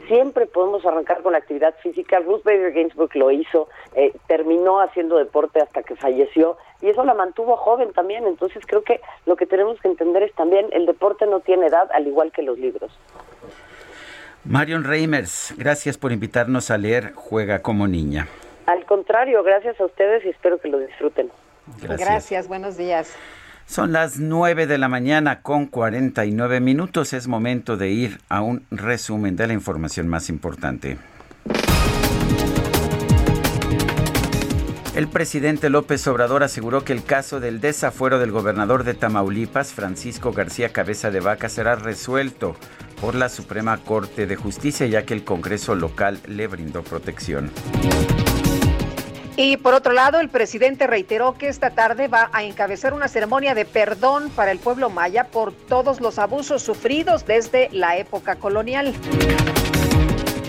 [0.07, 2.19] Siempre podemos arrancar con la actividad física.
[2.19, 7.13] Ruth Bader Ginsburg lo hizo, eh, terminó haciendo deporte hasta que falleció y eso la
[7.13, 8.25] mantuvo joven también.
[8.25, 11.89] Entonces creo que lo que tenemos que entender es también el deporte no tiene edad,
[11.93, 12.97] al igual que los libros.
[14.45, 18.27] Marion Reimers, gracias por invitarnos a leer Juega como niña.
[18.65, 21.29] Al contrario, gracias a ustedes y espero que lo disfruten.
[21.81, 23.13] Gracias, buenos días.
[23.65, 27.13] Son las 9 de la mañana con 49 minutos.
[27.13, 30.97] Es momento de ir a un resumen de la información más importante.
[34.95, 40.33] El presidente López Obrador aseguró que el caso del desafuero del gobernador de Tamaulipas, Francisco
[40.33, 42.55] García Cabeza de Vaca, será resuelto
[43.01, 47.49] por la Suprema Corte de Justicia, ya que el Congreso local le brindó protección.
[49.35, 53.55] Y por otro lado, el presidente reiteró que esta tarde va a encabezar una ceremonia
[53.55, 58.93] de perdón para el pueblo maya por todos los abusos sufridos desde la época colonial.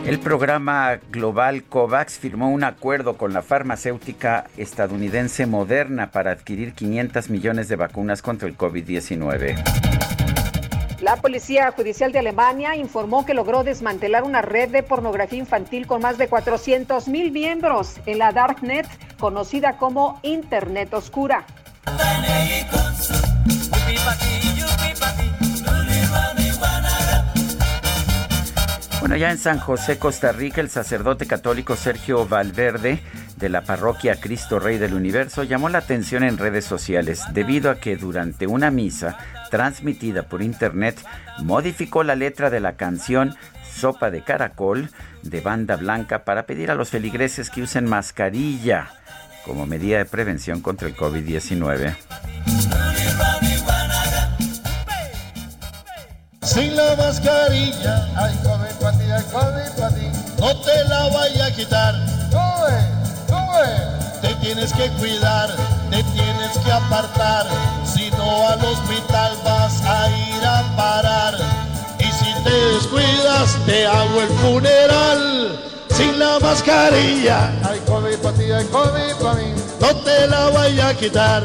[0.07, 7.31] El programa global COVAX firmó un acuerdo con la farmacéutica estadounidense Moderna para adquirir 500
[7.31, 9.57] millones de vacunas contra el COVID-19.
[11.01, 16.03] La Policía Judicial de Alemania informó que logró desmantelar una red de pornografía infantil con
[16.03, 18.87] más de 400 mil miembros en la Darknet,
[19.19, 21.47] conocida como Internet Oscura.
[29.05, 33.03] Bueno, ya en San José, Costa Rica, el sacerdote católico Sergio Valverde
[33.37, 37.75] de la parroquia Cristo Rey del Universo llamó la atención en redes sociales debido a
[37.75, 39.19] que durante una misa
[39.51, 40.97] transmitida por internet
[41.41, 43.37] modificó la letra de la canción
[43.71, 44.89] Sopa de Caracol
[45.23, 48.89] de Banda Blanca para pedir a los feligreses que usen mascarilla
[49.45, 51.95] como medida de prevención contra el COVID-19.
[56.45, 60.11] Sin la mascarilla, hay COVID para ti, hay COVID para ti.
[60.39, 61.95] No te la vaya a quitar.
[64.21, 65.55] Te tienes que cuidar,
[65.91, 67.47] te tienes que apartar,
[67.85, 71.35] si no al hospital vas a ir a parar.
[71.99, 77.53] Y si te descuidas, te hago el funeral sin la mascarilla.
[77.69, 79.55] Hay COVID para ti, hay COVID para mí.
[79.81, 81.43] No te la vaya a quitar.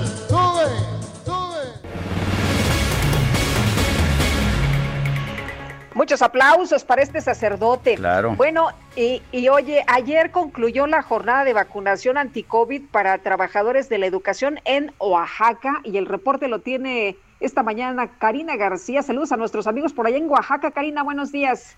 [6.00, 7.96] Muchos aplausos para este sacerdote.
[7.96, 8.36] Claro.
[8.38, 14.06] Bueno, y, y oye, ayer concluyó la jornada de vacunación anti-COVID para trabajadores de la
[14.06, 19.02] educación en Oaxaca y el reporte lo tiene esta mañana Karina García.
[19.02, 20.72] Saludos a nuestros amigos por allá en Oaxaca.
[20.72, 21.78] Karina, buenos días.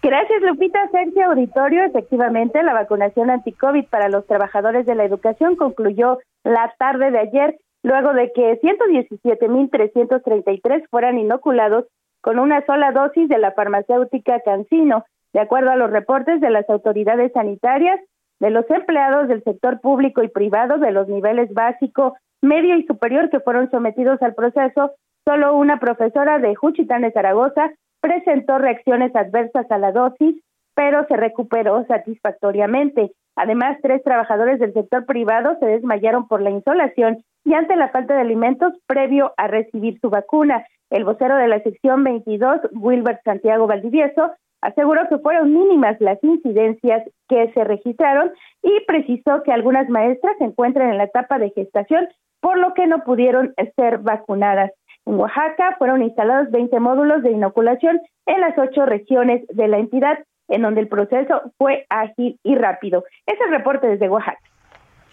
[0.00, 0.88] Gracias, Lupita.
[0.92, 7.10] Sergio Auditorio, efectivamente, la vacunación anti-COVID para los trabajadores de la educación concluyó la tarde
[7.10, 11.86] de ayer, luego de que 117.333 fueran inoculados
[12.24, 15.04] con una sola dosis de la farmacéutica Cancino,
[15.34, 18.00] de acuerdo a los reportes de las autoridades sanitarias,
[18.40, 23.28] de los empleados del sector público y privado de los niveles básico, medio y superior
[23.28, 24.92] que fueron sometidos al proceso,
[25.26, 30.42] solo una profesora de Juchitán de Zaragoza presentó reacciones adversas a la dosis,
[30.74, 33.12] pero se recuperó satisfactoriamente.
[33.36, 38.14] Además, tres trabajadores del sector privado se desmayaron por la insolación y ante la falta
[38.14, 40.64] de alimentos previo a recibir su vacuna.
[40.94, 47.02] El vocero de la sección 22, Wilbert Santiago Valdivieso, aseguró que fueron mínimas las incidencias
[47.28, 48.30] que se registraron
[48.62, 52.06] y precisó que algunas maestras se encuentran en la etapa de gestación,
[52.38, 54.70] por lo que no pudieron ser vacunadas.
[55.04, 60.20] En Oaxaca fueron instalados 20 módulos de inoculación en las ocho regiones de la entidad,
[60.46, 63.02] en donde el proceso fue ágil y rápido.
[63.26, 64.38] Es el reporte desde Oaxaca.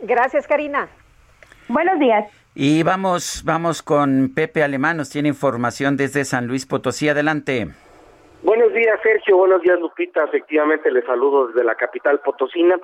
[0.03, 0.90] Gracias, Karina.
[1.68, 2.40] Buenos días.
[2.53, 7.07] Y vamos, vamos con Pepe Alemán, nos tiene información desde San Luis Potosí.
[7.07, 7.67] Adelante.
[8.43, 9.38] Buenos días, Sergio.
[9.38, 10.25] Buenos días, Lupita.
[10.25, 12.77] Efectivamente, les saludo desde la capital potosina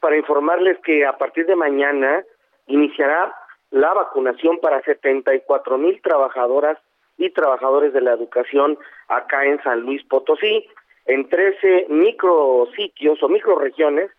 [0.00, 2.22] para informarles que a partir de mañana
[2.66, 3.34] iniciará
[3.70, 6.76] la vacunación para 74 mil trabajadoras
[7.16, 8.76] y trabajadores de la educación
[9.08, 10.66] acá en San Luis Potosí,
[11.06, 14.10] en 13 micrositios o microregiones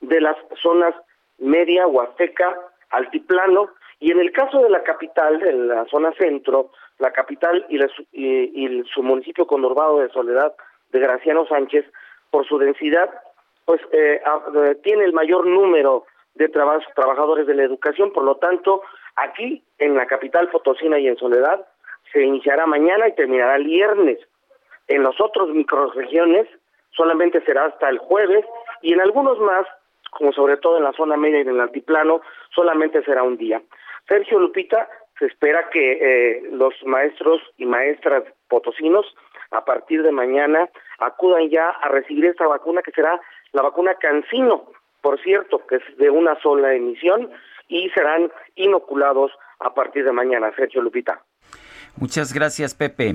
[0.00, 0.94] de las zonas
[1.38, 2.56] media, huasteca,
[2.90, 3.68] altiplano
[4.00, 7.78] y en el caso de la capital, en la zona centro, la capital y,
[8.12, 10.54] y, su municipio conurbado de Soledad
[10.90, 11.84] de Graciano Sánchez,
[12.30, 13.10] por su densidad,
[13.64, 18.82] pues eh, eh, tiene el mayor número de trabajadores de la educación, por lo tanto,
[19.16, 21.64] aquí en la capital Fotosina y en Soledad
[22.12, 24.18] se iniciará mañana y terminará el viernes.
[24.88, 26.48] En los otros microregiones
[26.90, 28.44] solamente será hasta el jueves
[28.82, 29.66] y en algunos más,
[30.10, 32.20] como sobre todo en la zona media y en el altiplano,
[32.54, 33.62] solamente será un día.
[34.08, 39.06] Sergio Lupita, se espera que eh, los maestros y maestras potosinos
[39.50, 40.68] a partir de mañana
[40.98, 43.20] acudan ya a recibir esta vacuna que será
[43.52, 44.64] la vacuna Cancino,
[45.00, 47.30] por cierto, que es de una sola emisión
[47.68, 51.22] y serán inoculados a partir de mañana, Sergio Lupita.
[51.96, 53.14] Muchas gracias, Pepe.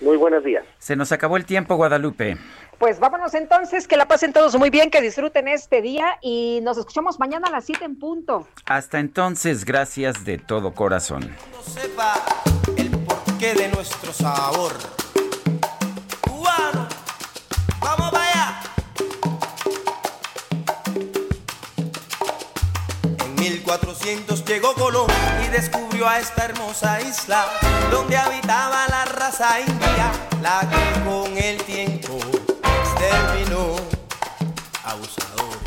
[0.00, 0.64] Muy buenos días.
[0.78, 2.36] Se nos acabó el tiempo, Guadalupe.
[2.78, 6.78] Pues vámonos entonces, que la pasen todos muy bien, que disfruten este día y nos
[6.78, 8.46] escuchamos mañana a las 7 en punto.
[8.66, 11.28] Hasta entonces, gracias de todo corazón.
[11.60, 12.14] sepa
[12.76, 14.72] el porqué de nuestro sabor.
[24.08, 25.06] 1400 llegó Colón
[25.44, 27.44] y descubrió a esta hermosa isla
[27.90, 32.18] donde habitaba la raza india, la que con el tiempo
[32.98, 33.76] terminó
[34.84, 35.58] abusadores.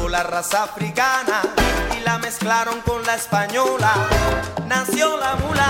[0.00, 1.42] O la raza africana
[1.98, 3.94] y la mezclaron con la española,
[4.68, 5.68] nació la mula.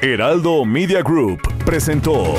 [0.00, 2.38] Heraldo Media Group presentó